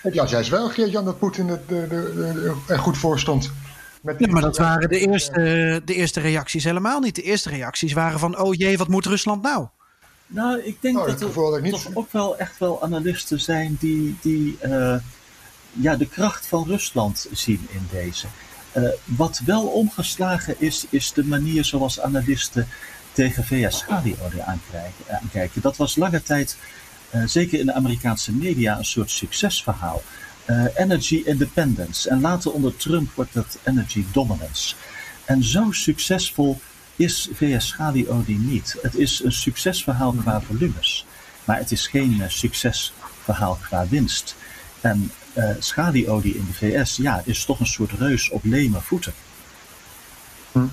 Las 0.01 0.29
juist 0.29 0.49
wel, 0.49 0.69
Geert-Jan, 0.69 1.05
dat 1.05 1.19
Poetin 1.19 1.49
er 2.67 2.79
goed 2.79 2.97
voor 2.97 3.19
stond. 3.19 3.51
Ja, 4.17 4.27
maar 4.27 4.41
dat 4.41 4.57
waren 4.57 4.89
de 4.89 4.99
eerste, 4.99 5.81
de 5.85 5.93
eerste 5.93 6.19
reacties 6.19 6.63
helemaal 6.63 6.99
niet. 6.99 7.15
De 7.15 7.21
eerste 7.21 7.49
reacties 7.49 7.93
waren 7.93 8.19
van, 8.19 8.39
oh 8.39 8.53
jee, 8.53 8.77
wat 8.77 8.87
moet 8.87 9.05
Rusland 9.05 9.41
nou? 9.41 9.67
Nou, 10.27 10.61
ik 10.61 10.81
denk 10.81 10.95
nou, 10.95 11.07
dat 11.07 11.21
er 11.21 11.69
toch 11.69 11.95
ook 11.95 12.11
wel 12.11 12.37
echt 12.37 12.57
wel 12.57 12.83
analisten 12.83 13.39
zijn 13.39 13.77
die, 13.79 14.17
die 14.21 14.57
uh, 14.63 14.95
ja, 15.71 15.95
de 15.95 16.07
kracht 16.07 16.45
van 16.45 16.63
Rusland 16.67 17.27
zien 17.31 17.67
in 17.71 17.87
deze. 17.91 18.27
Uh, 18.73 18.89
wat 19.03 19.41
wel 19.45 19.65
omgeslagen 19.65 20.55
is, 20.57 20.85
is 20.89 21.13
de 21.13 21.25
manier 21.25 21.65
zoals 21.65 21.99
analisten 21.99 22.67
tegen 23.11 23.45
VS-schadiolie 23.45 24.43
aankijken. 25.07 25.61
Dat 25.61 25.77
was 25.77 25.95
lange 25.95 26.23
tijd 26.23 26.57
uh, 27.15 27.23
zeker 27.25 27.59
in 27.59 27.65
de 27.65 27.73
Amerikaanse 27.73 28.33
media, 28.33 28.77
een 28.77 28.85
soort 28.85 29.11
succesverhaal. 29.11 30.01
Uh, 30.47 30.65
energy 30.75 31.21
independence. 31.25 32.09
En 32.09 32.21
later 32.21 32.51
onder 32.51 32.75
Trump 32.75 33.09
wordt 33.15 33.33
dat 33.33 33.57
energy 33.63 34.05
dominance. 34.11 34.75
En 35.25 35.43
zo 35.43 35.71
succesvol 35.71 36.61
is 36.95 37.29
VS 37.33 37.67
schalieolie 37.67 38.37
niet. 38.37 38.77
Het 38.81 38.95
is 38.95 39.23
een 39.23 39.31
succesverhaal 39.31 40.11
qua 40.11 40.41
volumes. 40.41 41.05
Maar 41.45 41.57
het 41.57 41.71
is 41.71 41.87
geen 41.87 42.11
uh, 42.11 42.27
succesverhaal 42.27 43.57
qua 43.61 43.87
winst. 43.87 44.35
En 44.81 45.11
uh, 45.33 45.49
schalieolie 45.59 46.35
in 46.35 46.45
de 46.45 46.53
VS 46.53 46.95
ja, 46.95 47.21
is 47.25 47.45
toch 47.45 47.59
een 47.59 47.67
soort 47.67 47.91
reus 47.91 48.29
op 48.29 48.43
leme 48.43 48.81
voeten. 48.81 49.13
Hm. 50.51 50.65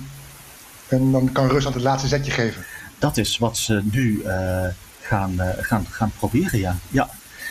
En 0.87 1.11
dan 1.11 1.31
kan 1.31 1.47
Rusland 1.47 1.75
het 1.75 1.83
laatste 1.83 2.07
zetje 2.07 2.31
geven. 2.31 2.65
Dat 2.99 3.17
is 3.17 3.37
wat 3.37 3.57
ze 3.57 3.81
nu 3.83 4.23
gaan, 5.01 5.33
uh, 5.33 5.49
gaan, 5.59 5.85
gaan 5.89 6.11
proberen, 6.17 6.59
ja. 6.59 6.77
ja. 6.89 7.09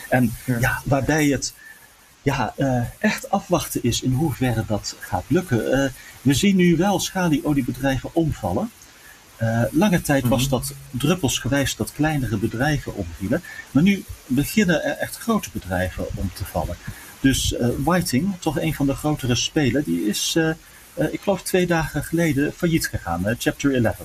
En 0.09 0.33
ja. 0.59 0.81
waarbij 0.85 1.25
het 1.25 1.53
ja, 2.25 2.53
uh, 2.57 2.81
echt 2.99 3.29
afwachten 3.29 3.83
is 3.83 4.01
in 4.01 4.13
hoeverre 4.13 4.63
dat 4.67 4.95
gaat 4.99 5.23
lukken. 5.27 5.79
Uh, 5.79 5.89
we 6.21 6.33
zien 6.33 6.55
nu 6.55 6.77
wel 6.77 6.99
schalieoliebedrijven 6.99 8.09
omvallen. 8.13 8.71
lange 9.71 10.01
tijd 10.01 10.27
was 10.27 10.41
mhm. 10.41 10.49
dat 10.49 10.73
druppelsgewijs 10.91 11.75
dat 11.75 11.91
kleinere 11.91 12.37
bedrijven 12.37 12.95
omvielen. 12.95 13.41
Maar 13.71 13.83
nu 13.83 14.03
beginnen 14.25 14.83
er 14.83 14.97
echt 14.97 15.17
grote 15.17 15.49
bedrijven 15.51 16.05
om 16.13 16.31
te 16.33 16.45
vallen. 16.45 16.75
Dus 17.19 17.55
Whiting, 17.77 18.35
toch 18.39 18.59
een 18.59 18.73
van 18.73 18.85
de 18.85 18.95
grotere 18.95 19.35
spelen, 19.35 19.83
die 19.83 20.07
is, 20.07 20.37
ik 21.11 21.21
geloof 21.21 21.41
twee 21.41 21.67
dagen 21.67 22.03
geleden 22.03 22.53
failliet 22.53 22.87
gegaan. 22.87 23.35
Chapter 23.37 23.85
11 23.85 23.97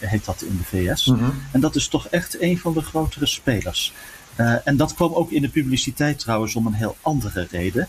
heet 0.00 0.24
dat 0.24 0.42
in 0.42 0.56
de 0.56 0.64
VS. 0.64 1.04
Mhm. 1.04 1.30
En 1.52 1.60
dat 1.60 1.76
is 1.76 1.88
toch 1.88 2.06
echt 2.08 2.40
een 2.40 2.58
van 2.58 2.72
de 2.72 2.82
grotere 2.82 3.26
spelers. 3.26 3.92
Uh, 4.38 4.54
en 4.64 4.76
dat 4.76 4.94
kwam 4.94 5.12
ook 5.12 5.30
in 5.30 5.42
de 5.42 5.48
publiciteit 5.48 6.18
trouwens 6.18 6.54
om 6.54 6.66
een 6.66 6.72
heel 6.72 6.96
andere 7.02 7.46
reden. 7.50 7.88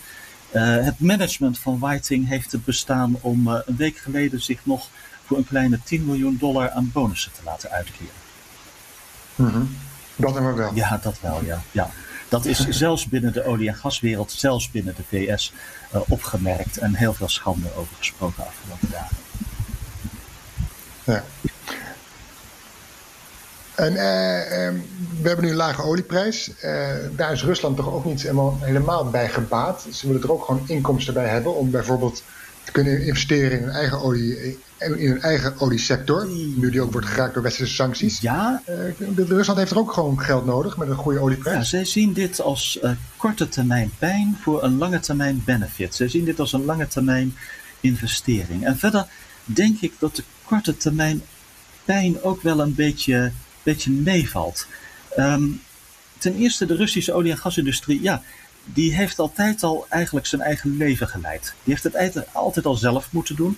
Uh, 0.54 0.84
het 0.84 1.00
management 1.00 1.60
van 1.60 1.80
Whiting 1.80 2.28
heeft 2.28 2.52
het 2.52 2.66
bestaan 2.66 3.18
om 3.22 3.47
uh, 3.47 3.60
een 3.66 3.76
week 3.76 3.97
geleden 3.97 4.41
zich 4.41 4.66
nog 4.66 4.88
voor 5.26 5.38
een 5.38 5.47
kleine 5.47 5.80
10 5.84 6.06
miljoen 6.06 6.38
dollar 6.39 6.70
aan 6.70 6.91
bonussen 6.93 7.32
te 7.32 7.41
laten 7.43 7.70
uitkeren. 7.70 8.12
Mm 9.36 9.50
-hmm. 9.50 9.78
Dat 10.16 10.34
hebben 10.34 10.56
we 10.56 10.62
wel. 10.62 10.76
Ja, 10.76 11.00
dat 11.02 11.20
wel, 11.22 11.43
ja. 11.43 11.62
ja. 11.72 11.89
Dat 12.30 12.45
is 12.45 12.68
zelfs 12.86 13.06
binnen 13.06 13.34
de 13.34 13.45
olie- 13.45 13.68
en 13.68 13.76
gaswereld, 13.76 14.32
zelfs 14.32 14.72
binnen 14.72 14.95
de 14.95 15.04
VS, 15.10 15.54
opgemerkt 16.08 16.78
en 16.78 16.93
heel 16.93 17.14
veel 17.14 17.30
schande 17.30 17.76
over 17.76 17.95
gesproken 17.97 18.45
afgelopen 18.47 18.89
dagen. 18.91 19.18
Ja. 21.04 21.24
En 23.80 23.93
uh, 23.93 24.65
um, 24.65 24.84
we 25.21 25.27
hebben 25.27 25.45
nu 25.45 25.51
een 25.51 25.57
lage 25.57 25.84
olieprijs. 25.84 26.51
Uh, 26.63 26.88
daar 27.15 27.32
is 27.32 27.43
Rusland 27.43 27.75
toch 27.75 27.93
ook 27.93 28.05
niet 28.05 28.21
helemaal, 28.21 28.57
helemaal 28.61 29.09
bij 29.09 29.30
gebaat. 29.30 29.88
Ze 29.91 30.07
willen 30.07 30.21
er 30.21 30.32
ook 30.32 30.43
gewoon 30.43 30.63
inkomsten 30.67 31.13
bij 31.13 31.27
hebben 31.27 31.55
om 31.55 31.71
bijvoorbeeld 31.71 32.23
te 32.63 32.71
kunnen 32.71 33.05
investeren 33.05 33.57
in 33.57 33.63
hun 33.63 33.73
eigen 33.73 34.01
olie, 34.01 34.59
in 34.77 35.09
hun 35.09 35.21
eigen 35.21 35.53
oliesector. 35.59 36.27
Nu 36.55 36.69
die 36.69 36.82
ook 36.82 36.91
wordt 36.91 37.07
geraakt 37.07 37.34
door 37.34 37.43
westerse 37.43 37.73
sancties. 37.73 38.19
Ja. 38.19 38.61
Uh, 38.99 39.27
Rusland 39.27 39.59
heeft 39.59 39.71
er 39.71 39.77
ook 39.77 39.93
gewoon 39.93 40.19
geld 40.19 40.45
nodig 40.45 40.77
met 40.77 40.89
een 40.89 40.95
goede 40.95 41.19
olieprijs. 41.19 41.55
Ja, 41.55 41.63
zij 41.63 41.86
zien 41.86 42.13
dit 42.13 42.41
als 42.41 42.80
korte 43.17 43.49
termijn 43.49 43.91
pijn 43.99 44.38
voor 44.41 44.63
een 44.63 44.77
lange 44.77 44.99
termijn 44.99 45.41
benefit. 45.45 45.95
Zij 45.95 46.07
zien 46.07 46.25
dit 46.25 46.39
als 46.39 46.53
een 46.53 46.65
lange 46.65 46.88
termijn 46.88 47.36
investering. 47.80 48.65
En 48.65 48.77
verder 48.77 49.07
denk 49.43 49.82
ik 49.82 49.93
dat 49.99 50.15
de 50.15 50.23
korte 50.45 50.77
termijn 50.77 51.21
pijn 51.86 52.23
ook 52.23 52.41
wel 52.41 52.59
een 52.59 52.75
beetje 52.75 53.32
beetje 53.64 53.91
meevalt. 53.91 54.68
Ehm, 55.16 55.47
ten 56.18 56.36
eerste, 56.36 56.66
de 56.66 56.76
Russische 56.76 57.14
olie- 57.14 57.32
en 57.32 57.38
gasindustrie, 57.38 58.01
ja, 58.01 58.24
die 58.64 58.93
heeft 58.93 59.20
altijd 59.20 59.64
al 59.64 59.86
eigenlijk 59.89 60.26
zijn 60.26 60.41
eigen 60.41 60.78
leven 60.78 61.07
geleid. 61.07 61.53
Die 61.64 61.74
heeft 61.74 61.84
het 61.84 62.34
altijd 62.34 62.66
al 62.66 62.76
zelf 62.76 63.07
moeten 63.12 63.36
doen, 63.36 63.57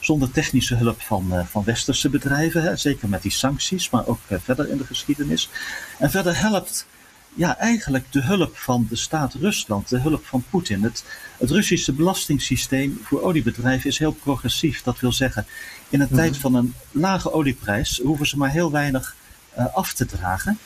zonder 0.00 0.30
technische 0.30 0.74
hulp 0.74 1.00
van, 1.00 1.28
uh, 1.30 1.46
van 1.46 1.64
westerse 1.64 2.08
bedrijven, 2.08 2.62
hè, 2.62 2.76
zeker 2.76 3.08
met 3.08 3.22
die 3.22 3.30
sancties, 3.30 3.90
maar 3.90 4.06
ook 4.06 4.20
uh, 4.28 4.38
verder 4.42 4.68
in 4.68 4.76
de 4.76 4.86
geschiedenis. 4.86 5.50
En 5.98 6.10
verder 6.10 6.38
helpt 6.38 6.86
ja, 7.34 7.58
eigenlijk 7.58 8.04
de 8.10 8.22
hulp 8.22 8.56
van 8.56 8.86
de 8.88 8.96
staat 8.96 9.34
Rusland, 9.34 9.88
de 9.88 10.00
hulp 10.00 10.26
van 10.26 10.44
Poetin. 10.50 10.82
Het, 10.82 11.04
het 11.38 11.50
Russische 11.50 11.92
belastingssysteem 11.92 13.00
voor 13.02 13.22
oliebedrijven 13.22 13.90
is 13.90 13.98
heel 13.98 14.12
progressief. 14.12 14.82
Dat 14.82 15.00
wil 15.00 15.12
zeggen, 15.12 15.46
in 15.88 16.00
een 16.00 16.08
tijd 16.08 16.36
van 16.36 16.54
een 16.54 16.74
lage 16.90 17.32
olieprijs 17.32 18.00
hoeven 18.04 18.26
ze 18.26 18.36
maar 18.36 18.50
heel 18.50 18.70
weinig 18.70 19.16
af 19.54 19.92
te 19.92 20.06
dragen. 20.06 20.58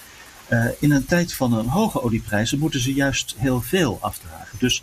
Uh, 0.49 0.65
in 0.79 0.91
een 0.91 1.05
tijd 1.05 1.33
van 1.33 1.53
een 1.53 1.69
hoge 1.69 2.03
olieprijzen 2.03 2.59
moeten 2.59 2.81
ze 2.81 2.95
juist 2.95 3.35
heel 3.39 3.61
veel 3.61 3.99
afdragen. 4.01 4.59
Dus 4.59 4.83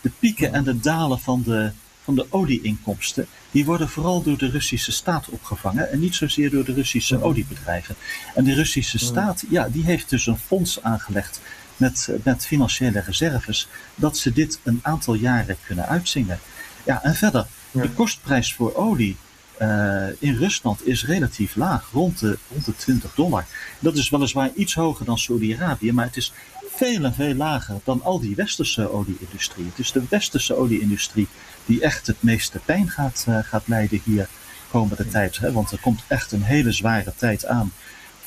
de 0.00 0.10
pieken 0.18 0.52
en 0.52 0.64
de 0.64 0.80
dalen 0.80 1.20
van 1.20 1.42
de, 1.42 1.70
van 2.02 2.14
de 2.14 2.26
olieinkomsten, 2.28 3.26
die 3.50 3.64
worden 3.64 3.88
vooral 3.88 4.22
door 4.22 4.38
de 4.38 4.50
Russische 4.50 4.92
staat 4.92 5.28
opgevangen 5.28 5.90
en 5.90 6.00
niet 6.00 6.14
zozeer 6.14 6.50
door 6.50 6.64
de 6.64 6.72
Russische 6.72 7.22
oliebedrijven. 7.22 7.94
En 8.34 8.44
de 8.44 8.54
Russische 8.54 8.98
staat, 8.98 9.44
ja, 9.50 9.68
die 9.68 9.84
heeft 9.84 10.10
dus 10.10 10.26
een 10.26 10.38
fonds 10.38 10.82
aangelegd 10.82 11.40
met, 11.76 12.10
met 12.22 12.46
financiële 12.46 13.00
reserves, 13.00 13.68
dat 13.94 14.18
ze 14.18 14.32
dit 14.32 14.60
een 14.62 14.80
aantal 14.82 15.14
jaren 15.14 15.56
kunnen 15.66 15.88
uitzingen. 15.88 16.38
Ja, 16.84 17.02
en 17.02 17.14
verder, 17.14 17.46
de 17.70 17.90
kostprijs 17.90 18.54
voor 18.54 18.74
olie 18.74 19.16
uh, 19.62 20.06
in 20.18 20.36
Rusland 20.36 20.86
is 20.86 21.06
relatief 21.06 21.56
laag, 21.56 21.90
rond 21.92 22.18
de, 22.18 22.38
rond 22.50 22.64
de 22.64 22.76
20 22.76 23.14
dollar. 23.14 23.44
Dat 23.78 23.96
is 23.96 24.08
weliswaar 24.08 24.50
iets 24.54 24.74
hoger 24.74 25.04
dan 25.04 25.18
Saudi-Arabië, 25.18 25.92
maar 25.92 26.06
het 26.06 26.16
is 26.16 26.32
veel 26.68 27.04
en 27.04 27.14
veel 27.14 27.34
lager 27.34 27.80
dan 27.84 28.02
al 28.02 28.20
die 28.20 28.34
westerse 28.34 28.92
olieindustrie. 28.92 29.66
Het 29.66 29.78
is 29.78 29.92
de 29.92 30.02
westerse 30.08 30.56
olieindustrie 30.56 31.28
die 31.66 31.80
echt 31.80 32.06
het 32.06 32.22
meeste 32.22 32.58
pijn 32.64 32.88
gaat, 32.88 33.26
uh, 33.28 33.38
gaat 33.42 33.68
leiden 33.68 34.00
hier 34.04 34.28
komende 34.70 35.08
tijd. 35.08 35.38
Hè? 35.38 35.52
Want 35.52 35.70
er 35.70 35.80
komt 35.80 36.02
echt 36.06 36.32
een 36.32 36.42
hele 36.42 36.72
zware 36.72 37.12
tijd 37.16 37.46
aan 37.46 37.72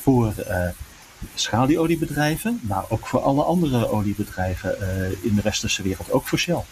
voor 0.01 0.33
uh, 0.37 0.67
schalieoliebedrijven, 1.33 2.59
maar 2.63 2.83
ook 2.89 3.07
voor 3.07 3.19
alle 3.19 3.43
andere 3.43 3.89
oliebedrijven 3.89 4.77
in 5.23 5.35
de 5.35 5.41
westerse 5.41 5.81
wereld, 5.81 6.11
ook 6.11 6.27
voor 6.27 6.39
Shell. 6.39 6.63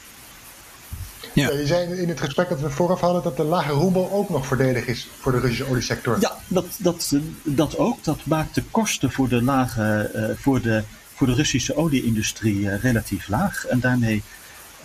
Ja. 1.41 1.51
Je 1.51 1.67
zei 1.67 1.93
in 2.01 2.09
het 2.09 2.19
gesprek 2.19 2.49
dat 2.49 2.59
we 2.59 2.69
vooraf 2.69 2.99
hadden 2.99 3.23
dat 3.23 3.37
de 3.37 3.43
lage 3.43 3.71
roebel 3.71 4.11
ook 4.11 4.29
nog 4.29 4.45
voordelig 4.45 4.85
is 4.85 5.07
voor 5.19 5.31
de 5.31 5.39
Russische 5.39 5.69
oliesector. 5.69 6.17
Ja, 6.19 6.37
dat, 6.47 6.65
dat, 6.77 7.13
dat 7.43 7.77
ook. 7.77 8.03
Dat 8.03 8.25
maakt 8.25 8.55
de 8.55 8.63
kosten 8.71 9.11
voor 9.11 9.29
de, 9.29 9.43
lage, 9.43 10.11
uh, 10.15 10.37
voor 10.37 10.61
de, 10.61 10.83
voor 11.13 11.27
de 11.27 11.33
Russische 11.33 11.75
olieindustrie 11.75 12.59
uh, 12.59 12.81
relatief 12.81 13.27
laag. 13.27 13.65
En 13.65 13.79
daarmee 13.79 14.23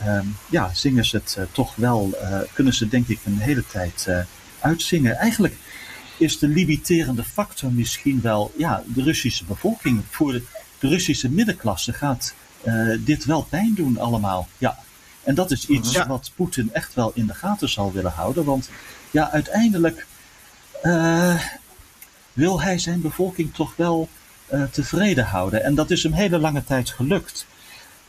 um, 0.07 0.37
ja, 0.51 0.71
zingen 0.75 1.05
ze 1.05 1.17
het 1.17 1.37
uh, 1.39 1.45
toch 1.53 1.77
wel, 1.77 2.15
kunnen 2.53 2.75
ze 2.75 2.89
denk 2.89 3.09
ik 3.09 3.19
een 3.25 3.39
hele 3.39 3.67
tijd 3.67 4.09
uitzingen. 4.61 5.17
Eigenlijk 5.17 5.55
is 6.19 6.39
de 6.39 6.49
limiterende 6.49 7.25
factor 7.25 7.73
misschien 7.73 8.21
wel 8.21 8.53
ja, 8.57 8.83
de 8.87 9.03
Russische 9.03 9.45
bevolking. 9.45 10.03
Voor 10.11 10.33
de, 10.33 10.43
de 10.79 10.89
Russische 10.89 11.31
middenklasse 11.31 11.93
gaat 11.93 12.35
dit 12.99 13.25
wel 13.25 13.43
pijn 13.43 13.75
doen 13.75 13.99
allemaal. 13.99 14.49
Ja. 14.59 14.79
En 15.25 15.35
dat 15.35 15.51
is 15.51 15.67
iets 15.67 15.93
ja. 15.93 16.07
wat 16.07 16.31
Poetin 16.35 16.71
echt 16.73 16.95
wel 16.95 17.11
in 17.15 17.27
de 17.27 17.35
gaten 17.35 17.69
zal 17.69 17.93
willen 17.93 18.13
houden. 18.13 18.45
Want 18.45 18.71
ja, 19.11 19.31
uiteindelijk 19.31 20.07
uh, 20.83 21.41
wil 22.33 22.61
hij 22.61 22.79
zijn 22.79 23.01
bevolking 23.01 23.55
toch 23.55 23.77
wel 23.77 24.09
uh, 24.53 24.63
tevreden 24.63 25.25
houden. 25.25 25.65
En 25.65 25.75
dat 25.75 25.91
is 25.91 26.03
hem 26.03 26.13
hele 26.13 26.39
lange 26.39 26.65
tijd 26.65 26.91
gelukt. 26.91 27.47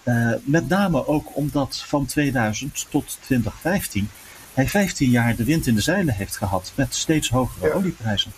Uh, 0.04 0.34
met 0.44 0.68
name 0.68 1.08
ook 1.08 1.36
omdat 1.36 1.84
van 1.88 2.06
2000 2.06 2.86
tot 2.90 3.18
2015 3.22 4.10
hij 4.54 4.68
15 4.68 5.10
jaar 5.10 5.36
de 5.36 5.44
wind 5.44 5.68
in 5.68 5.76
de 5.76 5.82
zeilen 5.82 6.14
heeft 6.14 6.38
gehad 6.38 6.72
met 6.76 6.96
steeds 6.96 7.30
hogere 7.30 7.68
ja. 7.68 7.74
olieprijzen. 7.74 8.32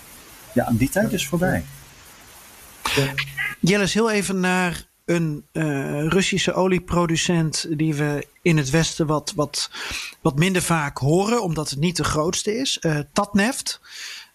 Ja, 0.53 0.67
en 0.67 0.77
die 0.77 0.89
tijd 0.89 1.13
is 1.13 1.27
voorbij. 1.27 1.65
Ja. 2.95 3.13
Jelles, 3.59 3.93
heel 3.93 4.11
even 4.11 4.39
naar 4.39 4.85
een 5.05 5.45
uh, 5.53 6.07
Russische 6.07 6.53
olieproducent 6.53 7.65
die 7.69 7.95
we 7.95 8.27
in 8.41 8.57
het 8.57 8.69
Westen 8.69 9.05
wat, 9.05 9.33
wat, 9.35 9.71
wat 10.21 10.35
minder 10.35 10.61
vaak 10.61 10.97
horen, 10.97 11.43
omdat 11.43 11.69
het 11.69 11.79
niet 11.79 11.97
de 11.97 12.03
grootste 12.03 12.57
is. 12.57 12.77
Uh, 12.81 12.99
Tatneft. 13.13 13.81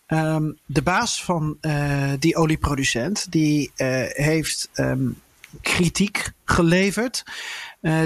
Um, 0.07 0.59
de 0.67 0.83
baas 0.83 1.25
van 1.25 1.57
uh, 1.61 2.13
die 2.19 2.37
olieproducent, 2.37 3.33
die 3.33 3.71
heeft 4.13 4.71
um, 4.75 5.21
kritiek 5.61 6.31
geleverd. 6.45 7.25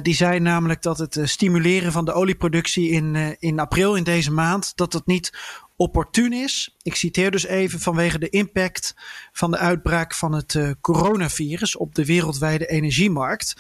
Die 0.03 0.15
zei 0.15 0.41
namelijk 0.41 0.83
dat 0.83 0.99
het 0.99 1.19
stimuleren 1.23 1.93
van 1.93 2.05
de 2.05 2.12
olieproductie 2.12 2.91
in, 2.91 3.37
in 3.39 3.59
april 3.59 3.95
in 3.95 4.05
deze 4.05 4.33
maand, 4.33 4.73
dat 4.77 4.93
het 4.93 5.07
niet 5.07 5.33
opportun 5.77 6.33
is. 6.33 6.77
Ik 6.83 6.95
citeer 6.95 7.31
dus 7.31 7.47
even 7.47 7.81
vanwege 7.81 8.18
de 8.18 8.29
impact 8.29 8.95
van 9.33 9.51
de 9.51 9.59
uitbraak 9.59 10.14
van 10.14 10.33
het 10.33 10.55
uh, 10.55 10.70
coronavirus 10.81 11.77
op 11.77 11.95
de 11.95 12.05
wereldwijde 12.05 12.66
energiemarkt. 12.66 13.57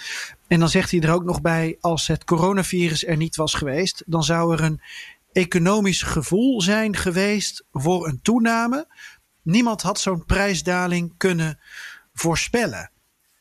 En 0.46 0.58
dan 0.58 0.68
zegt 0.68 0.90
hij 0.90 1.00
er 1.00 1.12
ook 1.12 1.24
nog 1.24 1.40
bij, 1.40 1.76
als 1.80 2.06
het 2.06 2.24
coronavirus 2.24 3.06
er 3.06 3.16
niet 3.16 3.36
was 3.36 3.54
geweest, 3.54 4.02
dan 4.06 4.24
zou 4.24 4.52
er 4.52 4.60
een 4.60 4.80
economisch 5.32 6.02
gevoel 6.02 6.60
zijn 6.60 6.96
geweest 6.96 7.64
voor 7.72 8.06
een 8.06 8.20
toename. 8.22 8.86
Niemand 9.42 9.82
had 9.82 10.00
zo'n 10.00 10.24
prijsdaling 10.24 11.14
kunnen 11.16 11.58
voorspellen. 12.14 12.90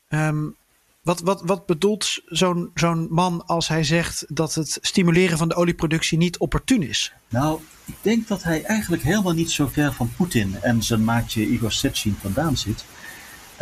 Um, 0.08 0.56
wat, 1.04 1.20
wat, 1.20 1.42
wat 1.44 1.66
bedoelt 1.66 2.18
zo'n 2.26 2.70
zo'n 2.74 3.06
man 3.10 3.46
als 3.46 3.68
hij 3.68 3.84
zegt 3.84 4.24
dat 4.28 4.54
het 4.54 4.78
stimuleren 4.80 5.38
van 5.38 5.48
de 5.48 5.54
olieproductie 5.54 6.18
niet 6.18 6.38
opportun 6.38 6.82
is? 6.82 7.12
Nou, 7.28 7.60
ik 7.84 7.94
denk 8.00 8.28
dat 8.28 8.42
hij 8.42 8.62
eigenlijk 8.62 9.02
helemaal 9.02 9.32
niet 9.32 9.50
zo 9.50 9.66
ver 9.66 9.92
van 9.92 10.12
Poetin 10.16 10.56
en 10.62 10.82
zijn 10.82 11.04
maatje 11.04 11.46
Igor 11.46 11.72
Sechin 11.72 12.16
vandaan 12.20 12.56
zit. 12.56 12.84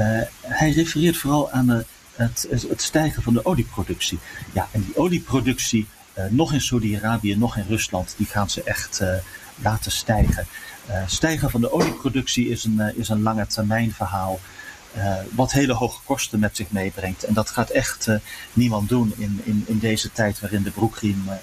Uh, 0.00 0.20
hij 0.40 0.70
refereert 0.70 1.16
vooral 1.16 1.50
aan 1.50 1.66
de, 1.66 1.84
het, 2.14 2.46
het 2.68 2.82
stijgen 2.82 3.22
van 3.22 3.34
de 3.34 3.44
olieproductie. 3.44 4.18
Ja, 4.52 4.68
en 4.70 4.84
die 4.84 4.96
olieproductie, 4.96 5.86
uh, 6.18 6.24
nog 6.30 6.52
in 6.52 6.60
Saudi-Arabië, 6.60 7.36
nog 7.36 7.56
in 7.56 7.66
Rusland, 7.68 8.14
die 8.16 8.26
gaan 8.26 8.50
ze 8.50 8.62
echt 8.62 9.02
laten 9.62 9.92
stijgen. 9.92 10.46
stijgen 11.06 11.50
van 11.50 11.60
de 11.60 11.72
olieproductie 11.72 12.48
is 12.48 12.64
een, 12.64 12.96
is 12.96 13.08
een 13.08 13.22
lange 13.22 13.46
termijn 13.46 13.92
verhaal. 13.92 14.40
Uh, 14.96 15.14
wat 15.30 15.52
hele 15.52 15.72
hoge 15.72 16.00
kosten 16.04 16.38
met 16.38 16.56
zich 16.56 16.70
meebrengt. 16.70 17.24
En 17.24 17.34
dat 17.34 17.50
gaat 17.50 17.70
echt 17.70 18.06
uh, 18.06 18.16
niemand 18.52 18.88
doen 18.88 19.14
in, 19.16 19.40
in, 19.44 19.64
in 19.66 19.78
deze 19.78 20.12
tijd 20.12 20.40
waarin 20.40 20.62
de 20.62 20.70
broekriem 20.70 21.24
uh, 21.26 21.34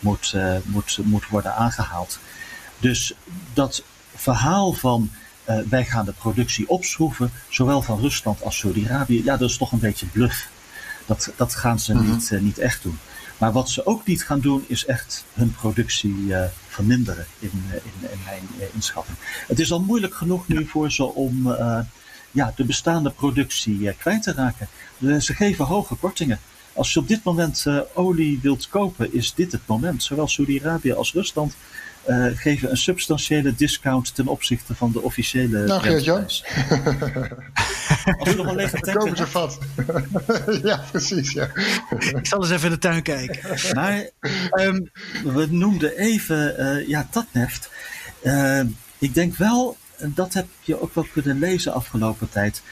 moet, 0.00 0.34
moet, 0.64 0.98
moet 1.04 1.28
worden 1.28 1.54
aangehaald. 1.54 2.18
Dus 2.78 3.14
dat 3.52 3.82
verhaal 4.14 4.72
van 4.72 5.10
wij 5.68 5.84
gaan 5.84 6.04
de 6.04 6.12
productie 6.12 6.68
opschroeven, 6.68 7.30
zowel 7.48 7.82
van 7.82 8.00
Rusland 8.00 8.42
als 8.42 8.58
Saudi-Arabië, 8.58 9.24
ja, 9.24 9.36
dat 9.36 9.50
is 9.50 9.56
toch 9.56 9.72
een 9.72 9.78
beetje 9.78 10.06
bluff. 10.06 10.48
Dat, 11.06 11.32
dat 11.36 11.54
gaan 11.54 11.80
ze 11.80 11.94
mm-hmm. 11.94 12.10
niet, 12.10 12.30
niet 12.40 12.58
echt 12.58 12.82
doen. 12.82 12.98
Maar 13.38 13.52
wat 13.52 13.70
ze 13.70 13.86
ook 13.86 14.06
niet 14.06 14.24
gaan 14.24 14.40
doen, 14.40 14.64
is 14.66 14.86
echt 14.86 15.24
hun 15.32 15.52
productie 15.52 16.34
verminderen 16.66 17.26
in, 17.38 17.50
in, 17.72 18.10
in 18.10 18.18
mijn 18.24 18.48
inschatting. 18.74 19.16
Het 19.46 19.60
is 19.60 19.72
al 19.72 19.80
moeilijk 19.80 20.14
genoeg 20.14 20.48
nu 20.48 20.66
voor 20.66 20.92
ze 20.92 21.04
om 21.04 21.56
ja, 22.30 22.52
de 22.56 22.64
bestaande 22.64 23.10
productie 23.10 23.78
uh, 23.78 23.92
kwijt 23.98 24.22
te 24.22 24.32
raken. 24.32 24.68
Uh, 24.98 25.20
ze 25.20 25.34
geven 25.34 25.64
hoge 25.64 25.94
kortingen. 25.94 26.40
Als 26.72 26.92
je 26.92 27.00
op 27.00 27.08
dit 27.08 27.24
moment 27.24 27.64
uh, 27.68 27.80
olie 27.94 28.38
wilt 28.42 28.68
kopen, 28.68 29.14
is 29.14 29.34
dit 29.34 29.52
het 29.52 29.66
moment. 29.66 30.02
Zowel 30.02 30.28
Saudi-Arabië 30.28 30.92
als 30.92 31.12
Rusland 31.12 31.56
geven 32.34 32.70
een 32.70 32.76
substantiële 32.76 33.54
discount 33.54 34.14
ten 34.14 34.26
opzichte 34.26 34.74
van 34.74 34.92
de 34.92 35.00
officiële 35.00 35.64
nou, 35.64 35.80
prijs. 35.80 36.08
Als 38.18 38.28
je 38.28 38.36
nog 38.36 38.46
een 38.46 38.54
lege 38.54 38.80
tank 38.80 38.98
kopen 38.98 39.16
ze 39.16 39.26
vat. 39.26 39.58
ja, 40.62 40.84
precies. 40.90 41.32
Ja. 41.32 41.50
Ik 41.98 42.26
zal 42.26 42.42
eens 42.42 42.50
even 42.50 42.64
in 42.64 42.70
de 42.70 42.78
tuin 42.78 43.02
kijken. 43.02 43.74
Maar 43.74 44.08
um, 44.60 44.90
we 45.24 45.46
noemden 45.50 45.96
even 45.96 46.84
ja, 46.88 47.08
Tatneft. 47.10 47.70
ik 48.98 49.14
denk 49.14 49.36
wel 49.36 49.76
en 49.98 50.12
dat 50.14 50.34
heb 50.34 50.46
je 50.60 50.80
ook 50.80 50.94
wel 50.94 51.06
kunnen 51.12 51.38
lezen 51.38 51.72
afgelopen 51.72 52.28
tijd. 52.28 52.62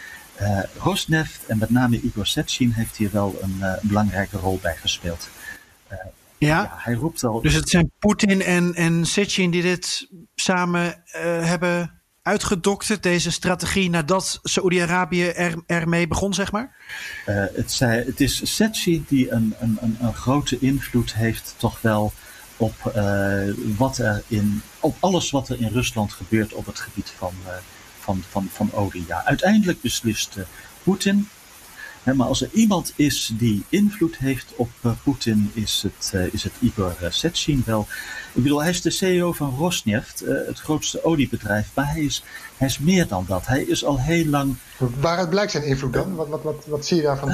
Uh, 0.41 0.61
Rosneft 0.79 1.47
en 1.47 1.59
met 1.59 1.71
name 1.71 2.01
Igor 2.01 2.27
Sechin 2.27 2.71
heeft 2.71 2.97
hier 2.97 3.11
wel 3.13 3.39
een 3.41 3.57
uh, 3.61 3.73
belangrijke 3.83 4.37
rol 4.37 4.59
bij 4.63 4.77
gespeeld. 4.77 5.29
Uh, 5.93 5.99
ja? 6.39 6.49
ja? 6.49 6.75
hij 6.77 6.95
roept 6.95 7.25
al. 7.25 7.41
Dus 7.41 7.55
het 7.55 7.69
zijn 7.69 7.91
Poetin 7.99 8.43
en, 8.43 8.75
en 8.75 9.07
Sechin 9.07 9.51
die 9.51 9.63
dit 9.63 10.09
samen 10.35 11.03
hebben 11.41 12.01
uitgedokterd, 12.23 13.03
deze 13.03 13.31
strategie, 13.31 13.91
nadat 13.91 14.39
Saoedi-Arabië 14.43 15.27
er, 15.27 15.63
ermee 15.67 16.07
begon, 16.07 16.35
zeg 16.35 16.53
maar? 16.53 16.77
het, 17.25 17.73
zei, 17.73 18.05
het 18.05 18.21
is 18.21 18.55
Sechin 18.55 19.05
die 19.09 19.31
een, 19.31 19.55
een, 19.59 19.79
een, 19.81 19.97
een 20.01 20.15
grote 20.15 20.59
invloed 20.59 21.15
heeft, 21.15 21.55
toch 21.57 21.81
wel 21.81 22.13
op, 22.57 22.93
uh, 22.97 23.55
wat 23.77 23.99
er 23.99 24.23
in, 24.27 24.63
op 24.81 24.97
alles 25.01 25.31
wat 25.31 25.49
er 25.49 25.61
in 25.61 25.69
Rusland 25.69 26.13
gebeurt 26.13 26.53
op 26.53 26.67
het 26.67 26.81
gebied 26.81 27.13
van, 27.17 27.35
uh, 27.47 27.53
van, 28.01 28.23
van, 28.31 28.49
van 28.53 28.73
olie. 28.73 29.05
Ja, 29.09 29.25
uiteindelijk 29.25 29.81
beslist 29.81 30.37
Poetin. 30.83 31.29
maar 32.03 32.27
als 32.27 32.43
er 32.43 32.51
iemand 32.53 32.93
is 32.97 33.33
die 33.35 33.65
invloed 33.69 34.17
heeft 34.17 34.53
op 34.57 34.71
Poetin, 35.03 35.51
is 35.55 35.83
het, 35.83 36.33
is 36.33 36.43
het 36.43 36.53
Igor 36.61 36.97
Sechin 37.09 37.63
wel. 37.67 37.87
Ik 38.35 38.43
bedoel, 38.43 38.61
hij 38.61 38.71
is 38.71 38.83
de 38.83 38.91
CEO 38.91 39.33
van 39.33 39.55
Rosneft, 39.57 40.23
het 40.27 40.61
grootste 40.61 41.05
oliebedrijf, 41.05 41.69
maar 41.75 41.91
hij 41.91 42.01
is, 42.01 42.23
hij 42.57 42.67
is 42.67 42.79
meer 42.79 43.09
dan 43.09 43.25
dat. 43.29 43.47
Hij 43.47 43.63
is 43.63 43.85
al 43.85 44.01
heel 44.01 44.27
lang. 44.27 44.57
Waaruit 45.01 45.31
blijkt 45.31 45.53
zijn 45.53 45.65
invloed 45.65 45.93
dan? 45.93 46.15
Wat, 46.15 46.29
wat, 46.29 46.43
wat, 46.43 46.65
wat 46.67 46.87
zie 46.87 46.97
je 46.97 47.03
daarvan 47.03 47.31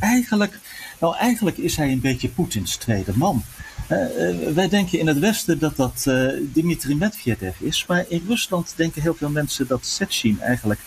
eigenlijk, 0.00 0.58
nou, 0.98 1.16
eigenlijk 1.16 1.56
is 1.56 1.76
hij 1.76 1.92
een 1.92 2.00
beetje 2.00 2.28
Poetins 2.28 2.76
tweede 2.76 3.12
man. 3.14 3.44
Uh, 3.90 4.52
wij 4.54 4.68
denken 4.68 4.98
in 4.98 5.06
het 5.06 5.18
Westen 5.18 5.58
dat 5.58 5.76
dat 5.76 6.04
uh, 6.08 6.28
Dmitri 6.52 6.96
Medvedev 6.96 7.60
is, 7.60 7.84
maar 7.86 8.04
in 8.08 8.24
Rusland 8.28 8.72
denken 8.76 9.02
heel 9.02 9.14
veel 9.14 9.30
mensen 9.30 9.66
dat 9.66 9.86
Sechin 9.86 10.40
eigenlijk 10.40 10.80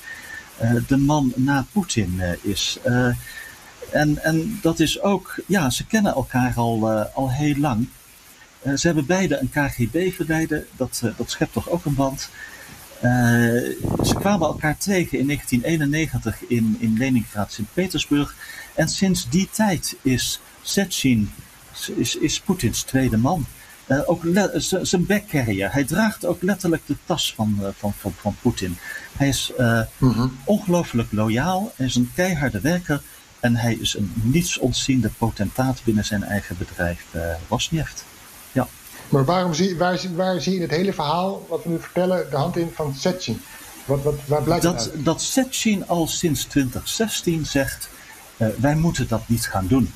uh, 0.62 0.76
de 0.88 0.97
man 0.97 1.34
na 1.36 1.66
Poetin 1.72 2.22
is. 2.41 2.78
en, 3.91 4.24
en 4.24 4.60
dat 4.62 4.80
is 4.80 5.01
ook, 5.01 5.36
ja, 5.47 5.70
ze 5.70 5.86
kennen 5.86 6.14
elkaar 6.14 6.54
al, 6.56 6.89
al 6.91 7.32
heel 7.32 7.56
lang. 7.56 7.88
ze 8.64 8.88
hebben 8.88 9.06
beide 9.06 9.38
een 9.38 9.49
KGB-verleden, 9.49 10.66
dat, 10.76 11.01
dat 11.18 11.30
schept 11.30 11.54
toch 11.54 11.70
ook 11.70 11.86
een 11.86 11.95
band. 11.95 12.30
ze 14.04 14.14
kwamen 14.20 14.47
elkaar 14.47 14.78
tegen 14.78 15.20
in 15.20 15.26
1991 15.26 16.43
in, 16.47 16.78
in 16.80 16.97
Leningrad, 16.97 17.51
Sint-Petersburg. 17.51 18.36
En 18.74 18.89
sinds 18.89 19.30
die 19.30 19.49
tijd 19.51 19.95
is 20.01 20.39
Sechin 20.62 21.32
is, 21.89 22.15
is 22.15 22.39
Poetins 22.39 22.81
tweede 22.81 23.17
man. 23.17 23.45
Uh, 23.88 23.99
ook 24.05 24.21
zijn 24.81 25.05
backcarrier. 25.05 25.73
Hij 25.73 25.84
draagt 25.84 26.25
ook 26.25 26.41
letterlijk 26.41 26.81
de 26.86 26.95
tas 27.05 27.34
van, 27.36 27.57
uh, 27.61 27.67
van, 27.77 27.93
van, 27.93 28.13
van 28.17 28.36
Poetin. 28.41 28.77
Hij 29.17 29.27
is 29.27 29.51
uh, 29.59 29.81
mm-hmm. 29.97 30.38
ongelooflijk 30.43 31.11
loyaal. 31.11 31.71
Hij 31.75 31.86
is 31.86 31.95
een 31.95 32.11
keiharde 32.15 32.59
werker. 32.59 33.01
En 33.39 33.55
hij 33.55 33.73
is 33.73 33.95
een 33.97 34.13
nietsontziende 34.15 35.09
potentaat 35.17 35.81
binnen 35.84 36.05
zijn 36.05 36.23
eigen 36.23 36.57
bedrijf 36.57 37.05
Rosneft. 37.49 38.05
Ja. 38.51 38.67
Maar 39.09 39.25
waarom 39.25 39.53
zie, 39.53 39.77
waar, 39.77 40.01
waar 40.15 40.41
zie 40.41 40.51
je 40.51 40.57
in 40.57 40.63
het 40.63 40.75
hele 40.75 40.93
verhaal, 40.93 41.45
wat 41.49 41.63
we 41.63 41.69
nu 41.69 41.79
vertellen, 41.79 42.29
de 42.29 42.36
hand 42.36 42.57
in 42.57 42.71
van 42.75 42.95
Sechin? 42.95 43.41
Wat, 43.86 44.03
wat, 44.03 44.15
waar 44.25 44.43
blijkt 44.43 44.63
dat, 44.63 44.91
dat 44.95 45.21
Sechin 45.21 45.88
al 45.88 46.07
sinds 46.07 46.43
2016 46.43 47.45
zegt, 47.45 47.89
wij 48.57 48.75
moeten 48.75 49.07
dat 49.07 49.21
niet 49.27 49.47
gaan 49.47 49.67
doen. 49.67 49.93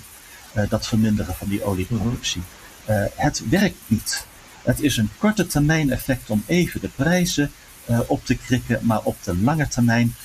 Eh, 0.54 0.70
dat 0.70 0.88
verminderen 0.88 1.36
van 1.36 1.48
die 1.48 1.64
olieproductie. 1.64 2.41
Uh, 2.89 3.04
het 3.16 3.50
werkt 3.50 3.78
niet. 3.88 4.26
Het 4.64 4.82
is 4.82 4.98
een 4.98 5.10
korte 5.18 5.48
termijn 5.48 5.91
effect 5.91 6.30
om 6.30 6.43
even 6.45 6.82
de 6.82 6.89
prijzen 6.95 7.52
uh, 7.89 8.00
op 8.08 8.26
te 8.26 8.36
krikken, 8.36 8.80
maar 8.82 9.02
op 9.04 9.18
de 9.24 9.38
lange 9.38 9.68
termijn 9.68 10.16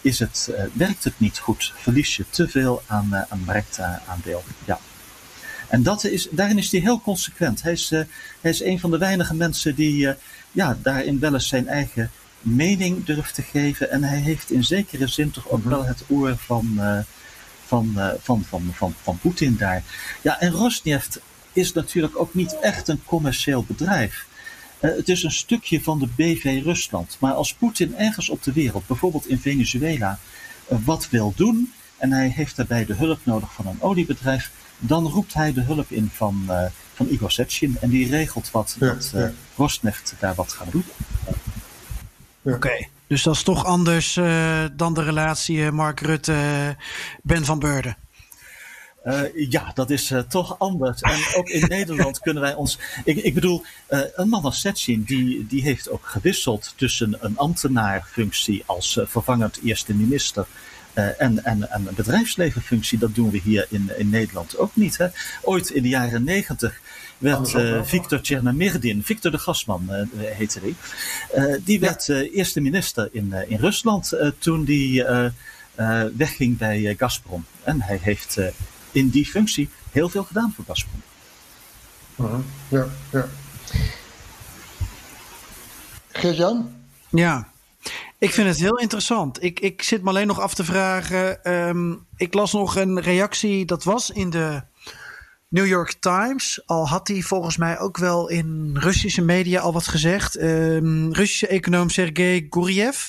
is 0.00 0.18
het, 0.18 0.50
werkt 0.72 1.04
het 1.04 1.20
niet 1.20 1.38
goed. 1.38 1.72
Verlies 1.76 2.16
je 2.16 2.24
te 2.30 2.48
veel 2.48 2.82
aan, 2.86 3.26
aan 3.28 3.42
marktaandeel. 3.44 4.44
Ja. 4.64 4.78
En 5.68 5.82
dat 5.82 6.04
is, 6.04 6.28
daarin 6.30 6.58
is 6.58 6.70
hij 6.70 6.80
heel 6.80 7.00
consequent. 7.00 7.62
Hij 7.62 7.72
is, 7.72 7.90
hij 8.40 8.50
is 8.50 8.62
een 8.62 8.80
van 8.80 8.90
de 8.90 8.98
weinige 8.98 9.34
mensen 9.34 9.74
die 9.74 10.14
ja, 10.52 10.78
daarin 10.82 11.18
wel 11.18 11.34
eens 11.34 11.48
zijn 11.48 11.68
eigen 11.68 12.10
mening 12.40 13.04
durft 13.04 13.34
te 13.34 13.42
geven. 13.42 13.90
En 13.90 14.02
hij 14.02 14.18
heeft 14.18 14.50
in 14.50 14.64
zekere 14.64 15.06
zin 15.06 15.30
toch 15.30 15.48
ook 15.48 15.60
mhm. 15.60 15.68
wel 15.68 15.84
het 15.84 16.02
oor 16.08 16.36
van, 16.36 16.72
van, 16.74 16.84
uh, 16.86 16.98
van, 17.66 17.98
van, 18.22 18.44
van, 18.72 18.94
van 19.02 19.18
Poetin 19.18 19.56
daar. 19.56 19.82
Ja, 20.22 20.40
en 20.40 20.50
Rosneft 20.50 21.20
is 21.52 21.72
natuurlijk 21.72 22.18
ook 22.20 22.34
niet 22.34 22.58
echt 22.60 22.88
een 22.88 23.02
commercieel 23.04 23.64
bedrijf. 23.64 24.26
Uh, 24.80 24.96
het 24.96 25.08
is 25.08 25.22
een 25.22 25.32
stukje 25.32 25.82
van 25.82 25.98
de 25.98 26.08
BV 26.16 26.60
Rusland. 26.64 27.16
Maar 27.20 27.32
als 27.32 27.54
Poetin 27.54 27.96
ergens 27.96 28.28
op 28.28 28.42
de 28.42 28.52
wereld, 28.52 28.86
bijvoorbeeld 28.86 29.28
in 29.28 29.38
Venezuela, 29.38 30.18
uh, 30.72 30.78
wat 30.84 31.08
wil 31.10 31.32
doen 31.36 31.72
en 31.96 32.12
hij 32.12 32.28
heeft 32.28 32.56
daarbij 32.56 32.84
de 32.84 32.94
hulp 32.94 33.20
nodig 33.22 33.52
van 33.52 33.66
een 33.66 33.82
oliebedrijf, 33.82 34.50
dan 34.78 35.06
roept 35.06 35.34
hij 35.34 35.52
de 35.52 35.60
hulp 35.60 35.90
in 35.90 36.10
van, 36.14 36.50
van 36.94 37.08
Igor 37.08 37.30
Sechin 37.30 37.76
en 37.80 37.90
die 37.90 38.08
regelt 38.08 38.50
wat 38.50 38.76
ja, 38.80 38.86
dat 38.86 39.10
ja. 39.14 39.32
Rosneft 39.56 40.14
daar 40.18 40.34
wat 40.34 40.52
gaat 40.52 40.72
doen. 40.72 40.84
Oké. 42.42 42.88
Dus 43.08 43.22
dat 43.22 43.34
is 43.34 43.42
toch 43.42 43.64
anders 43.64 44.16
uh, 44.16 44.64
dan 44.72 44.94
de 44.94 45.02
relatie 45.02 45.56
uh, 45.56 45.70
Mark 45.70 46.00
Rutte-Ben 46.00 47.44
van 47.44 47.58
Beurden. 47.58 47.96
Uh, 49.04 49.50
ja, 49.50 49.70
dat 49.74 49.90
is 49.90 50.10
uh, 50.10 50.18
toch 50.18 50.58
anders. 50.58 51.00
En 51.00 51.20
ook 51.36 51.48
in 51.48 51.64
Nederland 51.76 52.20
kunnen 52.20 52.42
wij 52.42 52.54
ons. 52.54 52.78
Ik, 53.04 53.16
ik 53.16 53.34
bedoel, 53.34 53.64
uh, 53.88 54.00
een 54.14 54.28
man 54.28 54.42
als 54.42 54.60
Setsin, 54.60 55.02
die, 55.02 55.46
die 55.46 55.62
heeft 55.62 55.90
ook 55.90 56.06
gewisseld 56.06 56.72
tussen 56.76 57.16
een 57.20 57.38
ambtenaarfunctie 57.38 58.62
als 58.66 59.00
vervangend 59.04 59.58
eerste 59.64 59.94
minister. 59.94 60.46
en, 60.94 61.44
en, 61.44 61.44
en 61.44 61.70
een 61.70 61.94
bedrijfslevenfunctie, 61.94 62.98
dat 62.98 63.14
doen 63.14 63.30
we 63.30 63.40
hier 63.44 63.66
in, 63.70 63.90
in 63.96 64.08
Nederland 64.08 64.58
ook 64.58 64.76
niet. 64.76 64.98
Hè? 64.98 65.06
Ooit 65.42 65.70
in 65.70 65.82
de 65.82 65.88
jaren 65.88 66.24
negentig 66.24 66.80
werd 67.18 67.52
uh, 67.52 67.82
Victor 67.82 68.20
Tjernamirdin, 68.20 69.02
Victor 69.02 69.30
de 69.30 69.38
Gasman 69.38 69.88
uh, 69.90 70.02
heette 70.12 70.60
die. 70.60 70.74
Uh, 71.36 71.54
die 71.64 71.80
werd 71.80 72.08
eerste 72.08 72.60
minister 72.60 73.08
in, 73.12 73.32
in 73.48 73.58
Rusland 73.58 74.12
toen 74.38 74.64
die 74.64 75.04
wegging 76.16 76.58
bij 76.58 76.94
Gazprom. 76.98 77.44
En 77.62 77.82
hij 77.82 77.98
heeft 78.02 78.38
in 78.92 79.08
die 79.08 79.26
functie 79.26 79.68
heel 79.90 80.08
veel 80.08 80.24
gedaan 80.24 80.52
voor 80.56 80.64
Gazprom. 80.64 81.02
-huh. 82.16 82.38
Ja, 82.68 82.86
ja. 83.12 83.28
Geert-Jan? 86.12 86.74
Ja, 87.10 87.48
ik 88.18 88.32
vind 88.32 88.48
het 88.48 88.58
heel 88.58 88.78
interessant. 88.78 89.42
Ik, 89.42 89.60
ik 89.60 89.82
zit 89.82 90.02
me 90.02 90.08
alleen 90.08 90.26
nog 90.26 90.40
af 90.40 90.54
te 90.54 90.64
vragen. 90.64 91.52
Um, 91.52 92.06
ik 92.16 92.34
las 92.34 92.52
nog 92.52 92.76
een 92.76 93.00
reactie, 93.00 93.66
dat 93.66 93.84
was 93.84 94.10
in 94.10 94.30
de 94.30 94.62
New 95.48 95.66
York 95.66 95.92
Times. 95.92 96.62
Al 96.66 96.88
had 96.88 97.08
hij 97.08 97.22
volgens 97.22 97.56
mij 97.56 97.78
ook 97.78 97.98
wel 97.98 98.28
in 98.28 98.76
Russische 98.78 99.22
media 99.22 99.60
al 99.60 99.72
wat 99.72 99.86
gezegd. 99.86 100.40
Um, 100.40 101.12
Russische 101.12 101.46
econoom 101.46 101.90
Sergei 101.90 102.46
Guriev. 102.50 103.08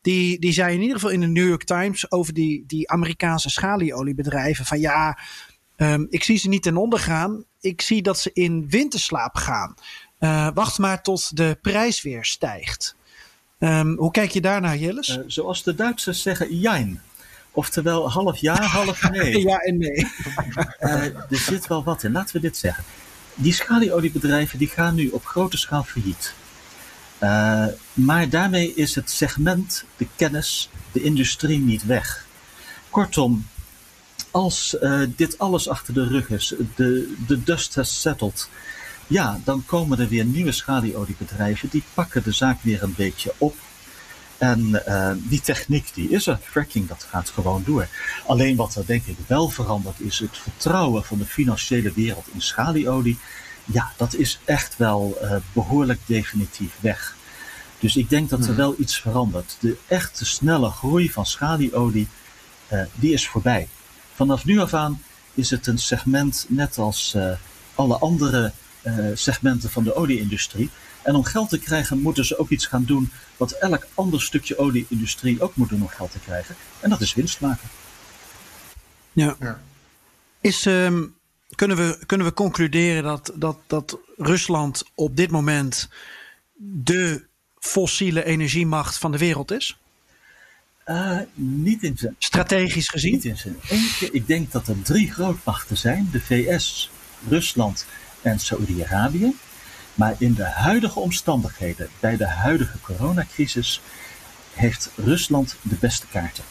Die, 0.00 0.38
die 0.38 0.52
zei 0.52 0.74
in 0.74 0.80
ieder 0.80 0.94
geval 0.94 1.10
in 1.10 1.20
de 1.20 1.26
New 1.26 1.48
York 1.48 1.64
Times 1.64 2.10
over 2.10 2.34
die, 2.34 2.64
die 2.66 2.90
Amerikaanse 2.90 3.50
schalieoliebedrijven. 3.50 4.64
Van 4.64 4.80
ja, 4.80 5.18
um, 5.76 6.06
ik 6.10 6.24
zie 6.24 6.38
ze 6.38 6.48
niet 6.48 6.62
ten 6.62 6.76
onder 6.76 6.98
gaan. 6.98 7.44
Ik 7.60 7.80
zie 7.80 8.02
dat 8.02 8.18
ze 8.18 8.30
in 8.32 8.68
winterslaap 8.68 9.36
gaan. 9.36 9.74
Uh, 10.20 10.48
wacht 10.54 10.78
maar 10.78 11.02
tot 11.02 11.36
de 11.36 11.58
prijs 11.62 12.02
weer 12.02 12.24
stijgt. 12.24 12.96
Um, 13.58 13.96
hoe 13.96 14.10
kijk 14.10 14.30
je 14.30 14.40
daarnaar, 14.40 14.76
Jilles? 14.76 15.08
Uh, 15.08 15.24
zoals 15.26 15.62
de 15.62 15.74
Duitsers 15.74 16.22
zeggen, 16.22 16.58
jein. 16.58 17.02
Oftewel 17.52 18.10
half 18.10 18.38
ja, 18.38 18.62
half 18.62 19.10
nee. 19.10 19.40
ja 19.48 19.58
en 19.58 19.78
nee. 19.78 20.06
uh, 20.80 21.04
er 21.30 21.36
zit 21.36 21.66
wel 21.66 21.84
wat 21.84 22.02
in. 22.02 22.12
Laten 22.12 22.34
we 22.34 22.40
dit 22.40 22.56
zeggen. 22.56 22.84
Die 23.34 23.52
schalieoliebedrijven 23.52 24.58
die 24.58 24.68
gaan 24.68 24.94
nu 24.94 25.08
op 25.08 25.24
grote 25.24 25.56
schaal 25.56 25.84
failliet. 25.84 26.34
Uh, 27.22 27.66
maar 27.92 28.28
daarmee 28.28 28.74
is 28.74 28.94
het 28.94 29.10
segment, 29.10 29.84
de 29.96 30.06
kennis, 30.16 30.70
de 30.92 31.02
industrie 31.02 31.58
niet 31.58 31.86
weg. 31.86 32.26
Kortom, 32.90 33.46
als 34.30 34.76
uh, 34.80 35.02
dit 35.16 35.38
alles 35.38 35.68
achter 35.68 35.94
de 35.94 36.06
rug 36.06 36.30
is, 36.30 36.54
de, 36.74 37.14
de 37.26 37.42
dust 37.42 37.74
has 37.74 38.00
settled, 38.00 38.48
ja, 39.06 39.40
dan 39.44 39.64
komen 39.64 39.98
er 39.98 40.08
weer 40.08 40.24
nieuwe 40.24 40.52
schalieoliebedrijven, 40.52 41.68
die 41.68 41.82
pakken 41.94 42.22
de 42.22 42.32
zaak 42.32 42.62
weer 42.62 42.82
een 42.82 42.94
beetje 42.94 43.32
op. 43.38 43.56
En 44.40 44.82
uh, 44.88 45.10
die 45.16 45.40
techniek 45.40 45.94
die 45.94 46.08
is 46.10 46.26
er. 46.26 46.38
Fracking 46.42 46.88
dat 46.88 47.06
gaat 47.10 47.28
gewoon 47.28 47.62
door. 47.66 47.88
Alleen 48.26 48.56
wat 48.56 48.74
er 48.74 48.86
denk 48.86 49.06
ik 49.06 49.16
wel 49.26 49.48
verandert 49.48 50.00
is 50.00 50.18
het 50.18 50.38
vertrouwen 50.38 51.04
van 51.04 51.18
de 51.18 51.24
financiële 51.24 51.92
wereld 51.92 52.26
in 52.32 52.40
schalieolie. 52.42 53.18
Ja, 53.64 53.92
dat 53.96 54.14
is 54.14 54.38
echt 54.44 54.76
wel 54.76 55.18
uh, 55.22 55.36
behoorlijk 55.52 56.00
definitief 56.06 56.72
weg. 56.80 57.16
Dus 57.78 57.96
ik 57.96 58.10
denk 58.10 58.30
dat 58.30 58.40
er 58.40 58.46
hmm. 58.46 58.56
wel 58.56 58.74
iets 58.78 59.00
verandert. 59.00 59.56
De 59.60 59.76
echte 59.86 60.24
snelle 60.24 60.70
groei 60.70 61.10
van 61.10 61.26
schalieolie, 61.26 62.08
uh, 62.72 62.82
die 62.94 63.12
is 63.12 63.28
voorbij. 63.28 63.68
Vanaf 64.14 64.44
nu 64.44 64.58
af 64.58 64.74
aan 64.74 65.02
is 65.34 65.50
het 65.50 65.66
een 65.66 65.78
segment 65.78 66.46
net 66.48 66.78
als 66.78 67.16
alle 67.74 67.98
andere 67.98 68.52
segmenten 69.14 69.70
van 69.70 69.84
de 69.84 69.94
olieindustrie 69.94 70.70
en 71.02 71.14
om 71.14 71.24
geld 71.24 71.48
te 71.48 71.58
krijgen 71.58 72.00
moeten 72.00 72.24
ze 72.24 72.38
ook 72.38 72.48
iets 72.48 72.66
gaan 72.66 72.84
doen 72.84 73.10
wat 73.36 73.52
elk 73.52 73.86
ander 73.94 74.22
stukje 74.22 74.58
olieindustrie 74.58 75.42
ook 75.42 75.56
moet 75.56 75.68
doen 75.68 75.82
om 75.82 75.88
geld 75.88 76.12
te 76.12 76.18
krijgen. 76.18 76.56
En 76.80 76.90
dat 76.90 77.00
is 77.00 77.14
winst 77.14 77.40
maken. 77.40 77.68
Ja. 79.12 79.60
Is, 80.40 80.64
um, 80.64 81.14
kunnen, 81.54 81.76
we, 81.76 81.98
kunnen 82.06 82.26
we 82.26 82.32
concluderen 82.32 83.02
dat, 83.02 83.32
dat, 83.34 83.58
dat 83.66 83.98
Rusland 84.16 84.84
op 84.94 85.16
dit 85.16 85.30
moment 85.30 85.88
de 86.56 87.26
fossiele 87.58 88.24
energiemacht 88.24 88.98
van 88.98 89.12
de 89.12 89.18
wereld 89.18 89.50
is? 89.50 89.78
Uh, 90.86 91.18
niet 91.34 91.82
in 91.82 91.98
zijn. 91.98 92.14
Strategisch 92.18 92.88
gezien? 92.88 93.12
Niet 93.12 93.24
in 93.24 93.36
zijn 93.36 93.56
eentje. 93.68 94.10
Ik 94.10 94.26
denk 94.26 94.52
dat 94.52 94.68
er 94.68 94.82
drie 94.82 95.12
grootmachten 95.12 95.76
zijn: 95.76 96.08
de 96.12 96.20
VS, 96.20 96.90
Rusland 97.28 97.86
en 98.22 98.38
Saoedi-Arabië. 98.38 99.34
Maar 100.00 100.14
in 100.18 100.34
de 100.34 100.44
huidige 100.44 101.00
omstandigheden, 101.00 101.88
bij 102.00 102.16
de 102.16 102.26
huidige 102.26 102.80
coronacrisis, 102.80 103.80
heeft 104.52 104.90
Rusland 104.96 105.56
de 105.62 105.74
beste 105.80 106.06
kaarten. 106.06 106.44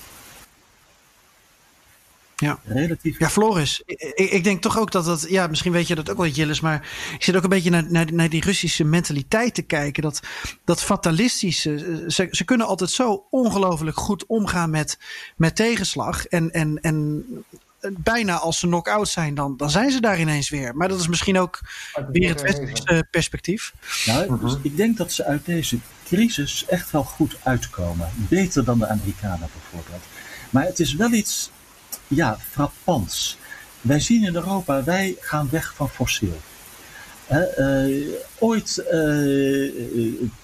Ja. 2.36 2.60
Relatief. 2.64 3.20
Ja, 3.20 3.30
Floris, 3.30 3.82
ik, 3.86 4.16
ik, 4.16 4.44
denk 4.44 4.62
toch 4.62 4.80
ook 4.80 4.92
dat 4.92 5.06
dat, 5.06 5.26
ja, 5.30 5.48
misschien 5.48 5.72
weet 5.72 5.88
je 5.88 5.96
dat 5.96 6.10
ook 6.10 6.18
wel, 6.18 6.28
Jillis, 6.28 6.60
maar 6.60 6.90
ik 7.14 7.24
zit 7.24 7.36
ook 7.36 7.44
een 7.44 7.50
beetje 7.50 7.70
naar, 7.70 7.92
naar, 7.92 8.14
naar 8.14 8.30
die 8.30 8.44
Russische 8.44 8.84
mentaliteit 8.84 9.54
te 9.54 9.62
kijken. 9.62 10.04
Dat, 10.04 10.20
dat 10.64 10.84
fatalistische, 10.84 12.04
ze, 12.08 12.28
ze 12.32 12.44
kunnen 12.46 12.68
altijd 12.68 12.90
zo 12.90 13.28
ongelooflijk 13.30 13.98
goed 13.98 14.26
omgaan 14.26 14.70
met, 14.70 15.00
met 15.36 15.56
tegenslag. 15.56 16.26
En, 16.26 16.52
en, 16.52 16.82
en 16.82 17.26
bijna 17.92 18.38
als 18.38 18.60
ze 18.60 18.68
knock-out 18.68 19.10
zijn, 19.10 19.36
dan, 19.36 19.58
dan 19.58 19.70
zijn 19.70 19.92
ze 19.92 20.02
daar 20.02 20.20
ineens 20.20 20.50
weer. 20.50 20.76
Maar 20.76 20.88
dat 20.88 21.00
is 21.00 21.08
misschien 21.08 21.40
ook 21.40 21.60
weer 22.12 22.30
het 22.30 22.42
westerse 22.42 23.08
perspectief. 23.12 23.74
Nou, 24.06 24.40
dus 24.40 24.56
ik 24.62 24.78
denk 24.78 24.98
dat 24.98 25.12
ze 25.12 25.26
uit 25.26 25.46
deze 25.46 25.78
crisis 26.06 26.66
echt 26.66 26.92
wel 26.92 27.04
goed 27.04 27.36
uitkomen. 27.44 28.10
Beter 28.16 28.64
dan 28.64 28.80
de 28.80 28.88
Amerikanen 28.88 29.50
bijvoorbeeld. 29.54 30.04
Maar 30.50 30.66
het 30.66 30.80
is 30.80 30.94
wel 30.94 31.12
iets 31.12 31.52
ja, 32.08 32.38
frappants. 32.52 33.38
Wij 33.82 34.00
zien 34.00 34.24
in 34.24 34.36
Europa, 34.36 34.84
wij 34.84 35.16
gaan 35.20 35.50
weg 35.52 35.74
van 35.76 35.90
fossiel. 35.90 36.40
Uh, 37.32 38.08
ooit, 38.40 38.84
uh, 38.92 39.72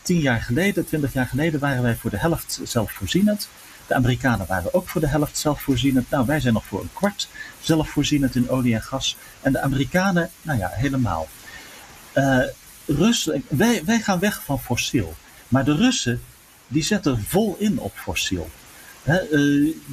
tien 0.01 0.19
jaar 0.19 0.41
geleden, 0.41 0.85
twintig 0.85 1.13
jaar 1.13 1.25
geleden, 1.25 1.59
waren 1.59 1.83
wij 1.83 1.95
voor 1.95 2.09
de 2.09 2.17
helft 2.17 2.59
zelfvoorzienend. 2.63 3.49
De 3.87 3.93
Amerikanen 3.93 4.45
waren 4.47 4.73
ook 4.73 4.89
voor 4.89 5.01
de 5.01 5.07
helft 5.07 5.37
zelfvoorzienend. 5.37 6.09
Nou, 6.09 6.25
wij 6.25 6.39
zijn 6.39 6.53
nog 6.53 6.65
voor 6.65 6.81
een 6.81 6.93
kwart 6.93 7.27
zelfvoorzienend 7.61 8.35
in 8.35 8.49
olie 8.49 8.73
en 8.73 8.81
gas. 8.81 9.17
En 9.41 9.51
de 9.51 9.61
Amerikanen, 9.61 10.29
nou 10.41 10.59
ja, 10.59 10.69
helemaal. 10.71 11.27
Uh, 12.15 12.39
Russen, 12.85 13.43
wij, 13.47 13.81
wij 13.85 13.99
gaan 13.99 14.19
weg 14.19 14.43
van 14.43 14.59
fossiel. 14.59 15.15
Maar 15.47 15.65
de 15.65 15.75
Russen, 15.75 16.21
die 16.67 16.83
zetten 16.83 17.23
vol 17.27 17.55
in 17.59 17.79
op 17.79 17.93
fossiel. 17.95 18.49
Eh, 19.03 19.15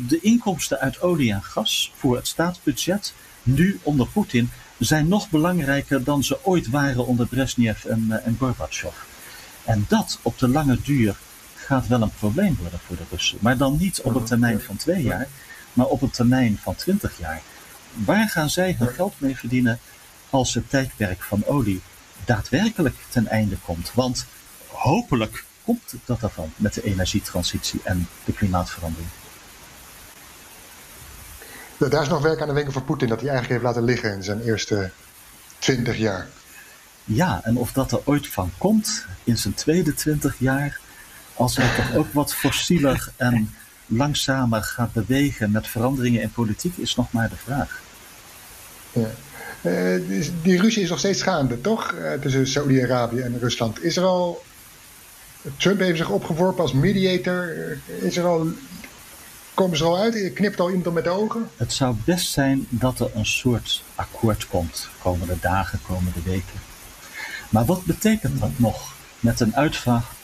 de 0.09 0.19
inkomsten 0.21 0.79
uit 0.79 1.01
olie 1.01 1.33
en 1.33 1.43
gas 1.43 1.93
voor 1.97 2.17
het 2.17 2.27
staatsbudget, 2.27 3.15
nu 3.43 3.81
onder 3.83 4.07
Poetin, 4.07 4.51
zijn 4.79 5.09
nog 5.09 5.31
belangrijker 5.31 6.05
dan 6.05 6.25
ze 6.25 6.45
ooit 6.45 6.71
waren 6.71 7.07
onder 7.07 7.27
Brezhnev 7.27 7.85
en, 7.85 8.07
uh, 8.09 8.27
en 8.27 8.37
Gorbachev. 8.39 8.95
En 9.65 9.85
dat 9.89 10.19
op 10.23 10.39
de 10.39 10.49
lange 10.49 10.79
duur 10.83 11.17
gaat 11.63 11.87
wel 11.87 12.03
een 12.03 12.15
probleem 12.19 12.57
worden 12.61 12.81
voor 12.87 12.97
de 12.97 13.03
Russen. 13.11 13.39
Maar 13.41 13.57
dan 13.57 13.77
niet 13.79 14.01
op 14.01 14.15
een 14.15 14.25
termijn 14.25 14.61
van 14.61 14.77
twee 14.77 15.03
jaar, 15.03 15.29
maar 15.73 15.87
op 15.87 16.03
een 16.03 16.11
termijn 16.11 16.59
van 16.63 16.75
twintig 16.75 17.19
jaar. 17.19 17.43
Waar 17.93 18.29
gaan 18.29 18.51
zij 18.51 18.77
hun 18.79 18.89
geld 18.89 19.21
mee 19.21 19.37
verdienen 19.37 19.79
als 20.31 20.55
het 20.55 20.71
tijdperk 20.71 21.23
van 21.23 21.45
olie 21.47 21.81
daadwerkelijk 22.25 22.97
ten 23.09 23.27
einde 23.27 23.57
komt? 23.57 23.93
Want 23.95 24.27
hopelijk 24.67 25.45
komt 25.65 25.95
dat 26.05 26.23
ervan 26.23 26.53
met 26.57 26.75
de 26.75 26.83
energietransitie 26.83 27.81
en 27.85 28.09
de 28.25 28.33
klimaatverandering? 28.33 29.09
Daar 31.91 32.03
is 32.03 32.09
nog 32.09 32.23
werk 32.23 32.41
aan 32.41 32.49
de 32.49 32.55
winkel 32.55 32.73
voor 32.73 32.83
Poetin 32.83 33.09
dat 33.09 33.21
hij 33.21 33.31
eigenlijk 33.31 33.61
heeft 33.61 33.75
laten 33.75 33.89
liggen 33.89 34.15
in 34.15 34.23
zijn 34.23 34.41
eerste 34.41 34.91
twintig 35.59 35.97
jaar. 35.97 36.29
Ja, 37.05 37.41
en 37.45 37.57
of 37.57 37.73
dat 37.73 37.93
er 37.93 38.01
ooit 38.05 38.29
van 38.29 38.53
komt 38.59 39.07
in 39.25 39.39
zijn 39.39 39.55
tweede 39.55 39.95
twintig 39.95 40.35
jaar, 40.39 40.81
als 41.35 41.57
hij 41.57 41.77
toch 41.77 41.95
ook 41.95 42.13
wat 42.13 42.35
fossieler 42.35 43.09
en 43.17 43.55
langzamer 43.87 44.63
gaat 44.63 44.93
bewegen 44.93 45.51
met 45.51 45.69
veranderingen 45.69 46.23
in 46.23 46.33
politiek, 46.33 46.77
is 46.77 46.95
nog 46.95 47.13
maar 47.13 47.29
de 47.29 47.37
vraag. 47.37 47.81
Ja. 48.93 49.11
Uh, 49.63 50.01
die 50.43 50.61
ruzie 50.61 50.83
is 50.83 50.89
nog 50.89 50.99
steeds 50.99 51.23
gaande, 51.23 51.61
toch? 51.61 51.93
Uh, 51.93 52.13
tussen 52.13 52.47
Saudi-Arabië 52.47 53.21
en 53.21 53.39
Rusland. 53.39 53.83
Is 53.85 53.97
er 53.97 54.05
al 54.05 54.43
Trump 55.57 55.79
heeft 55.79 55.97
zich 55.97 56.09
opgeworpen 56.09 56.63
als 56.63 56.73
mediator. 56.73 57.57
Is 58.01 58.17
er 58.17 58.25
al, 58.25 58.47
komen 59.55 59.77
ze 59.77 59.85
al 59.85 59.99
uit? 59.99 60.33
Knipt 60.33 60.61
al 60.61 60.71
iemand 60.71 60.95
met 60.95 61.05
de 61.05 61.11
ogen? 61.11 61.49
Het 61.57 61.73
zou 61.73 61.97
best 62.05 62.33
zijn 62.33 62.67
dat 62.69 63.01
er 63.01 63.11
een 63.15 63.27
soort 63.27 63.83
akkoord 63.95 64.47
komt. 64.47 64.89
Komende 65.03 65.37
dagen, 65.41 65.81
komende 65.87 66.23
weken. 66.25 66.61
Maar 67.49 67.65
wat 67.65 67.85
betekent 67.85 68.41
dat 68.41 68.51
nog 68.57 68.95
met 69.21 69.41
een 69.41 69.57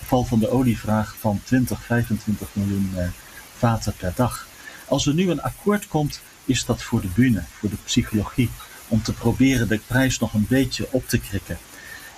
uitval 0.09 0.39
van 0.39 0.49
de 0.49 0.51
olievraag 0.51 1.17
van 1.19 1.41
20, 1.45 1.85
25 1.85 2.49
miljoen 2.53 2.93
eh, 2.97 3.09
vaten 3.57 3.93
per 3.97 4.13
dag? 4.17 4.49
Als 4.87 5.07
er 5.07 5.15
nu 5.15 5.31
een 5.31 5.43
akkoord 5.43 5.89
komt, 5.89 6.21
is 6.45 6.65
dat 6.65 6.83
voor 6.83 7.01
de 7.01 7.09
bühne, 7.15 7.43
voor 7.59 7.69
de 7.69 7.77
psychologie, 7.85 8.51
om 8.89 9.03
te 9.03 9.13
proberen 9.13 9.69
de 9.69 9.81
prijs 9.87 10.19
nog 10.19 10.35
een 10.35 10.47
beetje 10.49 10.89
op 10.91 11.09
te 11.09 11.19
krikken. 11.19 11.59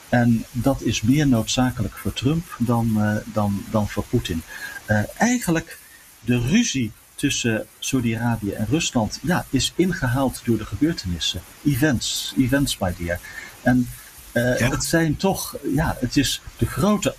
En 0.09 0.45
dat 0.53 0.82
is 0.82 1.03
meer 1.03 1.28
noodzakelijk 1.28 1.97
voor 1.97 2.12
Trump 2.12 2.55
dan, 2.59 2.95
uh, 2.97 3.16
dan, 3.24 3.64
dan 3.70 3.88
voor 3.88 4.05
Poetin. 4.05 4.43
Uh, 4.86 5.03
eigenlijk 5.16 5.78
de 6.20 6.41
ruzie 6.41 6.93
tussen 7.14 7.66
Saudi-Arabië 7.78 8.51
en 8.51 8.66
Rusland 8.70 9.18
ja, 9.22 9.47
is 9.51 9.72
ingehaald 9.76 10.41
door 10.45 10.59
de 10.59 10.64
gebeurtenissen. 10.64 11.41
Events, 11.64 12.34
events 12.38 12.78
my 12.78 12.95
dear. 12.99 13.20
En 13.62 13.88
uh, 14.32 14.59
ja. 14.59 14.70
het 14.70 14.84
zijn 14.84 15.16
toch, 15.16 15.57
ja, 15.74 15.97
het 16.01 16.16
is 16.16 16.43
de 16.57 16.66
grote 16.66 17.14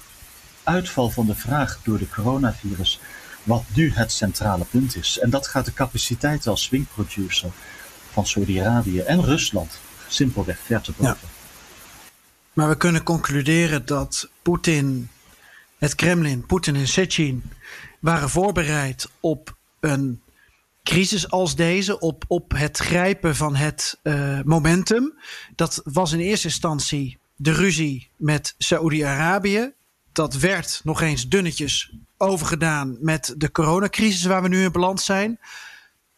uitval 0.71 1.09
van 1.09 1.25
de 1.25 1.35
vraag 1.35 1.79
door 1.83 1.97
de 1.97 2.09
coronavirus 2.09 2.99
wat 3.43 3.63
nu 3.73 3.91
het 3.93 4.11
centrale 4.11 4.65
punt 4.65 4.95
is. 4.95 5.19
En 5.19 5.29
dat 5.29 5.47
gaat 5.47 5.65
de 5.65 5.73
capaciteit 5.73 6.47
als 6.47 6.63
swing 6.63 6.87
producer 6.93 7.49
van 8.11 8.25
Saudi-Arabië 8.25 8.99
en 8.99 9.23
Rusland 9.23 9.79
simpelweg 10.07 10.59
ver 10.59 10.81
te 10.81 10.93
boven. 10.97 11.29
Maar 12.53 12.69
we 12.69 12.77
kunnen 12.77 13.03
concluderen 13.03 13.85
dat 13.85 14.29
Poetin, 14.41 15.09
het 15.77 15.95
Kremlin, 15.95 16.45
Poetin 16.45 16.75
en 16.75 16.87
Sechin 16.87 17.43
waren 17.99 18.29
voorbereid 18.29 19.09
op 19.19 19.55
een 19.79 20.21
crisis 20.83 21.29
als 21.29 21.55
deze, 21.55 21.99
op, 21.99 22.23
op 22.27 22.51
het 22.51 22.77
grijpen 22.77 23.35
van 23.35 23.55
het 23.55 23.99
uh, 24.03 24.39
momentum. 24.43 25.19
Dat 25.55 25.81
was 25.83 26.11
in 26.11 26.19
eerste 26.19 26.47
instantie 26.47 27.17
de 27.35 27.51
ruzie 27.51 28.09
met 28.15 28.55
Saoedi-Arabië. 28.57 29.73
Dat 30.13 30.33
werd 30.33 30.81
nog 30.83 31.01
eens 31.01 31.27
dunnetjes 31.27 31.93
overgedaan 32.17 32.97
met 32.99 33.33
de 33.37 33.51
coronacrisis 33.51 34.23
waar 34.23 34.41
we 34.41 34.47
nu 34.47 34.63
in 34.63 34.71
beland 34.71 35.01
zijn. 35.01 35.39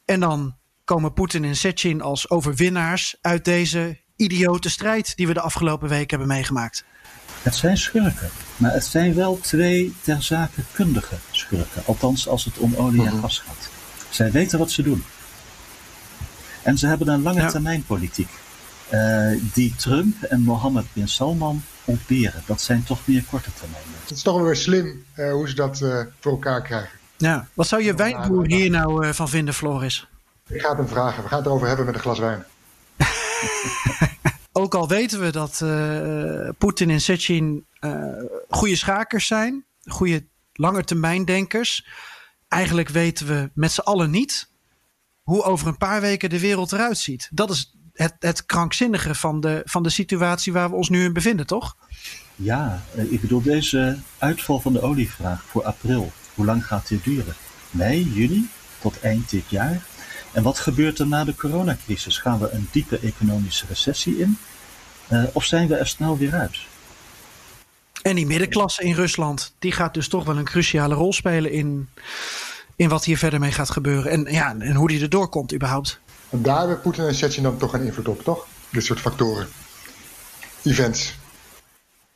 En 0.05 0.19
dan 0.19 0.55
komen 0.83 1.13
Poetin 1.13 1.43
en 1.43 1.55
Sechin 1.55 2.01
als 2.01 2.29
overwinnaars 2.29 3.15
uit 3.21 3.45
deze 3.45 3.99
idiote 4.15 4.69
strijd 4.69 5.15
die 5.15 5.27
we 5.27 5.33
de 5.33 5.41
afgelopen 5.41 5.89
week 5.89 6.09
hebben 6.09 6.27
meegemaakt. 6.27 6.85
Het 7.41 7.55
zijn 7.55 7.77
schurken, 7.77 8.29
maar 8.57 8.73
het 8.73 8.85
zijn 8.85 9.13
wel 9.13 9.39
twee 9.39 9.93
ter 10.01 10.23
zake 10.23 10.61
kundige 10.71 11.15
schurken. 11.31 11.85
Althans, 11.85 12.27
als 12.27 12.45
het 12.45 12.57
om 12.57 12.75
olie 12.75 13.05
en 13.05 13.19
gas 13.19 13.39
gaat. 13.39 13.69
Zij 14.09 14.31
weten 14.31 14.59
wat 14.59 14.71
ze 14.71 14.81
doen. 14.81 15.03
En 16.61 16.77
ze 16.77 16.87
hebben 16.87 17.07
een 17.07 17.21
lange 17.21 17.45
termijn 17.45 17.85
politiek. 17.85 18.29
Uh, 18.93 19.39
die 19.53 19.75
Trump 19.75 20.23
en 20.23 20.41
Mohammed 20.41 20.85
bin 20.93 21.07
Salman 21.07 21.63
ontberen. 21.85 22.43
Dat 22.45 22.61
zijn 22.61 22.83
toch 22.83 22.99
meer 23.05 23.23
korte 23.23 23.53
termijnen. 23.53 23.89
Het 24.01 24.11
is 24.11 24.21
toch 24.21 24.35
wel 24.35 24.45
weer 24.45 24.55
slim 24.55 25.05
uh, 25.15 25.31
hoe 25.31 25.49
ze 25.49 25.55
dat 25.55 25.79
uh, 25.79 26.01
voor 26.19 26.31
elkaar 26.31 26.61
krijgen. 26.61 26.99
Ja, 27.17 27.47
wat 27.53 27.67
zou 27.67 27.83
je 27.83 27.93
wijnboer 27.93 28.45
hier 28.45 28.69
nou 28.69 29.13
van 29.13 29.29
vinden, 29.29 29.53
Floris? 29.53 30.07
Ik 30.47 30.61
ga 30.61 30.69
het 30.69 30.77
hem 30.77 30.87
vragen. 30.87 31.23
We 31.23 31.29
gaan 31.29 31.37
het 31.37 31.47
erover 31.47 31.67
hebben 31.67 31.85
met 31.85 31.95
een 31.95 32.01
glas 32.01 32.19
wijn. 32.19 32.45
Ook 34.51 34.75
al 34.75 34.87
weten 34.87 35.19
we 35.19 35.31
dat 35.31 35.59
uh, 35.63 36.49
Poetin 36.57 36.89
en 36.89 37.01
Sechin 37.01 37.65
uh, 37.79 38.05
goede 38.49 38.75
schakers 38.75 39.27
zijn, 39.27 39.65
goede 39.85 40.25
langetermijndenkers. 40.53 41.87
Eigenlijk 42.47 42.89
weten 42.89 43.27
we 43.27 43.49
met 43.53 43.71
z'n 43.71 43.79
allen 43.79 44.09
niet 44.09 44.49
hoe 45.23 45.43
over 45.43 45.67
een 45.67 45.77
paar 45.77 46.01
weken 46.01 46.29
de 46.29 46.39
wereld 46.39 46.71
eruit 46.71 46.97
ziet. 46.97 47.29
Dat 47.31 47.49
is 47.49 47.75
het, 47.93 48.13
het 48.19 48.45
krankzinnige 48.45 49.15
van 49.15 49.41
de, 49.41 49.61
van 49.65 49.83
de 49.83 49.89
situatie 49.89 50.53
waar 50.53 50.69
we 50.69 50.75
ons 50.75 50.89
nu 50.89 51.03
in 51.03 51.13
bevinden, 51.13 51.45
toch? 51.45 51.75
Ja, 52.35 52.83
ik 52.93 53.21
bedoel 53.21 53.41
deze 53.41 53.97
uitval 54.17 54.59
van 54.59 54.73
de 54.73 54.81
olievraag 54.81 55.43
voor 55.43 55.63
april. 55.63 56.11
Hoe 56.33 56.45
lang 56.45 56.65
gaat 56.65 56.87
dit 56.87 57.03
duren? 57.03 57.35
Mei, 57.71 58.11
juni, 58.13 58.49
tot 58.79 58.99
eind 58.99 59.29
dit 59.29 59.49
jaar? 59.49 59.81
En 60.31 60.43
wat 60.43 60.59
gebeurt 60.59 60.99
er 60.99 61.07
na 61.07 61.23
de 61.23 61.35
coronacrisis? 61.35 62.17
Gaan 62.17 62.39
we 62.39 62.51
een 62.51 62.67
diepe 62.71 62.99
economische 62.99 63.65
recessie 63.65 64.19
in? 64.19 64.37
Uh, 65.11 65.23
of 65.33 65.45
zijn 65.45 65.67
we 65.67 65.75
er 65.75 65.87
snel 65.87 66.17
weer 66.17 66.33
uit? 66.33 66.57
En 68.01 68.15
die 68.15 68.25
middenklasse 68.25 68.83
in 68.83 68.93
Rusland, 68.93 69.53
die 69.59 69.71
gaat 69.71 69.93
dus 69.93 70.07
toch 70.07 70.25
wel 70.25 70.37
een 70.37 70.43
cruciale 70.43 70.95
rol 70.95 71.13
spelen 71.13 71.51
in, 71.51 71.89
in 72.75 72.89
wat 72.89 73.05
hier 73.05 73.17
verder 73.17 73.39
mee 73.39 73.51
gaat 73.51 73.69
gebeuren. 73.69 74.11
En, 74.11 74.33
ja, 74.33 74.55
en 74.59 74.75
hoe 74.75 74.87
die 74.87 75.01
erdoor 75.01 75.29
komt 75.29 75.53
überhaupt. 75.53 75.99
Daar 76.41 76.59
hebben 76.59 76.81
Poetin 76.81 77.05
en 77.05 77.13
Chechen 77.13 77.43
dan 77.43 77.57
toch 77.57 77.73
een 77.73 77.85
invloed 77.85 78.07
op, 78.07 78.21
toch? 78.21 78.47
Dit 78.69 78.83
soort 78.83 78.99
factoren. 78.99 79.47
Events. 80.63 81.15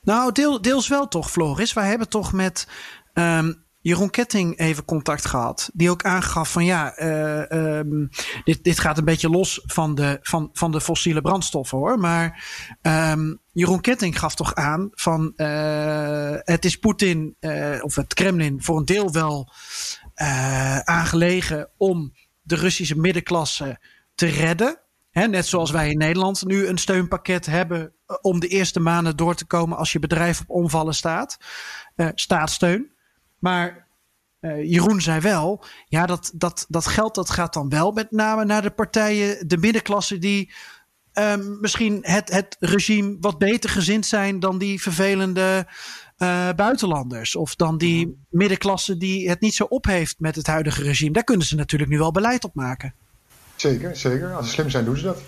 Nou, 0.01 0.31
deel, 0.31 0.61
deels 0.61 0.87
wel 0.87 1.07
toch, 1.07 1.31
Floris. 1.31 1.73
Wij 1.73 1.87
hebben 1.87 2.09
toch 2.09 2.33
met 2.33 2.67
um, 3.13 3.63
Jeroen 3.81 4.09
Ketting 4.09 4.59
even 4.59 4.85
contact 4.85 5.25
gehad. 5.25 5.69
Die 5.73 5.89
ook 5.89 6.03
aangaf 6.03 6.51
van 6.51 6.65
ja, 6.65 6.99
uh, 6.99 7.77
um, 7.77 8.09
dit, 8.43 8.63
dit 8.63 8.79
gaat 8.79 8.97
een 8.97 9.05
beetje 9.05 9.29
los 9.29 9.61
van 9.65 9.95
de, 9.95 10.19
van, 10.21 10.49
van 10.53 10.71
de 10.71 10.81
fossiele 10.81 11.21
brandstoffen 11.21 11.77
hoor. 11.77 11.99
Maar 11.99 12.43
um, 12.81 13.39
Jeroen 13.51 13.81
Ketting 13.81 14.19
gaf 14.19 14.35
toch 14.35 14.55
aan 14.55 14.89
van 14.91 15.33
uh, 15.35 16.35
het 16.37 16.65
is 16.65 16.75
Poetin 16.77 17.35
uh, 17.39 17.83
of 17.83 17.95
het 17.95 18.13
Kremlin 18.13 18.63
voor 18.63 18.77
een 18.77 18.85
deel 18.85 19.11
wel 19.11 19.51
aangelegen 20.83 21.69
om 21.77 22.13
de 22.41 22.55
Russische 22.55 22.97
middenklasse 22.97 23.79
te 24.17 24.25
redden. 24.25 24.79
He, 25.09 25.27
net 25.27 25.45
zoals 25.45 25.71
wij 25.71 25.89
in 25.89 25.97
Nederland 25.97 26.45
nu 26.45 26.67
een 26.67 26.77
steunpakket 26.77 27.45
hebben 27.45 27.93
om 28.21 28.39
de 28.39 28.47
eerste 28.47 28.79
maanden 28.79 29.15
door 29.15 29.35
te 29.35 29.45
komen 29.45 29.77
als 29.77 29.91
je 29.91 29.99
bedrijf 29.99 30.41
op 30.41 30.49
omvallen 30.49 30.95
staat. 30.95 31.37
Uh, 31.95 32.09
staatssteun. 32.13 32.91
Maar 33.39 33.87
uh, 34.41 34.63
Jeroen 34.71 35.01
zei 35.01 35.19
wel, 35.19 35.63
ja, 35.85 36.05
dat, 36.05 36.31
dat, 36.35 36.65
dat 36.69 36.87
geld 36.87 37.15
dat 37.15 37.29
gaat 37.29 37.53
dan 37.53 37.69
wel 37.69 37.91
met 37.91 38.11
name 38.11 38.45
naar 38.45 38.61
de 38.61 38.71
partijen, 38.71 39.47
de 39.47 39.57
middenklasse 39.57 40.17
die 40.17 40.53
um, 41.13 41.57
misschien 41.61 41.99
het, 42.01 42.31
het 42.31 42.55
regime 42.59 43.17
wat 43.19 43.37
beter 43.37 43.69
gezind 43.69 44.05
zijn 44.05 44.39
dan 44.39 44.57
die 44.57 44.81
vervelende 44.81 45.67
uh, 46.17 46.49
buitenlanders. 46.55 47.35
Of 47.35 47.55
dan 47.55 47.77
die 47.77 48.25
middenklasse 48.29 48.97
die 48.97 49.29
het 49.29 49.41
niet 49.41 49.55
zo 49.55 49.63
op 49.63 49.85
heeft 49.85 50.19
met 50.19 50.35
het 50.35 50.47
huidige 50.47 50.83
regime. 50.83 51.11
Daar 51.11 51.23
kunnen 51.23 51.47
ze 51.47 51.55
natuurlijk 51.55 51.91
nu 51.91 51.97
wel 51.97 52.11
beleid 52.11 52.43
op 52.43 52.55
maken. 52.55 52.93
Zeker, 53.57 53.95
zeker. 53.95 54.33
Als 54.33 54.45
ze 54.45 54.51
slim 54.51 54.69
zijn, 54.69 54.85
doen 54.85 54.97
ze 54.97 55.03
dat. 55.03 55.21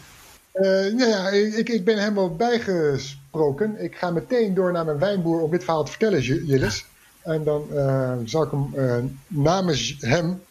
Uh, 0.54 0.64
nou 0.70 1.08
ja, 1.10 1.30
ik, 1.30 1.70
ik 1.70 1.86
ben 1.86 1.98
helemaal 1.98 2.36
bijgesproken. 2.36 3.84
Ik 3.84 3.96
ga 3.96 4.12
meteen 4.12 4.54
door 4.54 4.72
naar 4.72 4.86
mijn 4.86 5.00
wijnboer 5.00 5.42
om 5.42 5.52
dit 5.52 5.64
verhaal 5.64 5.84
te 5.84 5.92
vertellen, 5.92 6.22
Jillis. 6.22 6.86
En 7.22 7.44
dan 7.44 7.68
uh, 7.74 8.14
zal 8.26 8.44
ik 8.44 8.52
hem 8.52 8.74
uh, 8.76 9.04
namens 9.28 9.96
hem 10.00 10.42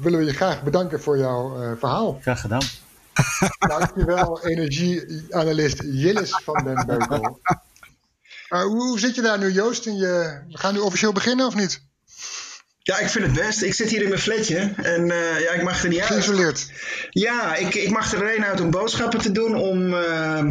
willen 0.00 0.18
we 0.18 0.24
je 0.24 0.32
graag 0.32 0.62
bedanken 0.62 1.00
voor 1.00 1.18
jouw 1.18 1.76
verhaal. 1.76 2.18
Graag 2.20 2.40
gedaan. 2.40 2.62
Dankjewel, 3.58 4.46
energieanalist 4.46 5.82
Jillis 5.82 6.40
van 6.44 6.64
den 6.64 6.86
Beukel. 6.86 7.40
hoe 8.74 8.98
zit 8.98 9.14
je 9.14 9.22
daar 9.22 9.38
nu, 9.38 9.52
Joost? 9.52 9.86
En 9.86 9.96
je, 9.96 10.40
we 10.50 10.58
gaan 10.58 10.74
nu 10.74 10.80
officieel 10.80 11.12
beginnen 11.12 11.46
of 11.46 11.54
niet? 11.54 11.85
Ja, 12.86 12.98
ik 12.98 13.08
vind 13.08 13.24
het 13.24 13.34
best. 13.34 13.62
Ik 13.62 13.74
zit 13.74 13.90
hier 13.90 14.02
in 14.02 14.08
mijn 14.08 14.20
flatje 14.20 14.72
en 14.82 15.10
uh, 15.10 15.40
ja, 15.40 15.52
ik 15.52 15.62
mag 15.62 15.82
er 15.82 15.88
niet 15.88 16.00
uit. 16.00 16.08
Geïsoleerd? 16.08 16.70
Ja, 17.10 17.54
ik, 17.54 17.74
ik 17.74 17.90
mag 17.90 18.12
er 18.12 18.20
alleen 18.20 18.44
uit 18.44 18.60
om 18.60 18.70
boodschappen 18.70 19.20
te 19.20 19.32
doen, 19.32 19.54
om 19.54 19.92
uh, 19.92 20.42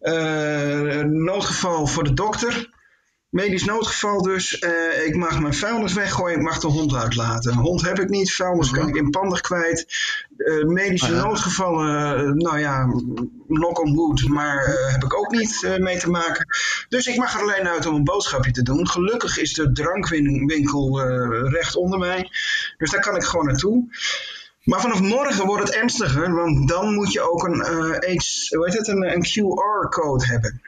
uh, 0.00 1.00
noodgeval 1.04 1.86
voor 1.86 2.04
de 2.04 2.14
dokter. 2.14 2.68
Medisch 3.30 3.64
noodgeval 3.64 4.22
dus. 4.22 4.62
Uh, 4.62 5.06
ik 5.06 5.16
mag 5.16 5.40
mijn 5.40 5.54
vuilnis 5.54 5.92
weggooien. 5.92 6.36
Ik 6.36 6.44
mag 6.44 6.58
de 6.58 6.66
hond 6.66 6.94
uitlaten. 6.94 7.52
Een 7.52 7.58
hond 7.58 7.82
heb 7.82 7.98
ik 7.98 8.08
niet. 8.08 8.32
Vuilnis 8.32 8.70
kan 8.70 8.88
ik 8.88 8.96
in 8.96 9.10
pandig 9.10 9.40
kwijt. 9.40 9.86
Uh, 10.36 10.64
medische 10.64 11.12
uh 11.12 11.22
noodgevallen. 11.22 12.20
Uh, 12.20 12.32
nou 12.32 12.58
ja, 12.58 12.92
knock 13.48 13.80
on 13.80 13.94
wood. 13.94 14.28
Maar 14.28 14.66
heb 14.90 15.04
ik 15.04 15.18
ook 15.18 15.30
niet 15.30 15.76
mee 15.78 15.98
te 15.98 16.10
maken. 16.10 16.46
Dus 16.88 17.06
ik 17.06 17.16
mag 17.16 17.34
er 17.34 17.40
alleen 17.40 17.68
uit 17.68 17.86
om 17.86 17.94
een 17.94 18.04
boodschapje 18.04 18.50
te 18.50 18.62
doen. 18.62 18.88
Gelukkig 18.88 19.38
is 19.38 19.54
de 19.54 19.72
drankwinkel 19.72 21.00
recht 21.48 21.76
onder 21.76 21.98
mij. 21.98 22.30
Dus 22.76 22.90
daar 22.90 23.00
kan 23.00 23.16
ik 23.16 23.24
gewoon 23.24 23.46
naartoe. 23.46 23.96
Maar 24.62 24.80
vanaf 24.80 25.00
morgen 25.00 25.46
wordt 25.46 25.66
het 25.66 25.74
ernstiger. 25.74 26.34
Want 26.34 26.68
dan 26.68 26.94
moet 26.94 27.12
je 27.12 27.30
ook 27.30 27.44
een, 27.44 27.62
AIDS, 28.00 28.48
hoe 28.48 28.64
heet 28.64 28.78
het, 28.78 28.88
een, 28.88 29.12
een 29.12 29.26
QR-code 29.26 30.26
hebben 30.26 30.60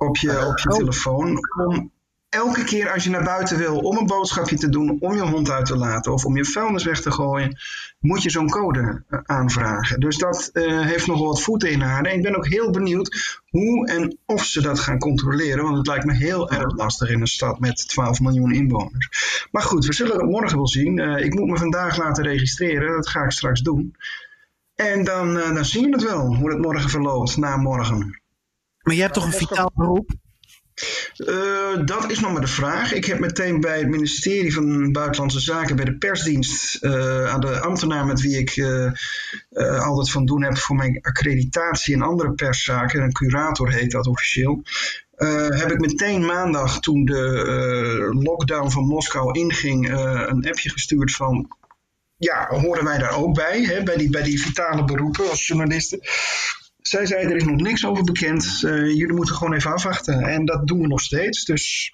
op 0.00 0.16
je, 0.16 0.46
op 0.46 0.58
je 0.58 0.68
telefoon. 0.68 1.38
Om 1.66 1.90
elke 2.28 2.64
keer 2.64 2.92
als 2.92 3.04
je 3.04 3.10
naar 3.10 3.24
buiten 3.24 3.58
wil 3.58 3.78
om 3.78 3.96
een 3.96 4.06
boodschapje 4.06 4.56
te 4.56 4.68
doen, 4.68 4.96
om 5.00 5.14
je 5.14 5.20
hond 5.20 5.50
uit 5.50 5.66
te 5.66 5.76
laten 5.76 6.12
of 6.12 6.24
om 6.24 6.36
je 6.36 6.44
vuilnis 6.44 6.84
weg 6.84 7.00
te 7.00 7.10
gooien, 7.10 7.58
moet 7.98 8.22
je 8.22 8.30
zo'n 8.30 8.50
code 8.50 9.04
eh, 9.08 9.18
aanvragen. 9.22 10.00
Dus 10.00 10.18
dat 10.18 10.50
uh, 10.52 10.80
heeft 10.80 11.06
nogal 11.06 11.26
wat 11.26 11.42
voeten 11.42 11.70
in 11.70 11.78
de 11.78 11.84
En 11.84 12.04
ik 12.04 12.22
ben 12.22 12.36
ook 12.36 12.46
heel 12.46 12.70
benieuwd 12.70 13.40
hoe 13.48 13.86
en 13.86 14.18
of 14.26 14.44
ze 14.44 14.62
dat 14.62 14.78
gaan 14.78 14.98
controleren, 14.98 15.64
want 15.64 15.76
het 15.76 15.86
lijkt 15.86 16.04
me 16.04 16.14
heel 16.14 16.50
erg 16.50 16.76
lastig 16.76 17.10
in 17.10 17.20
een 17.20 17.26
stad 17.26 17.60
met 17.60 17.88
12 17.88 18.20
miljoen 18.20 18.52
inwoners. 18.52 19.08
Maar 19.50 19.62
goed, 19.62 19.86
we 19.86 19.92
zullen 19.92 20.16
het 20.16 20.30
morgen 20.30 20.56
wel 20.56 20.68
zien. 20.68 20.98
Uh, 20.98 21.24
ik 21.24 21.34
moet 21.34 21.48
me 21.48 21.56
vandaag 21.56 21.96
laten 21.96 22.24
registreren, 22.24 22.92
dat 22.92 23.08
ga 23.08 23.24
ik 23.24 23.30
straks 23.30 23.60
doen. 23.60 23.96
En 24.74 25.04
dan, 25.04 25.36
uh, 25.36 25.54
dan 25.54 25.64
zien 25.64 25.84
we 25.84 25.90
het 25.90 26.04
wel, 26.04 26.34
hoe 26.34 26.50
het 26.50 26.60
morgen 26.60 26.90
verloopt, 26.90 27.36
na 27.36 27.56
morgen. 27.56 28.19
Maar 28.82 28.94
je 28.94 29.00
hebt 29.00 29.14
toch 29.14 29.24
een 29.24 29.32
vitaal 29.32 29.70
beroep? 29.74 30.10
Uh, 31.16 31.84
dat 31.84 32.10
is 32.10 32.20
nog 32.20 32.32
maar 32.32 32.40
de 32.40 32.46
vraag. 32.46 32.92
Ik 32.92 33.04
heb 33.04 33.18
meteen 33.18 33.60
bij 33.60 33.78
het 33.78 33.88
ministerie 33.88 34.54
van 34.54 34.92
Buitenlandse 34.92 35.40
Zaken, 35.40 35.76
bij 35.76 35.84
de 35.84 35.96
persdienst, 35.96 36.84
uh, 36.84 37.26
aan 37.26 37.40
de 37.40 37.60
ambtenaar 37.60 38.06
met 38.06 38.20
wie 38.20 38.38
ik 38.38 38.56
uh, 38.56 38.92
altijd 39.86 40.10
van 40.10 40.26
doen 40.26 40.42
heb 40.42 40.58
voor 40.58 40.76
mijn 40.76 40.98
accreditatie 41.02 41.94
en 41.94 42.02
andere 42.02 42.32
perszaken, 42.32 43.02
een 43.02 43.12
curator 43.12 43.72
heet 43.72 43.90
dat 43.90 44.06
officieel, 44.06 44.62
heb 45.48 45.70
ik 45.70 45.78
meteen 45.78 46.26
maandag, 46.26 46.80
toen 46.80 47.04
de 47.04 48.10
lockdown 48.22 48.70
van 48.70 48.86
Moskou 48.86 49.38
inging, 49.38 49.90
een 50.28 50.48
appje 50.48 50.70
gestuurd 50.70 51.12
van 51.12 51.56
ja, 52.16 52.48
horen 52.48 52.84
wij 52.84 52.98
daar 52.98 53.16
ook 53.16 53.34
bij, 53.34 53.62
hè, 53.62 53.82
bij, 53.82 53.96
die, 53.96 54.10
bij 54.10 54.22
die 54.22 54.42
vitale 54.42 54.84
beroepen 54.84 55.30
als 55.30 55.46
journalisten. 55.46 56.00
Zij 56.90 57.06
zei, 57.06 57.24
er 57.24 57.36
is 57.36 57.44
nog 57.44 57.60
niks 57.60 57.86
over 57.86 58.04
bekend. 58.04 58.62
Uh, 58.64 58.86
jullie 58.86 59.12
moeten 59.12 59.34
gewoon 59.34 59.54
even 59.54 59.72
afwachten. 59.72 60.22
En 60.22 60.44
dat 60.44 60.66
doen 60.66 60.80
we 60.80 60.86
nog 60.86 61.00
steeds. 61.00 61.44
Dus 61.44 61.90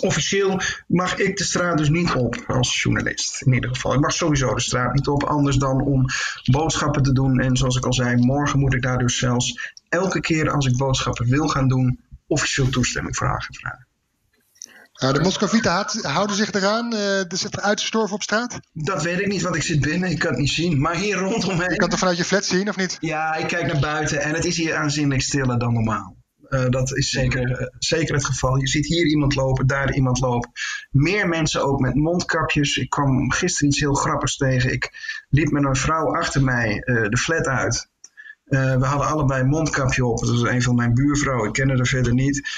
officieel 0.00 0.60
mag 0.86 1.18
ik 1.18 1.36
de 1.36 1.44
straat 1.44 1.78
dus 1.78 1.88
niet 1.88 2.12
op 2.12 2.44
als 2.46 2.82
journalist. 2.82 3.42
In 3.42 3.52
ieder 3.52 3.70
geval. 3.70 3.94
Ik 3.94 4.00
mag 4.00 4.12
sowieso 4.12 4.54
de 4.54 4.60
straat 4.60 4.94
niet 4.94 5.08
op. 5.08 5.22
Anders 5.22 5.56
dan 5.56 5.82
om 5.82 6.04
boodschappen 6.50 7.02
te 7.02 7.12
doen. 7.12 7.40
En 7.40 7.56
zoals 7.56 7.76
ik 7.76 7.84
al 7.84 7.92
zei, 7.92 8.16
morgen 8.16 8.58
moet 8.58 8.74
ik 8.74 8.82
daar 8.82 8.98
dus 8.98 9.18
zelfs 9.18 9.74
elke 9.88 10.20
keer 10.20 10.50
als 10.50 10.66
ik 10.66 10.76
boodschappen 10.76 11.28
wil 11.28 11.48
gaan 11.48 11.68
doen, 11.68 12.00
officieel 12.26 12.68
toestemming 12.68 13.16
voor 13.16 13.28
aangevraagd. 13.28 13.91
Nou, 15.02 15.14
de 15.14 15.20
Moscovieten 15.20 15.86
houden 16.02 16.36
zich 16.36 16.52
eraan. 16.52 16.94
Uh, 16.94 17.18
er 17.18 17.36
zit 17.36 17.60
uitgestorven 17.60 18.14
op 18.14 18.22
straat? 18.22 18.60
Dat 18.72 19.02
weet 19.02 19.20
ik 19.20 19.26
niet, 19.26 19.42
want 19.42 19.56
ik 19.56 19.62
zit 19.62 19.80
binnen. 19.80 20.10
Ik 20.10 20.18
kan 20.18 20.30
het 20.30 20.40
niet 20.40 20.50
zien. 20.50 20.80
Maar 20.80 20.94
hier 20.94 21.16
rondom. 21.16 21.60
Je 21.60 21.76
kan 21.76 21.90
het 21.90 21.98
vanuit 21.98 22.16
je 22.16 22.24
flat 22.24 22.44
zien, 22.44 22.68
of 22.68 22.76
niet? 22.76 22.96
Ja, 23.00 23.34
ik 23.34 23.46
kijk 23.46 23.72
naar 23.72 23.80
buiten 23.80 24.22
en 24.22 24.34
het 24.34 24.44
is 24.44 24.56
hier 24.56 24.74
aanzienlijk 24.74 25.22
stiller 25.22 25.58
dan 25.58 25.72
normaal. 25.72 26.16
Uh, 26.48 26.68
dat 26.68 26.96
is 26.96 27.10
zeker, 27.10 27.60
uh, 27.60 27.66
zeker 27.78 28.14
het 28.14 28.24
geval. 28.24 28.56
Je 28.56 28.68
ziet 28.68 28.86
hier 28.86 29.06
iemand 29.06 29.34
lopen, 29.34 29.66
daar 29.66 29.94
iemand 29.94 30.20
lopen. 30.20 30.50
Meer 30.90 31.28
mensen 31.28 31.64
ook 31.64 31.80
met 31.80 31.94
mondkapjes. 31.94 32.76
Ik 32.76 32.90
kwam 32.90 33.30
gisteren 33.30 33.68
iets 33.68 33.80
heel 33.80 33.94
grappigs 33.94 34.36
tegen. 34.36 34.72
Ik 34.72 34.90
liep 35.28 35.50
met 35.50 35.64
een 35.64 35.76
vrouw 35.76 36.16
achter 36.16 36.42
mij 36.42 36.82
de 36.84 37.18
flat 37.18 37.46
uit. 37.46 37.88
we 38.44 38.84
hadden 38.84 39.06
allebei 39.06 39.40
een 39.40 39.48
mondkapje 39.48 40.04
op. 40.04 40.18
Dat 40.18 40.34
is 40.34 40.42
een 40.42 40.62
van 40.62 40.74
mijn 40.74 40.94
buurvrouwen. 40.94 41.46
Ik 41.46 41.52
kende 41.52 41.76
haar 41.76 41.86
verder 41.86 42.14
niet. 42.14 42.48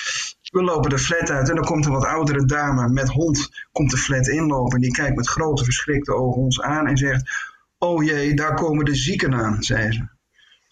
We 0.55 0.63
lopen 0.63 0.91
de 0.91 0.99
flat 0.99 1.31
uit 1.31 1.49
en 1.49 1.55
dan 1.55 1.65
komt 1.65 1.87
een 1.87 1.93
wat 1.93 2.05
oudere 2.05 2.45
dame 2.45 2.89
met 2.89 3.09
hond 3.09 3.49
komt 3.73 3.91
de 3.91 3.97
flat 3.97 4.29
inlopen. 4.29 4.81
Die 4.81 4.91
kijkt 4.91 5.17
met 5.17 5.29
grote 5.29 5.65
verschrikte 5.65 6.15
ogen 6.15 6.43
ons 6.43 6.61
aan 6.61 6.87
en 6.87 6.97
zegt... 6.97 7.31
Oh 7.79 8.05
jee, 8.05 8.35
daar 8.35 8.55
komen 8.55 8.85
de 8.85 8.95
zieken 8.95 9.35
aan, 9.35 9.63
zei 9.63 9.93
ze. 9.93 10.09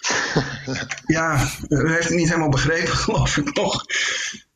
ja, 1.17 1.49
u 1.69 1.91
heeft 1.91 2.09
het 2.09 2.17
niet 2.17 2.29
helemaal 2.29 2.49
begrepen, 2.49 2.97
geloof 3.05 3.37
ik 3.37 3.55
nog. 3.55 3.85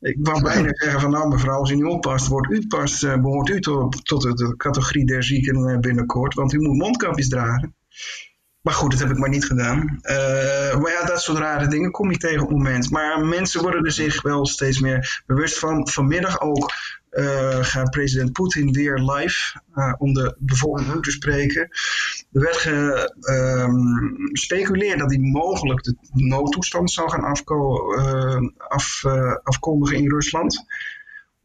Ik 0.00 0.16
wou 0.20 0.42
bijna 0.42 0.68
zeggen 0.72 1.00
van 1.00 1.10
nou 1.10 1.28
mevrouw, 1.28 1.58
als 1.58 1.70
u 1.70 1.74
niet 1.74 1.84
oppast, 1.84 2.26
wordt 2.26 2.50
u 2.50 2.66
past, 2.66 3.02
uh, 3.02 3.20
behoort 3.20 3.48
u 3.48 3.60
tot, 3.60 4.04
tot 4.04 4.22
de 4.22 4.54
categorie 4.56 5.06
der 5.06 5.24
zieken 5.24 5.70
uh, 5.70 5.78
binnenkort. 5.78 6.34
Want 6.34 6.52
u 6.52 6.58
moet 6.58 6.76
mondkapjes 6.76 7.28
dragen. 7.28 7.74
Maar 8.66 8.74
goed, 8.74 8.90
dat 8.90 9.00
heb 9.00 9.10
ik 9.10 9.18
maar 9.18 9.28
niet 9.28 9.44
gedaan. 9.44 9.98
Uh, 10.02 10.80
maar 10.80 10.92
ja, 10.92 11.04
dat 11.04 11.22
soort 11.22 11.38
rare 11.38 11.68
dingen 11.68 11.90
kom 11.90 12.10
je 12.10 12.16
tegen 12.16 12.42
op 12.42 12.48
het 12.48 12.56
moment. 12.56 12.90
Maar 12.90 13.24
mensen 13.24 13.62
worden 13.62 13.84
er 13.84 13.92
zich 13.92 14.22
wel 14.22 14.46
steeds 14.46 14.80
meer 14.80 15.22
bewust 15.26 15.58
van. 15.58 15.88
Vanmiddag 15.88 16.40
ook 16.40 16.72
uh, 17.10 17.58
gaat 17.60 17.90
president 17.90 18.32
Poetin 18.32 18.72
weer 18.72 18.98
live 18.98 19.60
uh, 19.74 19.94
om 19.98 20.12
de 20.12 20.36
bevolking 20.38 21.02
te 21.02 21.10
spreken. 21.10 21.62
Er 22.32 22.40
werd 22.40 22.56
gespeculeerd 24.32 24.92
um, 24.92 24.98
dat 24.98 25.10
hij 25.10 25.18
mogelijk 25.18 25.82
de 25.82 25.96
noodtoestand 26.12 26.90
zou 26.90 27.10
gaan 27.10 27.24
afko 27.24 27.78
af, 28.58 29.04
afkondigen 29.42 29.96
in 29.96 30.10
Rusland 30.10 30.64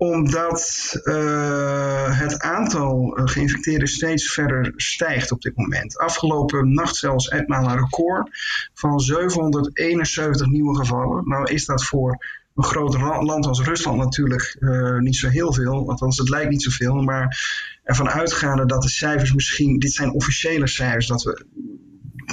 omdat 0.02 0.91
uh, 1.04 2.20
het 2.20 2.39
aantal 2.39 3.20
geïnfecteerden 3.26 3.88
steeds 3.88 4.34
verder 4.34 4.74
stijgt 4.76 5.32
op 5.32 5.41
dit 5.41 5.56
moment. 5.56 5.97
Afgelopen 5.97 6.74
nacht 6.74 6.95
zelfs 6.95 7.28
etmaal 7.28 7.70
een 7.70 7.78
record 7.78 8.30
van 8.74 8.99
771 8.99 10.47
nieuwe 10.47 10.76
gevallen. 10.76 11.28
Nou 11.28 11.52
is 11.52 11.66
dat 11.66 11.86
voor 11.86 12.26
een 12.56 12.64
groot 12.64 12.93
land 13.24 13.45
als 13.45 13.62
Rusland 13.62 13.97
natuurlijk 13.97 14.58
uh, 14.60 14.97
niet 14.97 15.16
zo 15.16 15.28
heel 15.28 15.54
veel. 15.54 15.89
Althans, 15.89 16.18
het 16.18 16.30
lijkt 16.30 16.49
niet 16.49 16.64
zoveel. 16.64 16.95
Maar 16.95 17.39
ervan 17.84 18.10
uitgaande 18.10 18.66
dat 18.66 18.82
de 18.82 18.89
cijfers 18.89 19.34
misschien, 19.34 19.80
dit 19.80 19.91
zijn 19.91 20.12
officiële 20.12 20.68
cijfers, 20.68 21.08
dat 21.08 21.24
we 21.24 21.45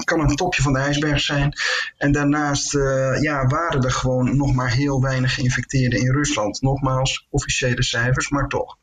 kan 0.05 0.21
een 0.21 0.37
topje 0.37 0.63
van 0.63 0.73
de 0.73 0.79
ijsberg 0.79 1.21
zijn. 1.21 1.53
En 1.97 2.13
daarnaast 2.13 2.75
uh, 2.75 3.21
ja, 3.21 3.47
waren 3.47 3.83
er 3.83 3.91
gewoon 3.91 4.37
nog 4.37 4.55
maar 4.55 4.71
heel 4.71 5.03
weinig 5.03 5.35
geïnfecteerden 5.35 6.01
in 6.01 6.13
Rusland. 6.13 6.61
Nogmaals, 6.63 7.27
officiële 7.31 7.83
cijfers, 7.83 8.29
maar 8.29 8.49
toch. 8.49 8.77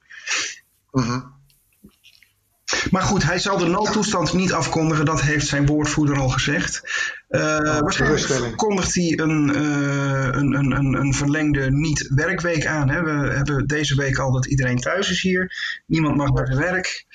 Mm 0.92 1.04
-hmm. 1.04 1.34
Maar 2.92 3.02
goed, 3.02 3.24
hij 3.24 3.40
zal 3.40 3.58
de 3.58 3.68
noodtoestand 3.68 4.34
niet 4.34 4.54
afkondigen, 4.54 5.06
dat 5.06 5.22
heeft 5.22 5.48
zijn 5.48 5.66
woordvoerder 5.66 6.18
al 6.18 6.30
gezegd. 6.30 6.82
Uh, 7.30 7.42
waarschijnlijk 7.80 8.58
kondigt 8.58 8.96
hij 8.96 9.20
een, 9.20 9.50
uh, 9.56 10.26
een, 10.32 10.54
een, 10.54 10.94
een, 10.94 11.14
verlengde 11.14 11.72
niet-werkweek 11.72 12.66
aan. 12.66 12.90
Hè. 12.90 13.04
We 13.04 13.34
hebben 13.34 13.68
deze 13.68 13.96
week 13.96 14.18
al 14.18 14.32
dat 14.32 14.46
iedereen 14.46 14.80
thuis 14.80 15.10
is 15.10 15.22
hier. 15.22 15.52
Niemand 15.86 16.16
mag 16.16 16.32
naar 16.32 16.48
zijn 16.48 16.60
werk. 16.60 17.06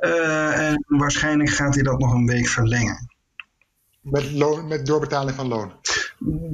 Uh, 0.00 0.68
en 0.68 0.84
waarschijnlijk 0.86 1.50
gaat 1.50 1.74
hij 1.74 1.82
dat 1.82 1.98
nog 1.98 2.14
een 2.14 2.26
week 2.26 2.48
verlengen. 2.48 3.11
Met, 4.02 4.32
loon, 4.32 4.68
met 4.68 4.86
doorbetaling 4.86 5.36
van 5.36 5.48
loon? 5.48 5.72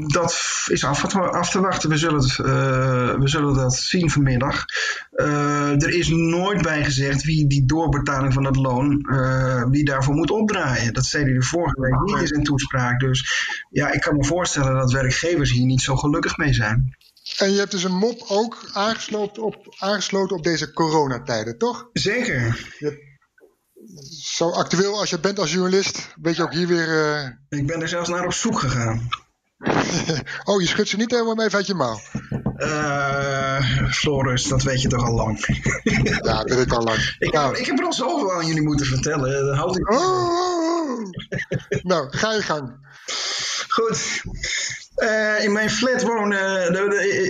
Dat 0.06 0.32
is 0.66 0.84
af, 0.84 1.14
af 1.14 1.50
te 1.50 1.60
wachten. 1.60 1.90
We 1.90 1.96
zullen, 1.96 2.20
het, 2.20 2.38
uh, 2.38 3.14
we 3.18 3.28
zullen 3.28 3.54
dat 3.54 3.74
zien 3.74 4.10
vanmiddag. 4.10 4.64
Uh, 5.14 5.82
er 5.82 5.94
is 5.94 6.08
nooit 6.08 6.62
bij 6.62 6.84
gezegd 6.84 7.24
wie 7.24 7.46
die 7.46 7.66
doorbetaling 7.66 8.32
van 8.32 8.44
het 8.44 8.56
loon, 8.56 9.06
uh, 9.10 9.64
wie 9.70 9.84
daarvoor 9.84 10.14
moet 10.14 10.30
opdraaien. 10.30 10.94
Dat 10.94 11.04
zei 11.04 11.24
hij 11.24 11.32
de 11.32 11.42
vorige 11.42 11.80
week 11.80 12.00
niet 12.00 12.20
in 12.20 12.26
zijn 12.26 12.42
toespraak. 12.42 13.00
Dus 13.00 13.46
ja, 13.70 13.92
ik 13.92 14.00
kan 14.00 14.16
me 14.16 14.24
voorstellen 14.24 14.74
dat 14.74 14.92
werkgevers 14.92 15.50
hier 15.50 15.66
niet 15.66 15.82
zo 15.82 15.96
gelukkig 15.96 16.36
mee 16.36 16.52
zijn. 16.52 16.96
En 17.38 17.50
je 17.52 17.58
hebt 17.58 17.70
dus 17.70 17.84
een 17.84 17.96
mop 17.96 18.24
ook 18.28 18.70
aangesloten 18.72 19.42
op, 19.42 19.74
aangesloten 19.78 20.36
op 20.36 20.42
deze 20.42 20.72
coronatijden, 20.72 21.58
toch? 21.58 21.88
Zeker. 21.92 22.66
Je, 22.78 23.07
zo 24.20 24.50
actueel 24.50 24.98
als 24.98 25.10
je 25.10 25.20
bent 25.20 25.38
als 25.38 25.52
journalist, 25.52 26.08
weet 26.22 26.36
je 26.36 26.42
ook 26.42 26.52
hier 26.52 26.66
weer... 26.66 26.88
Uh... 26.88 27.58
Ik 27.58 27.66
ben 27.66 27.80
er 27.80 27.88
zelfs 27.88 28.08
naar 28.08 28.24
op 28.24 28.32
zoek 28.32 28.58
gegaan. 28.58 29.08
oh, 30.44 30.60
je 30.60 30.66
schudt 30.66 30.88
ze 30.88 30.96
niet 30.96 31.10
helemaal 31.10 31.44
even 31.44 31.58
uit 31.58 31.66
je 31.66 31.74
mouw? 31.74 32.00
Uh, 32.56 33.88
Floris, 33.90 34.44
dat 34.44 34.62
weet 34.62 34.82
je 34.82 34.88
toch 34.88 35.06
al 35.06 35.14
lang? 35.14 35.60
ja, 36.22 36.42
dat 36.42 36.48
weet 36.48 36.66
ik 36.66 36.72
al 36.72 36.82
lang. 36.82 36.98
Ik, 37.18 37.32
nou. 37.32 37.56
ik 37.56 37.66
heb 37.66 37.78
er 37.78 37.84
al 37.84 37.92
zoveel 37.92 38.32
aan 38.32 38.46
jullie 38.46 38.62
moeten 38.62 38.86
vertellen. 38.86 39.46
Dat 39.46 39.56
houd 39.56 39.78
ik 39.78 39.90
oh, 39.90 39.98
oh, 39.98 41.00
oh. 41.00 41.82
nou, 41.82 42.16
ga 42.16 42.32
je 42.32 42.42
gang. 42.42 42.86
Goed. 43.68 44.22
Uh, 44.96 45.44
in 45.44 45.52
mijn 45.52 45.70
flat 45.70 46.02
wonen... 46.02 46.72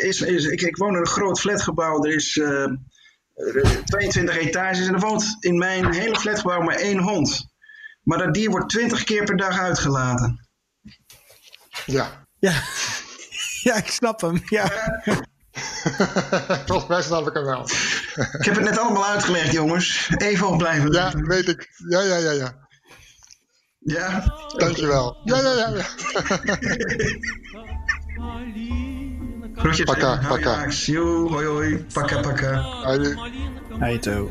Is, 0.02 0.20
is, 0.20 0.44
ik, 0.44 0.60
ik 0.60 0.76
woon 0.76 0.94
in 0.94 1.00
een 1.00 1.06
groot 1.06 1.40
flatgebouw. 1.40 2.04
Er 2.04 2.14
is... 2.14 2.40
Uh, 3.38 3.62
22 3.84 4.36
etages 4.36 4.86
en 4.86 4.94
er 4.94 5.00
woont 5.00 5.36
in 5.40 5.58
mijn 5.58 5.94
hele 5.94 6.18
flatgebouw 6.18 6.60
maar 6.60 6.74
één 6.74 6.98
hond. 6.98 7.46
Maar 8.02 8.18
dat 8.18 8.34
dier 8.34 8.50
wordt 8.50 8.68
20 8.68 9.04
keer 9.04 9.24
per 9.24 9.36
dag 9.36 9.58
uitgelaten. 9.58 10.48
Ja. 11.86 12.26
Ja, 12.38 12.52
ja 13.68 13.74
ik 13.74 13.86
snap 13.86 14.20
hem. 14.20 14.42
Ja. 14.44 14.66
Volgens 16.66 16.88
mij 16.88 17.02
snap 17.02 17.26
ik 17.26 17.34
hem 17.34 17.44
wel. 17.44 17.62
ik 18.38 18.44
heb 18.44 18.54
het 18.54 18.64
net 18.64 18.78
allemaal 18.78 19.06
uitgelegd, 19.06 19.52
jongens. 19.52 20.10
Even 20.16 20.48
opblijven. 20.48 20.92
Ja, 20.92 21.12
weet 21.14 21.48
ik. 21.48 21.68
Ja, 21.88 22.00
ja, 22.00 22.16
ja, 22.16 22.30
ja. 22.30 22.66
Ja? 23.78 24.34
Dankjewel. 24.56 25.16
Ja, 25.24 25.40
ja, 25.40 25.52
ja. 25.52 25.68
ja. 25.68 25.86
Groetjes. 29.58 29.84
Pakka, 29.84 30.18
pakka. 30.28 30.66
Yo, 30.86 31.28
hoi, 31.28 31.46
hoi. 31.46 31.84
Pakka, 31.92 32.20
pakka. 32.20 32.52
Hoi. 32.86 33.14
Hey, 33.78 33.98
to. 33.98 34.30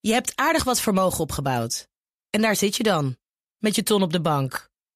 Je 0.00 0.12
hebt 0.12 0.32
aardig 0.34 0.64
wat 0.64 0.80
vermogen 0.80 1.20
opgebouwd. 1.20 1.88
En 2.30 2.40
daar 2.42 2.56
zit 2.56 2.76
je 2.76 2.82
dan, 2.82 3.16
met 3.58 3.74
je 3.74 3.82
ton 3.82 4.02
op 4.02 4.12
de 4.12 4.20
bank. 4.20 4.71